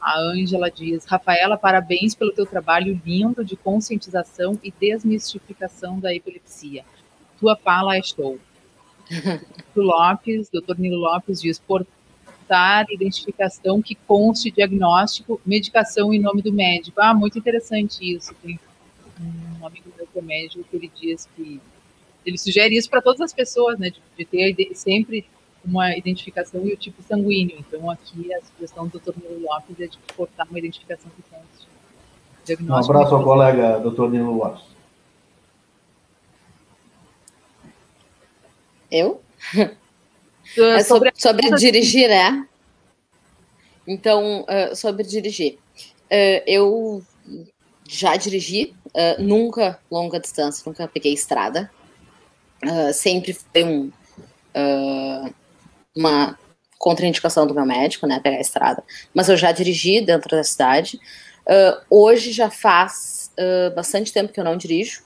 A 0.00 0.20
Ângela 0.20 0.70
diz, 0.70 1.04
Rafaela, 1.04 1.58
parabéns 1.58 2.14
pelo 2.14 2.32
teu 2.32 2.46
trabalho 2.46 3.00
lindo 3.04 3.44
de 3.44 3.56
conscientização 3.56 4.58
e 4.62 4.70
desmistificação 4.70 5.98
da 5.98 6.14
epilepsia. 6.14 6.84
Tua 7.38 7.56
fala 7.56 7.96
é 7.96 8.02
show. 8.02 8.38
Lopes, 9.74 10.48
doutor 10.48 10.78
Nilo 10.78 10.98
Lopes 10.98 11.40
diz, 11.40 11.58
por 11.58 11.86
identificação 12.90 13.82
que 13.82 13.94
conste 13.94 14.50
diagnóstico, 14.50 15.40
medicação 15.44 16.12
em 16.12 16.20
nome 16.20 16.42
do 16.42 16.52
médico. 16.52 17.00
Ah, 17.00 17.14
muito 17.14 17.38
interessante 17.38 18.00
isso. 18.02 18.34
Tem 18.42 18.58
um 19.60 19.66
amigo 19.66 19.90
meu 19.96 20.06
que 20.06 20.18
é 20.18 20.22
médico 20.22 20.64
que 20.64 20.76
ele 20.76 20.90
diz 20.94 21.28
que 21.34 21.60
ele 22.24 22.38
sugere 22.38 22.76
isso 22.76 22.90
para 22.90 23.00
todas 23.00 23.20
as 23.20 23.32
pessoas, 23.32 23.78
né, 23.78 23.90
de, 23.90 24.00
de, 24.16 24.24
ter 24.24 24.74
sempre 24.74 25.24
uma 25.64 25.96
identificação 25.96 26.66
e 26.66 26.72
o 26.72 26.76
tipo 26.76 27.02
sanguíneo. 27.02 27.56
Então, 27.58 27.90
aqui 27.90 28.32
a 28.34 28.40
sugestão 28.42 28.86
do 28.88 28.98
Dr. 28.98 29.12
Nilo 29.16 29.42
Lopes 29.42 29.80
é 29.80 29.86
de 29.86 29.98
cortar 30.16 30.46
uma 30.48 30.58
identificação 30.58 31.10
que 31.14 31.22
conste. 31.22 32.62
Um 32.62 32.74
abraço 32.74 33.14
ao 33.14 33.24
colega 33.24 33.80
Dr. 33.80 34.08
Nilo 34.08 34.36
Lopes. 34.36 34.64
Eu? 38.90 39.20
É 40.56 40.82
sobre, 40.82 41.12
sobre 41.16 41.50
dirigir, 41.56 42.08
né? 42.08 42.46
Então, 43.86 44.42
uh, 44.42 44.74
sobre 44.74 45.04
dirigir. 45.04 45.58
Uh, 46.10 46.42
eu 46.46 47.02
já 47.88 48.16
dirigi, 48.16 48.74
uh, 48.86 49.22
nunca 49.22 49.78
longa 49.90 50.18
distância, 50.18 50.62
nunca 50.66 50.88
peguei 50.88 51.12
estrada. 51.12 51.70
sempre 52.94 53.32
foi 53.32 53.64
um, 53.64 53.92
uma 55.94 56.36
contraindicação 56.78 57.46
do 57.46 57.54
meu 57.54 57.64
médico, 57.64 58.06
né, 58.06 58.18
pegar 58.18 58.38
a 58.38 58.40
estrada. 58.40 58.82
Mas 59.14 59.28
eu 59.28 59.36
já 59.36 59.52
dirigi 59.52 60.00
dentro 60.00 60.30
da 60.30 60.42
cidade. 60.42 60.98
hoje 61.88 62.32
já 62.32 62.50
faz 62.50 63.30
bastante 63.74 64.12
tempo 64.12 64.32
que 64.32 64.40
eu 64.40 64.44
não 64.44 64.56
dirijo. 64.56 65.05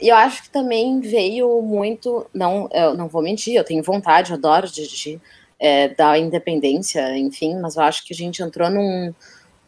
Eu 0.00 0.14
acho 0.14 0.44
que 0.44 0.50
também 0.50 1.00
veio 1.00 1.60
muito. 1.60 2.26
Não, 2.32 2.68
eu 2.72 2.94
não 2.94 3.08
vou 3.08 3.22
mentir, 3.22 3.54
eu 3.54 3.64
tenho 3.64 3.82
vontade, 3.82 4.30
eu 4.30 4.36
adoro 4.36 4.66
dirigir, 4.66 5.20
é, 5.58 5.88
da 5.88 6.18
independência, 6.18 7.16
enfim, 7.16 7.56
mas 7.56 7.76
eu 7.76 7.82
acho 7.82 8.04
que 8.04 8.12
a 8.12 8.16
gente 8.16 8.42
entrou 8.42 8.70
num, 8.70 9.14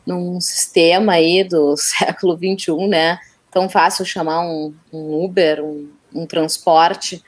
num 0.07 0.41
sistema 0.41 1.15
aí 1.15 1.45
do 1.45 1.77
século 1.79 2.37
XXI, 2.37 2.89
né? 2.89 3.19
Tão 3.51 3.69
fácil 3.69 4.05
chamar 4.05 4.41
um, 4.41 4.75
um 4.93 5.25
Uber, 5.25 5.63
um, 5.65 5.89
um, 6.15 6.27
transporte, 6.27 7.23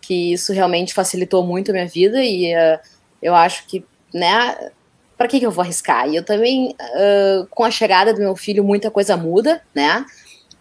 que 0.00 0.32
isso 0.32 0.52
realmente 0.52 0.94
facilitou 0.94 1.44
muito 1.44 1.70
a 1.70 1.74
minha 1.74 1.86
vida 1.86 2.22
e 2.22 2.54
uh, 2.54 2.78
eu 3.20 3.34
acho 3.34 3.66
que, 3.66 3.84
né? 4.14 4.70
Para 5.16 5.28
que, 5.28 5.40
que 5.40 5.46
eu 5.46 5.50
vou 5.50 5.62
arriscar? 5.62 6.08
E 6.08 6.16
eu 6.16 6.24
também, 6.24 6.76
uh, 6.80 7.46
com 7.50 7.64
a 7.64 7.70
chegada 7.70 8.12
do 8.12 8.20
meu 8.20 8.36
filho, 8.36 8.62
muita 8.62 8.90
coisa 8.90 9.16
muda, 9.16 9.62
né? 9.74 10.04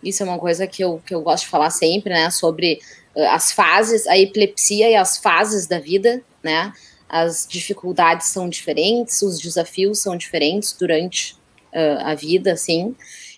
Isso 0.06 0.22
é 0.22 0.26
uma 0.26 0.38
coisa 0.38 0.68
que 0.68 0.84
eu, 0.84 1.02
que 1.06 1.14
eu 1.14 1.22
gosto 1.22 1.46
de 1.46 1.50
falar 1.50 1.72
sempre, 1.72 2.14
né? 2.14 2.30
Sobre 2.30 2.80
uh, 3.16 3.24
as 3.30 3.52
fases, 3.52 4.06
a 4.08 4.18
epilepsia 4.18 4.90
e 4.90 4.96
as 4.96 5.18
fases 5.18 5.66
da 5.66 5.80
vida, 5.80 6.22
né? 6.44 6.72
As 7.10 7.48
dificuldades 7.50 8.28
são 8.28 8.48
diferentes, 8.48 9.22
os 9.22 9.40
desafios 9.40 10.00
são 10.00 10.16
diferentes 10.16 10.74
durante 10.74 11.34
uh, 11.74 12.02
a 12.04 12.16
vida, 12.16 12.54
assim. 12.54 12.96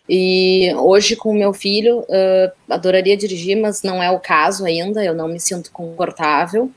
E 0.09 0.73
hoje, 0.75 1.15
com 1.15 1.31
o 1.31 1.33
meu 1.33 1.53
filho, 1.53 1.99
uh, 1.99 2.51
adoraria 2.69 3.17
dirigir, 3.17 3.57
mas 3.57 3.83
não 3.83 4.01
é 4.01 4.09
o 4.09 4.19
caso 4.19 4.65
ainda, 4.65 5.03
eu 5.03 5.13
não 5.13 5.27
me 5.27 5.39
sinto 5.39 5.71
confortável. 5.71 6.71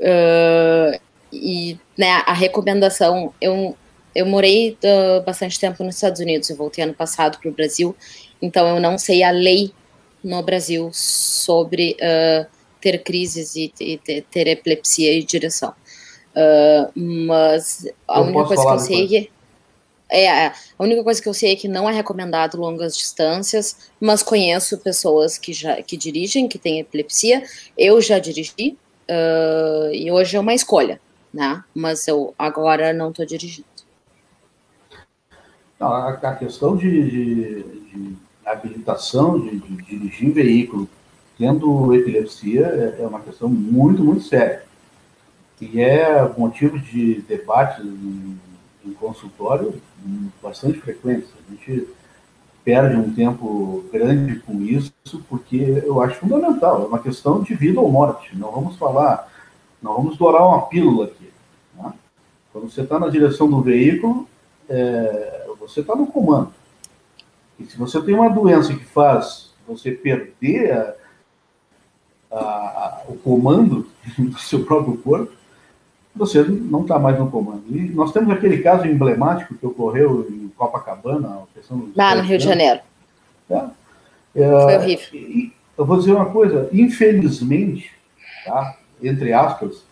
Uh, 0.00 1.00
e 1.32 1.78
né, 1.96 2.22
a 2.26 2.32
recomendação, 2.32 3.32
eu, 3.40 3.76
eu 4.14 4.26
morei 4.26 4.76
bastante 5.24 5.58
tempo 5.58 5.82
nos 5.84 5.96
Estados 5.96 6.20
Unidos, 6.20 6.48
eu 6.48 6.56
voltei 6.56 6.84
ano 6.84 6.94
passado 6.94 7.38
para 7.38 7.50
o 7.50 7.52
Brasil, 7.52 7.94
então 8.40 8.68
eu 8.68 8.80
não 8.80 8.98
sei 8.98 9.22
a 9.22 9.30
lei 9.30 9.72
no 10.22 10.42
Brasil 10.42 10.90
sobre 10.92 11.96
uh, 12.00 12.46
ter 12.80 13.02
crises 13.02 13.56
e, 13.56 13.72
e, 13.80 13.98
ter 13.98 14.46
epilepsia 14.46 15.12
e 15.12 15.22
direção. 15.22 15.72
Uh, 16.30 16.92
mas 16.94 17.88
a 18.06 18.20
eu 18.20 18.24
única 18.24 18.44
coisa 18.44 18.62
que 18.62 18.72
eu 18.72 18.78
sei 18.78 19.30
é, 20.10 20.24
é, 20.24 20.46
a 20.46 20.82
única 20.82 21.04
coisa 21.04 21.20
que 21.20 21.28
eu 21.28 21.34
sei 21.34 21.52
é 21.52 21.56
que 21.56 21.68
não 21.68 21.88
é 21.88 21.92
recomendado 21.92 22.56
longas 22.56 22.96
distâncias, 22.96 23.90
mas 24.00 24.22
conheço 24.22 24.78
pessoas 24.78 25.36
que 25.36 25.52
já 25.52 25.82
que 25.82 25.96
dirigem, 25.96 26.48
que 26.48 26.58
têm 26.58 26.80
epilepsia. 26.80 27.42
Eu 27.76 28.00
já 28.00 28.18
dirigi 28.18 28.78
uh, 29.10 29.92
e 29.92 30.10
hoje 30.10 30.36
é 30.36 30.40
uma 30.40 30.54
escolha, 30.54 30.98
né? 31.32 31.62
Mas 31.74 32.08
eu 32.08 32.34
agora 32.38 32.92
não 32.92 33.10
estou 33.10 33.26
dirigindo. 33.26 33.68
Não, 35.78 35.88
a, 35.88 36.10
a 36.10 36.34
questão 36.36 36.76
de, 36.76 37.10
de, 37.10 37.62
de 37.62 38.16
habilitação 38.52 39.40
de, 39.40 39.58
de, 39.58 39.82
dirigir 39.82 40.32
veículo 40.32 40.88
tendo 41.36 41.94
epilepsia 41.94 42.66
é, 42.66 43.02
é 43.02 43.06
uma 43.06 43.20
questão 43.20 43.48
muito, 43.48 44.02
muito 44.02 44.24
séria. 44.24 44.64
E 45.60 45.80
é 45.80 46.28
motivo 46.36 46.78
de 46.78 47.20
debate 47.22 47.82
em, 47.82 48.38
em 48.84 48.92
consultório 48.92 49.80
bastante 50.42 50.78
frequente. 50.78 51.26
A 51.46 51.50
gente 51.50 51.88
perde 52.64 52.96
um 52.96 53.12
tempo 53.14 53.84
grande 53.92 54.40
com 54.40 54.60
isso, 54.62 54.92
porque 55.28 55.82
eu 55.86 56.02
acho 56.02 56.16
fundamental, 56.16 56.82
é 56.82 56.86
uma 56.86 56.98
questão 56.98 57.40
de 57.42 57.54
vida 57.54 57.80
ou 57.80 57.90
morte. 57.90 58.36
Não 58.36 58.52
vamos 58.52 58.76
falar, 58.76 59.32
não 59.80 59.94
vamos 59.94 60.18
dourar 60.18 60.46
uma 60.46 60.66
pílula 60.66 61.06
aqui. 61.06 61.30
Né? 61.74 61.92
Quando 62.52 62.70
você 62.70 62.82
está 62.82 62.98
na 62.98 63.08
direção 63.08 63.48
do 63.48 63.62
veículo, 63.62 64.28
é, 64.68 65.46
você 65.58 65.80
está 65.80 65.96
no 65.96 66.06
comando. 66.08 66.52
E 67.58 67.64
se 67.64 67.76
você 67.76 68.00
tem 68.02 68.14
uma 68.14 68.30
doença 68.30 68.74
que 68.74 68.84
faz 68.84 69.52
você 69.66 69.90
perder 69.90 70.72
a, 70.72 70.94
a, 72.30 72.38
a, 72.38 73.02
o 73.08 73.16
comando 73.16 73.86
do 74.18 74.38
seu 74.38 74.64
próprio 74.64 74.96
corpo, 74.98 75.32
você 76.14 76.42
não 76.42 76.82
está 76.82 76.98
mais 76.98 77.18
no 77.18 77.30
comando. 77.30 77.64
E 77.68 77.90
nós 77.90 78.12
temos 78.12 78.30
aquele 78.30 78.58
caso 78.58 78.86
emblemático 78.86 79.54
que 79.54 79.66
ocorreu 79.66 80.26
em 80.28 80.48
Copacabana, 80.56 81.28
a 81.28 81.42
questão 81.54 81.78
dos 81.78 81.94
no 81.94 82.22
Rio 82.22 82.38
de 82.38 82.44
Janeiro. 82.44 82.80
É, 83.48 83.64
é, 84.34 84.50
Foi 84.62 84.76
horrível. 84.76 85.52
eu 85.78 85.86
vou 85.86 85.96
dizer 85.96 86.12
uma 86.12 86.26
coisa, 86.26 86.68
infelizmente, 86.72 87.92
tá, 88.44 88.76
entre 89.02 89.32
aspas, 89.32 89.84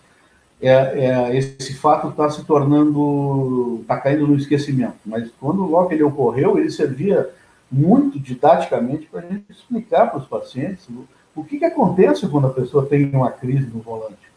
é, 0.60 0.70
é, 0.70 1.36
esse 1.36 1.74
fato 1.74 2.08
está 2.08 2.28
se 2.30 2.44
tornando, 2.44 3.78
está 3.82 3.96
caindo 3.98 4.26
no 4.26 4.36
esquecimento. 4.36 4.96
Mas 5.04 5.30
quando 5.38 5.64
logo 5.64 5.92
ele 5.92 6.02
ocorreu, 6.02 6.58
ele 6.58 6.70
servia 6.70 7.30
muito 7.70 8.18
didaticamente 8.18 9.06
para 9.06 9.20
a 9.20 9.30
gente 9.30 9.44
explicar 9.50 10.10
para 10.10 10.18
os 10.18 10.26
pacientes 10.26 10.88
o, 10.88 11.06
o 11.34 11.44
que, 11.44 11.58
que 11.58 11.64
acontece 11.64 12.28
quando 12.28 12.46
a 12.46 12.52
pessoa 12.52 12.86
tem 12.86 13.10
uma 13.10 13.30
crise 13.30 13.66
no 13.66 13.80
volante. 13.80 14.30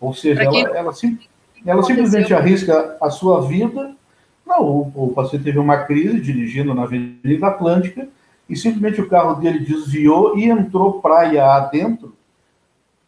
Ou 0.00 0.12
seja, 0.12 0.42
ela, 0.42 0.76
ela, 0.76 0.92
sim, 0.92 1.18
ela 1.64 1.82
simplesmente 1.82 2.34
arrisca 2.34 2.96
a 3.00 3.08
sua 3.10 3.40
vida. 3.46 3.94
Não, 4.44 4.62
o, 4.62 4.92
o 4.94 5.12
paciente 5.14 5.44
teve 5.44 5.58
uma 5.58 5.84
crise 5.84 6.20
dirigindo 6.20 6.74
na 6.74 6.82
Avenida 6.82 7.46
Atlântica 7.46 8.08
e 8.48 8.56
simplesmente 8.56 9.00
o 9.00 9.08
carro 9.08 9.34
dele 9.36 9.60
desviou 9.60 10.36
e 10.36 10.44
entrou 10.44 11.00
praia 11.00 11.44
adentro 11.54 12.14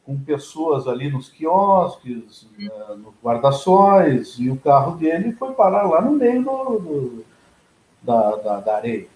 com 0.04 0.18
pessoas 0.18 0.86
ali 0.86 1.10
nos 1.10 1.28
quiosques, 1.28 2.46
hum. 2.58 2.68
uh, 2.68 2.96
no 2.96 3.14
guarda-sóis, 3.22 4.36
e 4.38 4.50
o 4.50 4.56
carro 4.56 4.96
dele 4.96 5.32
foi 5.32 5.52
parar 5.54 5.84
lá 5.84 6.00
no 6.00 6.12
meio 6.12 6.42
do, 6.42 6.78
do 6.78 7.24
da, 8.02 8.36
da, 8.36 8.60
da, 8.60 8.76
areia. 8.76 9.06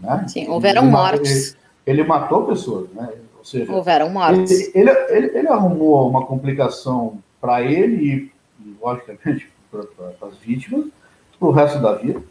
Né? 0.00 0.26
Sim, 0.28 0.48
houveram 0.48 0.82
ele, 0.82 0.90
mortes. 0.90 1.56
Ele, 1.86 2.00
ele, 2.00 2.08
matou 2.08 2.46
pessoas, 2.46 2.90
né? 2.90 3.10
Ou 3.38 3.44
seja, 3.44 3.72
houveram 3.72 4.10
mortes. 4.10 4.74
Ele, 4.74 4.90
ele, 5.08 5.38
ele 5.38 5.48
arrumou 5.48 6.08
uma 6.08 6.24
complicação 6.26 7.18
para 7.40 7.62
ele 7.62 8.32
e, 8.58 8.74
logicamente, 8.80 9.50
para 9.70 10.28
as 10.28 10.36
vítimas, 10.38 10.86
para 11.38 11.48
o 11.48 11.52
resto 11.52 11.80
da 11.80 11.94
vida, 11.94 12.22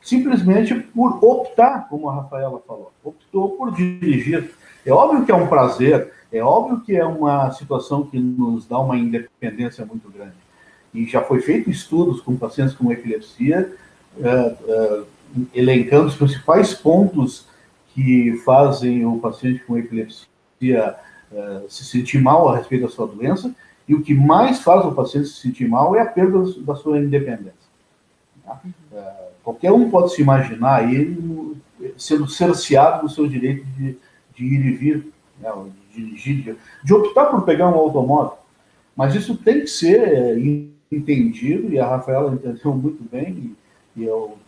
simplesmente 0.00 0.74
por 0.74 1.24
optar, 1.24 1.88
como 1.88 2.08
a 2.08 2.16
Rafaela 2.16 2.60
falou, 2.66 2.92
optou 3.02 3.50
por 3.50 3.72
dirigir. 3.72 4.50
É 4.84 4.92
óbvio 4.92 5.24
que 5.24 5.32
é 5.32 5.34
um 5.34 5.46
prazer, 5.46 6.12
é 6.30 6.42
óbvio 6.42 6.80
que 6.80 6.96
é 6.96 7.04
uma 7.04 7.50
situação 7.52 8.04
que 8.04 8.18
nos 8.18 8.66
dá 8.66 8.78
uma 8.78 8.96
independência 8.96 9.86
muito 9.86 10.10
grande. 10.10 10.34
E 10.92 11.06
já 11.06 11.22
foi 11.22 11.40
feito 11.40 11.70
estudos 11.70 12.20
com 12.20 12.36
pacientes 12.36 12.74
com 12.74 12.92
epilepsia, 12.92 13.72
uh, 14.18 15.02
uh, 15.02 15.06
elencando 15.54 16.06
os 16.06 16.16
principais 16.16 16.74
pontos 16.74 17.46
que 17.94 18.40
fazem 18.44 19.04
o 19.04 19.18
paciente 19.18 19.62
com 19.64 19.76
epilepsia 19.76 20.96
uh, 21.30 21.68
se 21.68 21.84
sentir 21.84 22.20
mal 22.20 22.48
a 22.48 22.56
respeito 22.56 22.82
da 22.82 22.88
sua 22.88 23.06
doença, 23.06 23.54
e 23.88 23.94
o 23.94 24.02
que 24.02 24.14
mais 24.14 24.60
faz 24.60 24.84
o 24.84 24.92
paciente 24.92 25.28
se 25.28 25.40
sentir 25.40 25.68
mal 25.68 25.94
é 25.94 26.00
a 26.00 26.06
perda 26.06 26.42
da 26.62 26.74
sua 26.74 26.98
independência. 26.98 27.52
Tá? 28.44 28.60
Uh, 28.64 29.32
qualquer 29.42 29.72
um 29.72 29.90
pode 29.90 30.14
se 30.14 30.22
imaginar 30.22 30.92
ele 30.92 31.56
sendo 31.96 32.28
cerceado 32.28 33.02
do 33.02 33.12
seu 33.12 33.26
direito 33.26 33.64
de, 33.76 33.96
de 34.34 34.44
ir 34.44 34.66
e 34.66 34.72
vir, 34.72 35.12
né, 35.40 35.50
de 35.90 36.04
dirigir, 36.04 36.42
de, 36.42 36.56
de 36.84 36.94
optar 36.94 37.26
por 37.26 37.42
pegar 37.42 37.68
um 37.68 37.74
automóvel. 37.74 38.38
Mas 38.96 39.14
isso 39.14 39.36
tem 39.36 39.60
que 39.60 39.66
ser 39.66 40.00
é, 40.00 40.36
entendido, 40.90 41.72
e 41.72 41.78
a 41.78 41.86
Rafaela 41.86 42.34
entendeu 42.34 42.72
muito 42.74 43.02
bem, 43.10 43.56
e 43.96 44.04
eu 44.04 44.38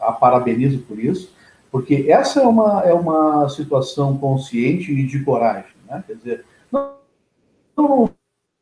a 0.00 0.12
parabenizo 0.12 0.80
por 0.80 0.98
isso, 0.98 1.32
porque 1.70 2.06
essa 2.08 2.40
é 2.40 2.46
uma, 2.46 2.82
é 2.82 2.92
uma 2.92 3.48
situação 3.48 4.16
consciente 4.16 4.92
e 4.92 5.06
de 5.06 5.24
coragem. 5.24 5.70
Né? 5.88 6.02
Quer 6.06 6.14
dizer, 6.16 6.44
não, 6.70 6.92
não 7.76 8.10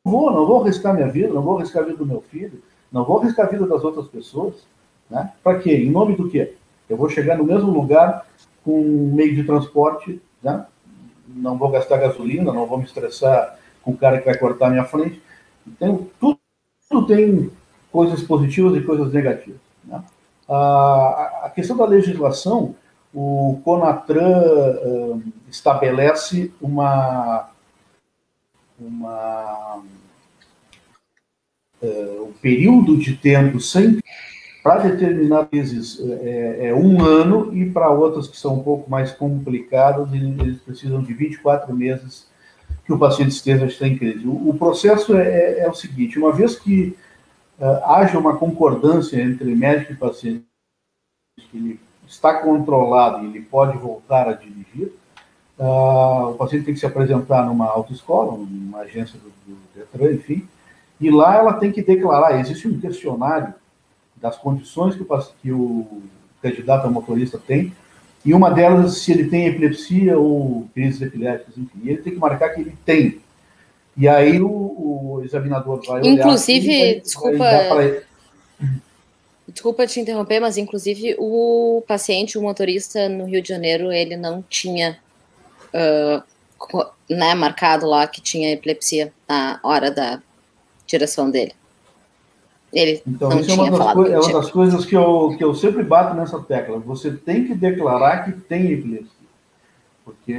vou, 0.05 0.33
não 0.33 0.47
vou 0.47 0.63
arriscar 0.63 0.95
minha 0.95 1.09
vida, 1.09 1.33
não 1.33 1.43
vou 1.43 1.59
arriscar 1.59 1.83
a 1.83 1.87
vida 1.87 1.99
do 1.99 2.07
meu 2.07 2.21
filho, 2.21 2.63
não 2.91 3.05
vou 3.05 3.21
arriscar 3.21 3.47
a 3.47 3.51
vida 3.51 3.67
das 3.67 3.85
outras 3.85 4.09
pessoas. 4.09 4.67
Né? 5.11 5.33
Para 5.43 5.59
quê? 5.59 5.77
Em 5.77 5.91
nome 5.91 6.17
do 6.17 6.29
quê? 6.29 6.55
Eu 6.89 6.97
vou 6.97 7.09
chegar 7.09 7.37
no 7.37 7.45
mesmo 7.45 7.71
lugar 7.71 8.27
com 8.65 8.81
um 8.81 9.15
meio 9.15 9.35
de 9.35 9.45
transporte 9.45 10.21
né? 10.43 10.67
não 11.29 11.59
vou 11.59 11.71
gastar 11.71 11.99
gasolina, 11.99 12.53
não 12.53 12.67
vou 12.67 12.79
me 12.79 12.85
estressar 12.85 13.59
com 13.83 13.93
o 13.93 13.97
cara 13.97 14.19
que 14.19 14.27
vai 14.27 14.39
cortar 14.39 14.71
minha 14.71 14.85
frente. 14.85 15.21
Então, 15.67 16.07
tudo, 16.21 16.39
tudo 16.89 17.07
tem 17.07 17.51
coisas 17.91 18.23
positivas 18.23 18.77
e 18.77 18.85
coisas 18.85 19.13
negativas. 19.13 19.61
Né? 19.85 20.03
A, 20.49 21.51
questão 21.55 21.77
da 21.77 21.85
legislação, 21.85 22.75
o 23.13 23.61
CONATRAN 23.65 24.77
uh, 24.85 25.23
estabelece 25.51 26.53
uma, 26.61 27.49
uma 28.79 29.83
uh, 31.83 32.25
um 32.29 32.33
período 32.41 32.97
de 32.97 33.17
tempo 33.17 33.59
sem 33.61 34.01
para 34.67 34.89
determinadas 34.89 36.01
é, 36.01 36.67
é, 36.67 36.75
um 36.75 37.01
ano 37.01 37.57
e 37.57 37.71
para 37.71 37.89
outras 37.89 38.27
que 38.27 38.37
são 38.37 38.55
um 38.55 38.65
pouco 38.65 38.91
mais 38.91 39.13
complicadas, 39.13 40.13
eles 40.13 40.59
precisam 40.59 41.01
de 41.01 41.15
24 41.15 41.73
meses 41.73 42.27
que 42.85 42.93
o 42.93 42.99
paciente 42.99 43.31
esteja 43.31 43.87
em 43.87 43.97
crise. 43.97 44.27
O, 44.27 44.49
o 44.51 44.59
processo 44.59 45.17
é, 45.17 45.23
é, 45.23 45.61
é, 45.61 45.69
o 45.69 45.75
seguinte: 45.75 46.19
uma 46.19 46.33
vez 46.33 46.57
que 46.57 46.97
haja 47.85 48.19
uma 48.19 48.37
concordância 48.37 49.21
entre 49.21 49.55
médico 49.55 49.93
e 49.93 49.97
paciente, 49.97 50.45
que 51.51 51.57
ele 51.57 51.81
está 52.07 52.35
controlado 52.35 53.25
e 53.25 53.29
ele 53.29 53.41
pode 53.41 53.77
voltar 53.79 54.29
a 54.29 54.33
dirigir, 54.33 54.93
uh, 55.59 56.31
o 56.31 56.35
paciente 56.35 56.65
tem 56.65 56.75
que 56.75 56.81
se 56.81 56.87
apresentar 56.87 57.47
numa 57.47 57.67
autoescola, 57.67 58.37
numa 58.37 58.81
agência 58.81 59.19
do, 59.19 59.29
do 59.47 59.59
Detran, 59.75 60.13
enfim, 60.13 60.47
e 61.01 61.11
lá 61.11 61.37
ela 61.37 61.55
tem 61.55 61.73
que 61.73 61.83
declarar. 61.83 62.39
Existe 62.39 62.69
um 62.69 62.81
questionário 62.81 63.55
das 64.17 64.37
condições 64.37 64.95
que 64.95 65.03
o, 65.03 65.07
que 65.43 65.53
o 65.53 66.03
candidato 66.41 66.87
a 66.87 66.91
motorista 66.91 67.39
tem, 67.39 67.73
e 68.25 68.35
uma 68.35 68.51
delas 68.51 68.99
se 68.99 69.13
ele 69.13 69.29
tem 69.29 69.47
epilepsia 69.47 70.19
ou 70.19 70.69
crises 70.75 71.01
epiléticas, 71.01 71.57
enfim, 71.57 71.81
ele 71.85 72.03
tem 72.03 72.13
que 72.13 72.19
marcar 72.19 72.51
que 72.51 72.61
ele 72.61 72.77
tem. 72.85 73.21
E 73.97 74.07
aí 74.07 74.41
o, 74.41 74.49
o 74.49 75.23
examinador 75.25 75.81
vai 75.87 76.01
Inclusive, 76.05 76.69
olhar, 76.69 76.93
vai, 76.93 77.01
desculpa, 77.01 77.39
vai 77.39 78.03
desculpa 79.57 79.87
te 79.87 80.01
interromper, 80.01 80.39
mas 80.39 80.59
inclusive 80.59 81.17
o 81.19 81.83
paciente, 81.89 82.37
o 82.37 82.43
motorista 82.43 83.09
no 83.09 83.25
Rio 83.25 83.41
de 83.41 83.49
Janeiro, 83.49 83.91
ele 83.91 84.17
não 84.17 84.43
tinha 84.43 84.99
uh, 85.73 86.23
né, 87.09 87.35
marcado 87.35 87.87
lá 87.87 88.07
que 88.07 88.21
tinha 88.21 88.53
epilepsia 88.53 89.13
na 89.27 89.59
hora 89.63 89.91
da 89.91 90.21
direção 90.87 91.31
dele. 91.31 91.53
Ele 92.73 93.03
então, 93.07 93.31
não 93.31 93.41
isso 93.41 93.51
é 93.51 93.55
uma, 93.55 93.71
das, 93.71 93.93
co 93.95 94.07
é 94.07 94.21
uma 94.21 94.33
das 94.33 94.51
coisas 94.51 94.85
que 94.85 94.95
eu, 94.95 95.35
que 95.39 95.43
eu 95.43 95.55
sempre 95.55 95.83
bato 95.83 96.15
nessa 96.15 96.39
tecla. 96.41 96.79
Você 96.81 97.11
tem 97.13 97.47
que 97.47 97.55
declarar 97.55 98.25
que 98.25 98.33
tem 98.33 98.73
epilepsia, 98.73 99.11
porque 100.05 100.35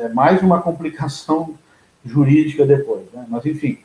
é 0.00 0.08
mais 0.08 0.40
uma 0.40 0.62
complicação 0.62 1.58
jurídica 2.06 2.64
depois. 2.64 3.02
Né? 3.12 3.26
Mas, 3.28 3.44
enfim, 3.46 3.78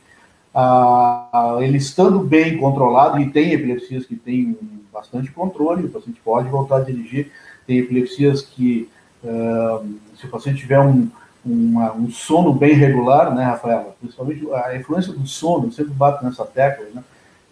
a, 0.54 1.58
ele 1.60 1.78
estando 1.78 2.20
bem 2.20 2.58
controlado, 2.58 3.20
e 3.20 3.30
tem 3.30 3.52
epilepsias 3.52 4.06
que 4.06 4.16
têm 4.16 4.56
bastante 4.92 5.30
controle, 5.30 5.86
o 5.86 5.90
paciente 5.90 6.20
pode 6.24 6.48
voltar 6.48 6.76
a 6.76 6.84
dirigir, 6.84 7.30
tem 7.66 7.78
epilepsias 7.78 8.42
que, 8.42 8.88
uh, 9.24 9.86
se 10.16 10.26
o 10.26 10.28
paciente 10.28 10.58
tiver 10.58 10.80
um, 10.80 11.08
uma, 11.44 11.92
um 11.92 12.10
sono 12.10 12.52
bem 12.52 12.74
regular, 12.74 13.34
né, 13.34 13.44
Rafaela? 13.44 13.96
Principalmente 14.00 14.46
a 14.52 14.76
influência 14.76 15.12
do 15.12 15.26
sono, 15.26 15.72
sempre 15.72 15.92
bato 15.92 16.24
nessa 16.24 16.44
tecla, 16.44 16.86
né? 16.94 17.02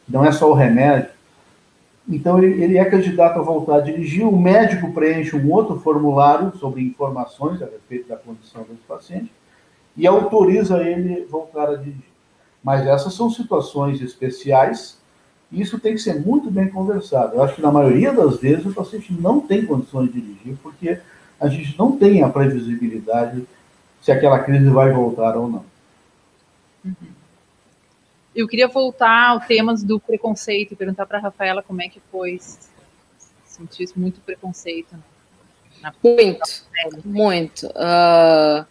não 0.08 0.24
é 0.24 0.32
só 0.32 0.50
o 0.50 0.54
remédio. 0.54 1.10
Então, 2.08 2.42
ele, 2.42 2.62
ele, 2.62 2.78
é 2.78 2.84
candidato 2.84 3.38
a 3.38 3.42
voltar 3.42 3.76
a 3.76 3.80
dirigir. 3.80 4.26
O 4.26 4.36
médico 4.36 4.92
preenche 4.92 5.36
um 5.36 5.52
outro 5.52 5.78
formulário 5.78 6.52
sobre 6.56 6.82
informações 6.82 7.62
a 7.62 7.66
respeito 7.66 8.08
da 8.08 8.16
condição 8.16 8.62
desse 8.62 8.82
paciente 8.88 9.30
e 9.96 10.06
autoriza 10.06 10.82
ele 10.82 11.24
voltar 11.26 11.68
a 11.68 11.76
dirigir. 11.76 12.10
Mas 12.62 12.86
essas 12.86 13.14
são 13.14 13.30
situações 13.30 14.00
especiais 14.00 14.98
e 15.50 15.60
isso 15.60 15.78
tem 15.78 15.94
que 15.94 16.00
ser 16.00 16.20
muito 16.20 16.50
bem 16.50 16.68
conversado. 16.68 17.34
Eu 17.34 17.42
acho 17.42 17.56
que 17.56 17.62
na 17.62 17.72
maioria 17.72 18.12
das 18.12 18.38
vezes 18.38 18.66
o 18.66 18.74
paciente 18.74 19.12
não 19.12 19.40
tem 19.40 19.66
condições 19.66 20.12
de 20.12 20.20
dirigir 20.20 20.56
porque 20.62 21.00
a 21.40 21.48
gente 21.48 21.76
não 21.78 21.96
tem 21.96 22.22
a 22.22 22.28
previsibilidade 22.28 23.46
se 24.00 24.12
aquela 24.12 24.38
crise 24.38 24.68
vai 24.68 24.92
voltar 24.92 25.36
ou 25.36 25.48
não. 25.48 25.64
Uhum. 26.84 26.94
Eu 28.34 28.46
queria 28.46 28.68
voltar 28.68 29.30
ao 29.30 29.40
tema 29.40 29.74
do 29.74 29.98
preconceito 29.98 30.72
e 30.72 30.76
perguntar 30.76 31.04
para 31.04 31.18
a 31.18 31.20
Rafaela 31.20 31.62
como 31.62 31.82
é 31.82 31.88
que 31.88 32.00
foi 32.12 32.38
sentir 33.44 33.88
muito 33.96 34.20
preconceito. 34.20 34.94
Né? 35.82 35.92
muito, 36.02 36.64
muito. 37.04 37.66
Uh, 37.68 38.64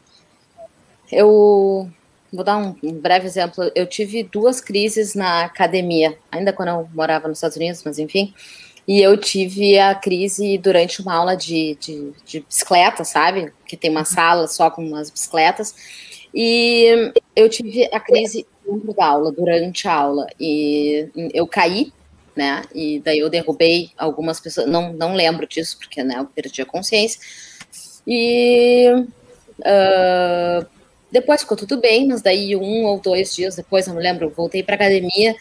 eu 1.11 1.89
vou 2.31 2.43
dar 2.43 2.57
um, 2.57 2.75
um, 2.83 2.93
breve 2.93 3.25
exemplo. 3.25 3.71
Eu 3.75 3.87
tive 3.87 4.23
duas 4.23 4.61
crises 4.61 5.15
na 5.15 5.45
academia, 5.45 6.17
ainda 6.31 6.53
quando 6.53 6.69
eu 6.69 6.89
morava 6.93 7.27
nos 7.27 7.37
Estados 7.37 7.57
Unidos, 7.57 7.83
mas 7.83 7.99
enfim. 7.99 8.33
E 8.87 9.01
eu 9.01 9.15
tive 9.17 9.77
a 9.77 9.93
crise 9.93 10.57
durante 10.57 11.01
uma 11.01 11.13
aula 11.13 11.35
de, 11.37 11.77
de, 11.79 12.11
de 12.25 12.39
bicicleta, 12.39 13.03
sabe? 13.03 13.53
Que 13.67 13.77
tem 13.77 13.91
uma 13.91 14.05
sala 14.05 14.47
só 14.47 14.69
com 14.71 14.83
umas 14.83 15.11
bicicletas. 15.11 15.75
E 16.33 17.11
eu 17.35 17.49
tive 17.49 17.85
a 17.93 17.99
crise 17.99 18.47
dentro 18.65 18.93
da 18.93 19.05
aula, 19.05 19.31
durante 19.31 19.87
a 19.87 19.93
aula, 19.93 20.27
e 20.39 21.09
eu 21.33 21.47
caí, 21.47 21.91
né? 22.35 22.63
E 22.73 22.99
daí 22.99 23.19
eu 23.19 23.29
derrubei 23.29 23.91
algumas 23.97 24.39
pessoas, 24.39 24.67
não, 24.67 24.93
não 24.93 25.13
lembro 25.13 25.47
disso, 25.47 25.77
porque 25.77 26.03
né, 26.03 26.15
eu 26.17 26.25
perdi 26.25 26.61
a 26.61 26.65
consciência. 26.65 27.19
E 28.07 28.87
uh, 29.59 30.65
depois 31.11 31.41
ficou 31.41 31.57
tudo 31.57 31.79
bem, 31.79 32.07
mas 32.07 32.21
daí 32.21 32.55
um 32.55 32.85
ou 32.85 32.99
dois 32.99 33.35
dias 33.35 33.55
depois, 33.55 33.87
eu 33.87 33.93
não 33.93 34.01
lembro, 34.01 34.29
voltei 34.29 34.63
para 34.63 34.75
academia 34.75 35.35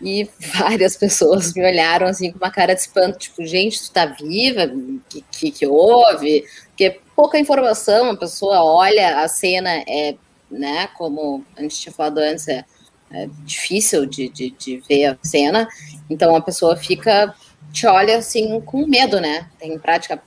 e 0.00 0.28
várias 0.54 0.96
pessoas 0.96 1.52
me 1.54 1.64
olharam 1.64 2.06
assim 2.06 2.30
com 2.30 2.38
uma 2.38 2.50
cara 2.50 2.74
de 2.74 2.80
espanto, 2.80 3.18
tipo, 3.18 3.44
gente, 3.44 3.82
tu 3.82 3.92
tá 3.92 4.06
viva? 4.06 4.70
Que, 5.08 5.24
que, 5.30 5.50
que 5.50 5.66
houve? 5.66 6.44
Porque 6.68 7.00
pouca 7.16 7.38
informação, 7.38 8.10
a 8.10 8.16
pessoa 8.16 8.62
olha 8.62 9.22
a 9.22 9.28
cena, 9.28 9.82
é 9.88 10.14
né? 10.50 10.88
Como 10.96 11.44
a 11.56 11.62
gente 11.62 11.78
tinha 11.78 11.92
falado 11.92 12.18
antes, 12.18 12.48
é, 12.48 12.64
é 13.10 13.28
difícil 13.44 14.06
de, 14.06 14.28
de, 14.28 14.50
de, 14.50 14.78
ver 14.88 15.06
a 15.06 15.18
cena, 15.22 15.68
então 16.08 16.34
a 16.34 16.40
pessoa 16.40 16.76
fica, 16.76 17.34
te 17.72 17.86
olha 17.86 18.18
assim 18.18 18.60
com 18.60 18.86
medo, 18.86 19.20
né? 19.20 19.48
Tem 19.58 19.78
prática, 19.78 20.20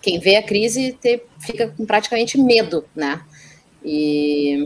quem 0.00 0.18
vê 0.18 0.36
a 0.36 0.42
crise 0.42 0.92
te, 1.00 1.22
fica 1.40 1.68
com 1.68 1.84
praticamente 1.84 2.38
medo, 2.38 2.84
né? 2.94 3.20
E 3.84 4.64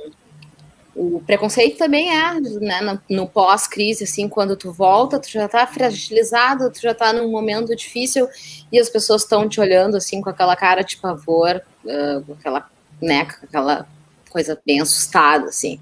o 0.95 1.21
preconceito 1.21 1.79
também 1.79 2.11
é, 2.11 2.41
né, 2.41 2.81
no, 2.81 3.01
no 3.17 3.29
pós-crise, 3.29 4.05
assim, 4.05 4.29
quando 4.29 4.57
tu 4.57 4.73
volta, 4.73 5.21
tu 5.21 5.31
já 5.31 5.49
tá 5.49 5.67
fragilizado, 5.67 6.71
tu 6.73 6.81
já 6.81 6.93
tá 6.93 7.13
num 7.13 7.31
momento 7.31 7.75
difícil 7.77 8.29
e 8.73 8.79
as 8.79 8.91
pessoas 8.91 9.23
estão 9.23 9.49
te 9.49 9.61
olhando, 9.61 9.97
assim, 9.97 10.21
com 10.21 10.29
aquela 10.29 10.57
cara 10.57 10.83
de 10.83 10.97
pavor, 10.97 11.63
uh, 11.85 12.25
com 12.25 12.33
aquela, 12.33 12.71
né, 13.01 13.25
com 13.27 13.47
aquela 13.47 13.87
coisa 14.29 14.61
bem 14.67 14.81
assustada, 14.81 15.47
assim. 15.47 15.81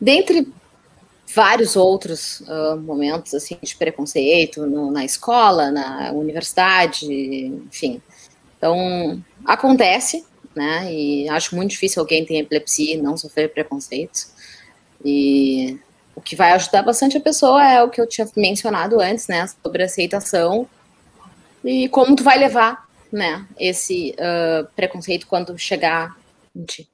Dentre 0.00 0.52
vários 1.34 1.74
outros 1.74 2.40
uh, 2.40 2.76
momentos, 2.76 3.34
assim, 3.34 3.56
de 3.62 3.76
preconceito 3.76 4.66
no, 4.66 4.90
na 4.90 5.04
escola, 5.04 5.70
na 5.70 6.12
universidade, 6.12 7.06
enfim. 7.06 8.02
Então, 8.56 9.22
acontece, 9.44 10.24
né, 10.58 10.92
e 10.92 11.28
acho 11.28 11.54
muito 11.56 11.70
difícil 11.70 12.02
alguém 12.02 12.24
ter 12.24 12.38
epilepsia 12.38 12.94
e 12.94 13.00
não 13.00 13.16
sofrer 13.16 13.52
preconceitos. 13.52 14.32
E 15.04 15.78
o 16.14 16.20
que 16.20 16.34
vai 16.34 16.52
ajudar 16.52 16.82
bastante 16.82 17.16
a 17.16 17.20
pessoa 17.20 17.64
é 17.64 17.82
o 17.82 17.88
que 17.88 18.00
eu 18.00 18.06
tinha 18.06 18.28
mencionado 18.36 19.00
antes, 19.00 19.28
né, 19.28 19.46
sobre 19.62 19.82
aceitação 19.84 20.68
e 21.64 21.88
como 21.88 22.16
tu 22.16 22.22
vai 22.22 22.38
levar, 22.38 22.86
né, 23.10 23.46
esse 23.58 24.14
uh, 24.18 24.66
preconceito 24.74 25.26
quando 25.26 25.56
chegar 25.56 26.16
em 26.54 26.64
ti. 26.64 26.88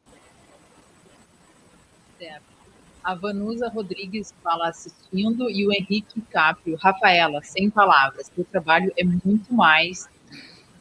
A 3.05 3.15
Vanusa 3.15 3.69
Rodrigues 3.69 4.33
fala 4.43 4.69
assistindo 4.71 5.51
e 5.51 5.67
o 5.67 5.71
Henrique 5.71 6.23
Caprio. 6.31 6.75
Rafaela, 6.77 7.43
sem 7.43 7.69
palavras. 7.69 8.33
O 8.35 8.43
trabalho 8.45 8.91
é 8.97 9.05
muito 9.05 9.53
mais 9.53 10.09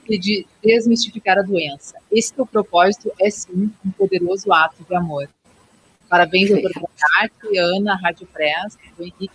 que 0.03 0.17
de 0.17 0.45
desmistificar 0.61 1.37
a 1.37 1.41
doença. 1.41 1.95
Esse 2.11 2.33
teu 2.33 2.45
propósito 2.45 3.11
é 3.19 3.29
sim 3.29 3.71
um 3.85 3.91
poderoso 3.91 4.51
ato 4.51 4.83
de 4.83 4.95
amor. 4.95 5.29
Parabéns, 6.09 6.49
doutor 6.49 6.71
Bacate, 6.73 7.57
Ana, 7.57 7.95
Rádio 7.95 8.27
Press, 8.27 8.77
o 8.99 9.03
Henrique 9.03 9.31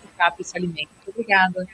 alimenta. 0.55 0.91
Muito 0.97 1.11
obrigada. 1.11 1.67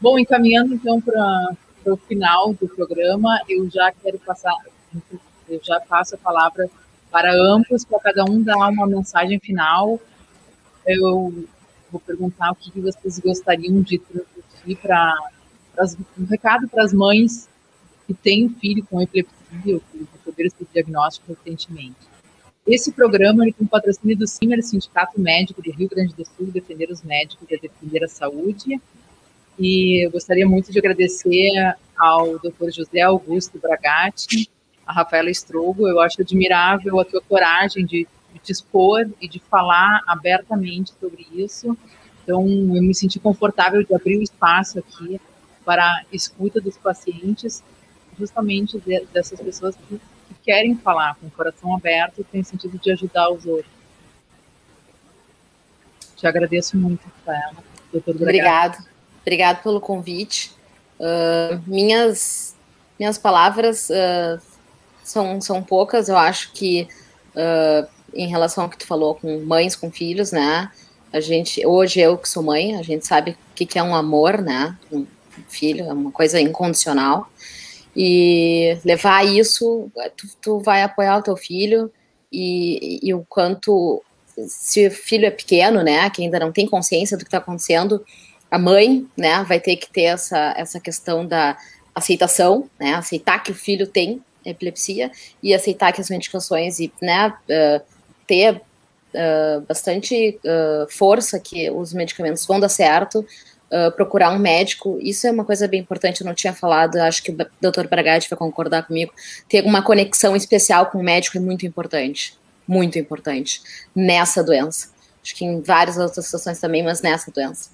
Bom, 0.00 0.18
encaminhando 0.18 0.74
então 0.74 1.00
para 1.00 1.56
o 1.86 1.96
final 1.96 2.52
do 2.54 2.68
programa, 2.68 3.40
eu 3.48 3.70
já 3.70 3.92
quero 3.92 4.18
passar, 4.18 4.54
eu 5.48 5.60
já 5.62 5.78
passo 5.80 6.16
a 6.16 6.18
palavra 6.18 6.68
para 7.10 7.32
ambos, 7.32 7.84
para 7.84 8.00
cada 8.00 8.24
um 8.24 8.42
dar 8.42 8.56
uma 8.68 8.86
mensagem 8.86 9.38
final 9.38 10.00
eu 10.86 11.46
vou 11.90 12.00
perguntar 12.00 12.52
o 12.52 12.54
que 12.54 12.80
vocês 12.80 13.18
gostariam 13.18 13.80
de 13.82 13.98
transmitir 13.98 14.78
para 14.80 15.14
um 16.18 16.24
recado 16.24 16.68
para 16.68 16.84
as 16.84 16.92
mães 16.92 17.48
que 18.14 18.22
têm 18.22 18.46
um 18.46 18.54
filho 18.54 18.84
com 18.84 19.00
epilepsia 19.00 19.74
ou 19.74 19.80
que 19.80 20.06
receberam 20.12 20.48
esse 20.48 20.66
diagnóstico 20.72 21.36
recentemente. 21.44 21.96
Esse 22.66 22.92
programa 22.92 23.42
ele 23.42 23.52
tem 23.52 23.66
patrocínio 23.66 24.16
do 24.16 24.26
CIMER, 24.26 24.62
Sindicato 24.62 25.20
Médico 25.20 25.60
do 25.60 25.72
Rio 25.72 25.88
Grande 25.88 26.14
do 26.14 26.24
Sul, 26.24 26.46
Defender 26.46 26.90
os 26.90 27.02
Médicos 27.02 27.46
e 27.50 27.58
Defender 27.58 28.04
a 28.04 28.08
Saúde. 28.08 28.80
E 29.58 30.06
eu 30.06 30.10
gostaria 30.10 30.46
muito 30.46 30.70
de 30.70 30.78
agradecer 30.78 31.50
ao 31.98 32.38
Dr. 32.38 32.70
José 32.72 33.00
Augusto 33.00 33.58
Bragatti, 33.58 34.48
a 34.86 34.92
Rafaela 34.92 35.30
Strogo. 35.30 35.88
Eu 35.88 36.00
acho 36.00 36.22
admirável 36.22 37.00
a 37.00 37.04
tua 37.04 37.20
coragem 37.20 37.84
de, 37.84 38.06
de 38.32 38.38
te 38.38 38.52
expor 38.52 39.08
e 39.20 39.28
de 39.28 39.40
falar 39.40 40.00
abertamente 40.06 40.92
sobre 41.00 41.26
isso. 41.34 41.76
Então, 42.22 42.42
eu 42.42 42.82
me 42.82 42.94
senti 42.94 43.18
confortável 43.18 43.82
de 43.82 43.92
abrir 43.92 44.18
o 44.18 44.22
espaço 44.22 44.78
aqui 44.78 45.20
para 45.64 45.84
a 45.84 46.04
escuta 46.12 46.60
dos 46.60 46.76
pacientes, 46.76 47.62
justamente 48.18 48.78
de, 48.78 49.04
dessas 49.12 49.40
pessoas 49.40 49.76
que, 49.76 49.96
que, 49.96 50.34
querem 50.44 50.76
falar 50.76 51.16
com 51.16 51.26
o 51.26 51.30
coração 51.30 51.74
aberto 51.74 52.24
tem 52.30 52.42
sentido 52.42 52.78
de 52.78 52.92
ajudar 52.92 53.30
os 53.30 53.44
outros. 53.46 53.72
Te 56.16 56.26
agradeço 56.26 56.76
muito, 56.76 57.02
Rafaela. 57.04 57.56
Doutor 57.92 58.14
Obrigado. 58.14 58.84
Obrigado 59.20 59.62
pelo 59.62 59.80
convite. 59.80 60.52
Uh, 60.98 61.60
minhas, 61.66 62.56
minhas 62.98 63.18
palavras 63.18 63.88
uh, 63.90 64.40
são, 65.02 65.40
são 65.40 65.62
poucas, 65.62 66.08
eu 66.08 66.16
acho 66.16 66.52
que 66.52 66.88
uh, 67.34 67.88
em 68.14 68.28
relação 68.28 68.64
ao 68.64 68.70
que 68.70 68.78
tu 68.78 68.86
falou 68.86 69.14
com 69.14 69.40
mães, 69.40 69.74
com 69.74 69.90
filhos, 69.90 70.32
né? 70.32 70.70
A 71.12 71.20
gente, 71.20 71.66
hoje 71.66 72.00
eu 72.00 72.16
que 72.16 72.28
sou 72.28 72.42
mãe, 72.42 72.76
a 72.76 72.82
gente 72.82 73.06
sabe 73.06 73.32
o 73.32 73.36
que, 73.54 73.66
que 73.66 73.78
é 73.78 73.82
um 73.82 73.94
amor, 73.94 74.40
né? 74.40 74.76
Um 74.90 75.06
filho, 75.48 75.84
é 75.84 75.92
uma 75.92 76.10
coisa 76.10 76.40
incondicional. 76.40 77.30
E 77.94 78.78
levar 78.84 79.24
isso, 79.24 79.90
tu, 80.16 80.26
tu 80.40 80.58
vai 80.60 80.82
apoiar 80.82 81.18
o 81.18 81.22
teu 81.22 81.36
filho 81.36 81.92
e, 82.32 83.00
e 83.02 83.12
o 83.12 83.24
quanto, 83.28 84.02
se 84.46 84.86
o 84.86 84.90
filho 84.90 85.26
é 85.26 85.30
pequeno, 85.30 85.82
né? 85.82 86.08
Que 86.10 86.22
ainda 86.22 86.38
não 86.38 86.50
tem 86.50 86.66
consciência 86.66 87.16
do 87.16 87.24
que 87.24 87.28
está 87.28 87.38
acontecendo, 87.38 88.04
a 88.50 88.58
mãe, 88.58 89.06
né? 89.16 89.44
Vai 89.44 89.60
ter 89.60 89.76
que 89.76 89.90
ter 89.90 90.04
essa, 90.04 90.54
essa 90.56 90.80
questão 90.80 91.26
da 91.26 91.56
aceitação, 91.94 92.68
né? 92.80 92.94
Aceitar 92.94 93.42
que 93.42 93.52
o 93.52 93.54
filho 93.54 93.86
tem 93.86 94.22
epilepsia 94.44 95.10
e 95.42 95.54
aceitar 95.54 95.92
que 95.92 96.00
as 96.00 96.08
medicações 96.08 96.80
e, 96.80 96.90
né? 97.00 97.28
Uh, 97.28 97.82
ter 98.26 98.54
uh, 98.56 99.60
bastante 99.68 100.38
uh, 100.44 100.90
força 100.90 101.38
que 101.38 101.70
os 101.70 101.92
medicamentos 101.92 102.46
vão 102.46 102.58
dar 102.58 102.68
certo, 102.68 103.26
uh, 103.72 103.90
procurar 103.92 104.30
um 104.30 104.38
médico, 104.38 104.98
isso 105.00 105.26
é 105.26 105.30
uma 105.30 105.44
coisa 105.44 105.66
bem 105.66 105.80
importante, 105.80 106.20
eu 106.20 106.26
não 106.26 106.34
tinha 106.34 106.52
falado, 106.52 106.96
acho 106.96 107.22
que 107.22 107.30
o 107.32 107.34
Dr. 107.34 107.88
Bragatti 107.88 108.28
vai 108.28 108.38
concordar 108.38 108.86
comigo, 108.86 109.12
ter 109.48 109.64
uma 109.64 109.82
conexão 109.82 110.36
especial 110.36 110.86
com 110.86 110.98
o 110.98 111.02
médico 111.02 111.38
é 111.38 111.40
muito 111.40 111.66
importante, 111.66 112.38
muito 112.68 112.98
importante, 112.98 113.62
nessa 113.94 114.44
doença. 114.44 114.90
Acho 115.24 115.34
que 115.34 115.44
em 115.44 115.60
várias 115.60 115.96
outras 115.96 116.26
situações 116.26 116.58
também, 116.58 116.82
mas 116.82 117.00
nessa 117.00 117.30
doença. 117.30 117.70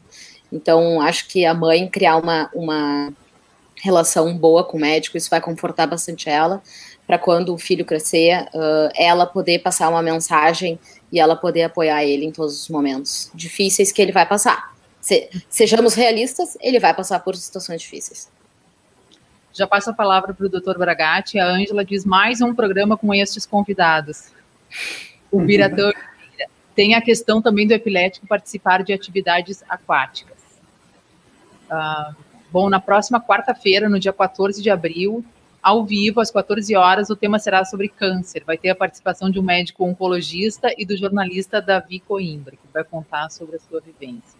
Então, 0.53 1.01
acho 1.01 1.27
que 1.29 1.45
a 1.45 1.55
mãe 1.55 1.89
criar 1.89 2.17
uma, 2.17 2.51
uma 2.55 3.13
relação 3.77 4.37
boa 4.37 4.65
com 4.65 4.77
o 4.77 4.81
médico, 4.81 5.17
isso 5.17 5.31
vai 5.31 5.41
confortar 5.41 5.87
bastante 5.87 6.29
ela, 6.29 6.63
para 7.07 7.19
quando 7.19 7.55
o 7.55 7.59
filho 7.59 7.85
crescer, 7.85 8.43
uh, 8.55 8.91
ela 8.95 9.27
poder 9.27 9.61
passar 9.61 9.89
uma 9.89 10.03
mensagem 10.03 10.79
e 11.11 11.19
ela 11.19 11.35
poder 11.35 11.63
apoiar 11.63 12.05
ele 12.05 12.27
em 12.27 12.31
todos 12.31 12.63
os 12.63 12.69
momentos 12.69 13.31
difíceis 13.35 13.91
que 13.91 14.03
ele 14.03 14.13
vai 14.13 14.27
passar. 14.27 14.78
Se, 15.09 15.31
sejamos 15.49 15.95
realistas, 15.95 16.59
ele 16.61 16.79
vai 16.79 16.93
passar 16.93 17.21
por 17.21 17.35
situações 17.35 17.81
difíceis. 17.81 18.31
Já 19.55 19.67
passo 19.67 19.89
a 19.89 19.95
palavra 19.95 20.35
para 20.35 20.45
o 20.45 20.51
doutor 20.51 20.77
Bragatti. 20.77 21.39
A 21.39 21.47
Ângela 21.47 21.83
diz 21.83 22.05
mais 22.05 22.43
um 22.43 22.55
programa 22.55 22.95
com 22.95 23.15
estes 23.15 23.47
convidados. 23.47 24.31
O 25.33 25.41
Biratã 25.41 25.91
tem 26.75 26.95
a 26.95 27.01
questão 27.01 27.41
também 27.41 27.67
do 27.67 27.73
epilético 27.73 28.27
participar 28.27 28.85
de 28.85 28.93
atividades 28.93 29.65
aquáticas. 29.67 30.37
Uh, 31.71 32.15
bom, 32.53 32.69
na 32.69 32.79
próxima 32.79 33.19
quarta-feira, 33.19 33.89
no 33.89 33.99
dia 33.99 34.13
14 34.13 34.63
de 34.63 34.69
abril, 34.69 35.25
ao 35.63 35.87
vivo, 35.87 36.21
às 36.21 36.31
14 36.31 36.77
horas, 36.77 37.09
o 37.09 37.17
tema 37.17 37.39
será 37.39 37.65
sobre 37.65 37.89
câncer. 37.89 38.45
Vai 38.45 38.59
ter 38.59 38.69
a 38.69 38.77
participação 38.77 39.31
de 39.31 39.41
um 39.41 39.43
médico 39.43 39.87
oncologista 39.87 40.71
e 40.77 40.85
do 40.85 40.95
jornalista 40.99 41.63
Davi 41.63 41.99
Coimbra, 41.99 42.57
que 42.57 42.73
vai 42.75 42.85
contar 42.85 43.31
sobre 43.31 43.57
a 43.57 43.59
sua 43.59 43.81
vivência. 43.81 44.38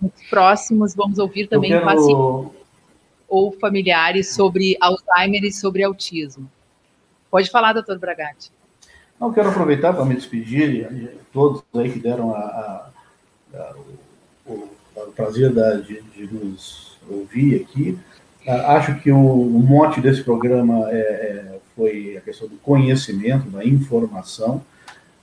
Nos 0.00 0.12
próximos, 0.28 0.94
vamos 0.94 1.18
ouvir 1.18 1.46
também 1.48 1.70
quero... 1.70 1.84
pacientes 1.84 2.60
ou 3.28 3.52
familiares 3.52 4.34
sobre 4.34 4.76
Alzheimer 4.80 5.44
e 5.44 5.52
sobre 5.52 5.84
autismo. 5.84 6.50
Pode 7.30 7.48
falar, 7.48 7.72
doutor 7.72 7.98
Bragatti. 7.98 8.50
Não, 9.20 9.32
quero 9.32 9.50
aproveitar 9.50 9.92
para 9.92 10.04
me 10.04 10.14
despedir, 10.16 11.20
todos 11.32 11.62
aí 11.74 11.92
que 11.92 12.00
deram 12.00 12.34
a, 12.34 12.38
a, 12.38 12.90
a, 13.54 13.74
o, 14.46 14.68
o, 14.96 15.12
prazer 15.14 15.52
da, 15.52 15.74
de, 15.74 16.02
de 16.02 16.34
nos 16.34 16.98
ouvir 17.08 17.62
aqui. 17.62 17.98
Ah, 18.48 18.76
acho 18.76 18.98
que 19.00 19.12
o, 19.12 19.18
o 19.18 19.60
mote 19.60 20.00
desse 20.00 20.24
programa 20.24 20.90
é, 20.90 20.96
é, 20.96 21.60
foi 21.76 22.16
a 22.16 22.20
questão 22.22 22.48
do 22.48 22.56
conhecimento, 22.56 23.48
da 23.50 23.64
informação. 23.64 24.64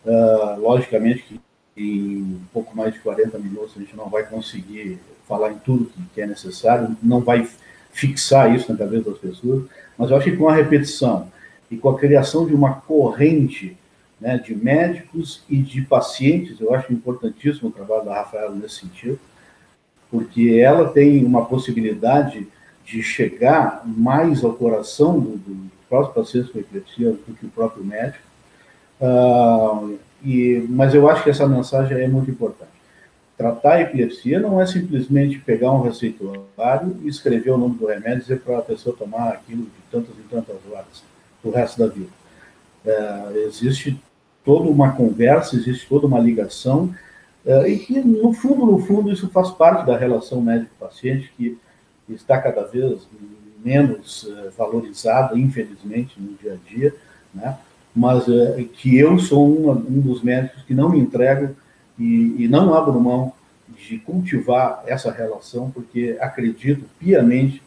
Uh, 0.06 0.62
logicamente 0.62 1.24
que 1.24 1.42
em 1.78 2.40
pouco 2.52 2.76
mais 2.76 2.94
de 2.94 3.00
40 3.00 3.38
minutos 3.38 3.74
a 3.76 3.80
gente 3.80 3.96
não 3.96 4.10
vai 4.10 4.24
conseguir 4.24 5.00
falar 5.28 5.52
em 5.52 5.58
tudo 5.60 5.92
que 6.14 6.22
é 6.22 6.26
necessário, 6.26 6.98
não 7.04 7.22
vai 7.22 7.48
fixar 7.92 8.54
isso 8.54 8.72
na 8.72 8.78
cabeça 8.78 9.10
das 9.10 9.20
pessoas, 9.20 9.64
mas 9.98 10.10
eu 10.10 10.18
acho 10.18 10.30
que 10.30 10.38
com 10.38 10.48
a 10.48 10.56
repetição 10.56 11.32
e 11.70 11.78
com 11.78 11.90
a 11.90 11.98
criação 11.98 12.46
de 12.46 12.54
uma 12.54 12.74
corrente 12.74 13.78
né, 14.20 14.38
de 14.38 14.56
médicos 14.56 15.44
e 15.50 15.58
de 15.58 15.82
pacientes, 15.82 16.60
eu 16.60 16.74
acho 16.74 16.92
importantíssimo 16.92 17.70
o 17.70 17.72
trabalho 17.72 18.06
da 18.06 18.16
Rafaela 18.16 18.56
nesse 18.56 18.80
sentido, 18.80 19.20
porque 20.10 20.60
ela 20.60 20.90
tem 20.90 21.24
uma 21.26 21.46
possibilidade 21.46 22.48
de 22.86 23.04
chegar 23.04 23.84
mais 23.86 24.44
ao 24.44 24.54
coração 24.54 25.20
do, 25.20 25.38
do 25.38 25.72
próprio 25.90 26.24
paciente 26.24 26.50
com 26.50 26.60
epilepsia 26.60 27.12
do 27.12 27.36
que 27.36 27.46
o 27.46 27.50
próprio 27.50 27.84
médico. 27.84 28.24
Uh, 29.00 30.00
e, 30.24 30.66
mas 30.70 30.94
eu 30.94 31.10
acho 31.10 31.24
que 31.24 31.30
essa 31.30 31.48
mensagem 31.48 31.98
é 31.98 32.08
muito 32.08 32.30
importante. 32.30 32.72
Tratar 33.38 33.74
a 33.74 33.82
epilepsia 33.82 34.40
não 34.40 34.60
é 34.60 34.66
simplesmente 34.66 35.38
pegar 35.40 35.72
um 35.72 35.82
receituário 35.82 36.98
e 37.04 37.08
escrever 37.08 37.52
o 37.52 37.58
nome 37.58 37.76
do 37.76 37.86
remédio 37.86 38.18
e 38.18 38.22
dizer 38.22 38.40
para 38.42 38.58
a 38.58 38.64
pessoa 38.64 38.96
tomar 38.96 39.30
aquilo 39.30 39.64
de 39.64 39.70
tantas 39.92 40.16
e 40.18 40.22
tantas 40.30 40.56
horas 40.72 41.04
o 41.44 41.52
resto 41.52 41.80
da 41.80 41.88
vida. 41.88 42.10
É, 42.86 43.44
existe 43.48 44.02
toda 44.44 44.70
uma 44.70 44.92
conversa, 44.94 45.56
existe 45.56 45.88
toda 45.88 46.08
uma 46.08 46.20
ligação, 46.20 46.94
é, 47.46 47.70
e 47.70 47.80
que, 47.80 48.00
no 48.00 48.34
fundo, 48.34 48.66
no 48.66 48.80
fundo, 48.80 49.12
isso 49.12 49.30
faz 49.30 49.52
parte 49.52 49.86
da 49.86 49.98
relação 49.98 50.42
médico-paciente, 50.42 51.32
que 51.38 51.58
está 52.10 52.42
cada 52.42 52.64
vez 52.64 53.08
menos 53.64 54.30
é, 54.30 54.50
valorizada, 54.50 55.38
infelizmente, 55.38 56.20
no 56.20 56.34
dia 56.36 56.54
a 56.54 56.70
dia, 56.70 56.96
né? 57.34 57.58
Mas 57.98 58.30
é, 58.30 58.64
que 58.74 58.96
eu 58.96 59.18
sou 59.18 59.48
um, 59.48 59.72
um, 59.72 60.00
dos 60.00 60.22
médicos 60.22 60.62
que 60.62 60.74
não 60.74 60.90
me 60.90 61.00
entrego 61.00 61.56
e, 61.98 62.36
e, 62.38 62.48
não 62.48 62.76
abro 62.76 63.02
mão 63.02 63.34
de 63.68 63.98
cultivar 63.98 64.84
essa 64.86 65.12
relação, 65.12 65.72
porque 65.72 66.16
acredito 66.22 66.86
piamente 67.00 67.60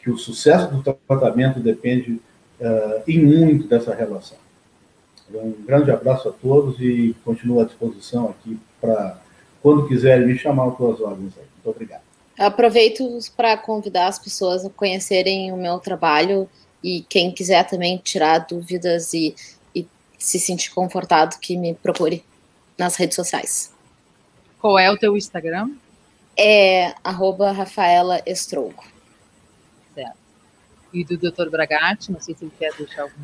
que 0.00 0.10
o 0.10 0.16
sucesso 0.16 0.74
do 0.74 0.82
tratamento 0.82 1.60
depende 1.60 2.12
uh, 2.58 3.02
em 3.06 3.22
muito 3.22 3.68
dessa 3.68 3.94
relação. 3.94 4.38
Um 5.34 5.52
grande 5.66 5.90
abraço 5.90 6.30
a 6.30 6.32
todos 6.32 6.80
e 6.80 7.14
continuo 7.22 7.60
à 7.60 7.64
disposição 7.64 8.30
aqui 8.30 8.58
para, 8.80 9.20
quando 9.62 9.86
quiserem 9.86 10.26
me 10.26 10.38
chamar, 10.38 10.70
tuas 10.70 10.98
ordens 10.98 11.34
aí. 11.36 11.44
Muito 11.56 11.68
obrigado. 11.68 12.00
Aproveito 12.38 13.04
para 13.36 13.54
convidar 13.58 14.06
as 14.06 14.18
pessoas 14.18 14.64
a 14.64 14.70
conhecerem 14.70 15.52
o 15.52 15.58
meu 15.58 15.78
trabalho 15.78 16.48
e 16.82 17.04
quem 17.08 17.30
quiser 17.32 17.66
também 17.66 17.98
tirar 17.98 18.38
dúvidas 18.38 19.12
e 19.12 19.34
se 20.18 20.38
sentir 20.38 20.70
confortado, 20.70 21.38
que 21.38 21.56
me 21.56 21.74
procure 21.74 22.24
nas 22.76 22.96
redes 22.96 23.14
sociais. 23.14 23.72
Qual 24.60 24.78
é 24.78 24.90
o 24.90 24.96
teu 24.96 25.16
Instagram? 25.16 25.70
É 26.36 26.94
arroba 27.04 27.52
Rafaela 27.52 28.20
Estrogo. 28.26 28.82
Certo. 29.94 30.16
E 30.92 31.04
do 31.04 31.16
Dr. 31.16 31.48
Bragatti, 31.50 32.10
não 32.10 32.20
sei 32.20 32.34
se 32.34 32.44
ele 32.44 32.52
quer 32.58 32.72
deixar 32.74 33.02
algum, 33.02 33.22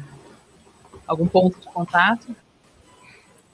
algum 1.06 1.26
ponto 1.26 1.60
de 1.60 1.66
contato. 1.66 2.34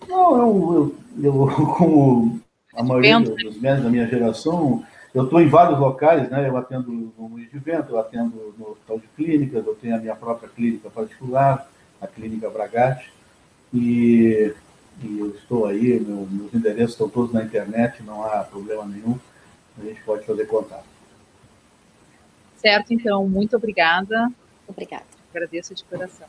Não, 0.06 0.36
eu, 0.36 0.96
eu, 1.22 1.24
eu 1.24 1.46
como 1.76 2.40
a 2.74 2.82
maioria 2.82 3.20
dos 3.20 3.56
médicos 3.56 3.84
da 3.84 3.90
minha 3.90 4.06
geração, 4.06 4.84
eu 5.14 5.24
estou 5.24 5.40
em 5.40 5.48
vários 5.48 5.78
locais, 5.78 6.30
né? 6.30 6.48
Eu 6.48 6.56
atendo 6.56 6.90
no 6.90 7.28
Moinho 7.28 7.48
de 7.48 7.58
Vento, 7.58 7.90
eu 7.90 7.98
atendo 7.98 8.54
no 8.58 8.70
Hospital 8.70 8.98
de 8.98 9.08
Clínicas, 9.08 9.66
eu 9.66 9.74
tenho 9.74 9.96
a 9.96 9.98
minha 9.98 10.14
própria 10.14 10.48
clínica 10.48 10.88
particular, 10.88 11.68
a 12.00 12.06
Clínica 12.06 12.48
Bragatti, 12.48 13.12
e, 13.72 14.54
e 15.02 15.18
eu 15.18 15.30
estou 15.30 15.66
aí, 15.66 16.00
meu, 16.00 16.26
meus 16.30 16.52
endereços 16.52 16.92
estão 16.92 17.08
todos 17.08 17.32
na 17.32 17.42
internet, 17.44 18.02
não 18.02 18.24
há 18.24 18.44
problema 18.44 18.84
nenhum, 18.84 19.18
a 19.78 19.84
gente 19.84 20.02
pode 20.02 20.26
fazer 20.26 20.46
contato. 20.46 20.84
Certo, 22.56 22.92
então, 22.92 23.26
muito 23.26 23.56
obrigada. 23.56 24.30
Obrigada. 24.68 25.06
Agradeço 25.32 25.74
de 25.74 25.82
coração. 25.84 26.28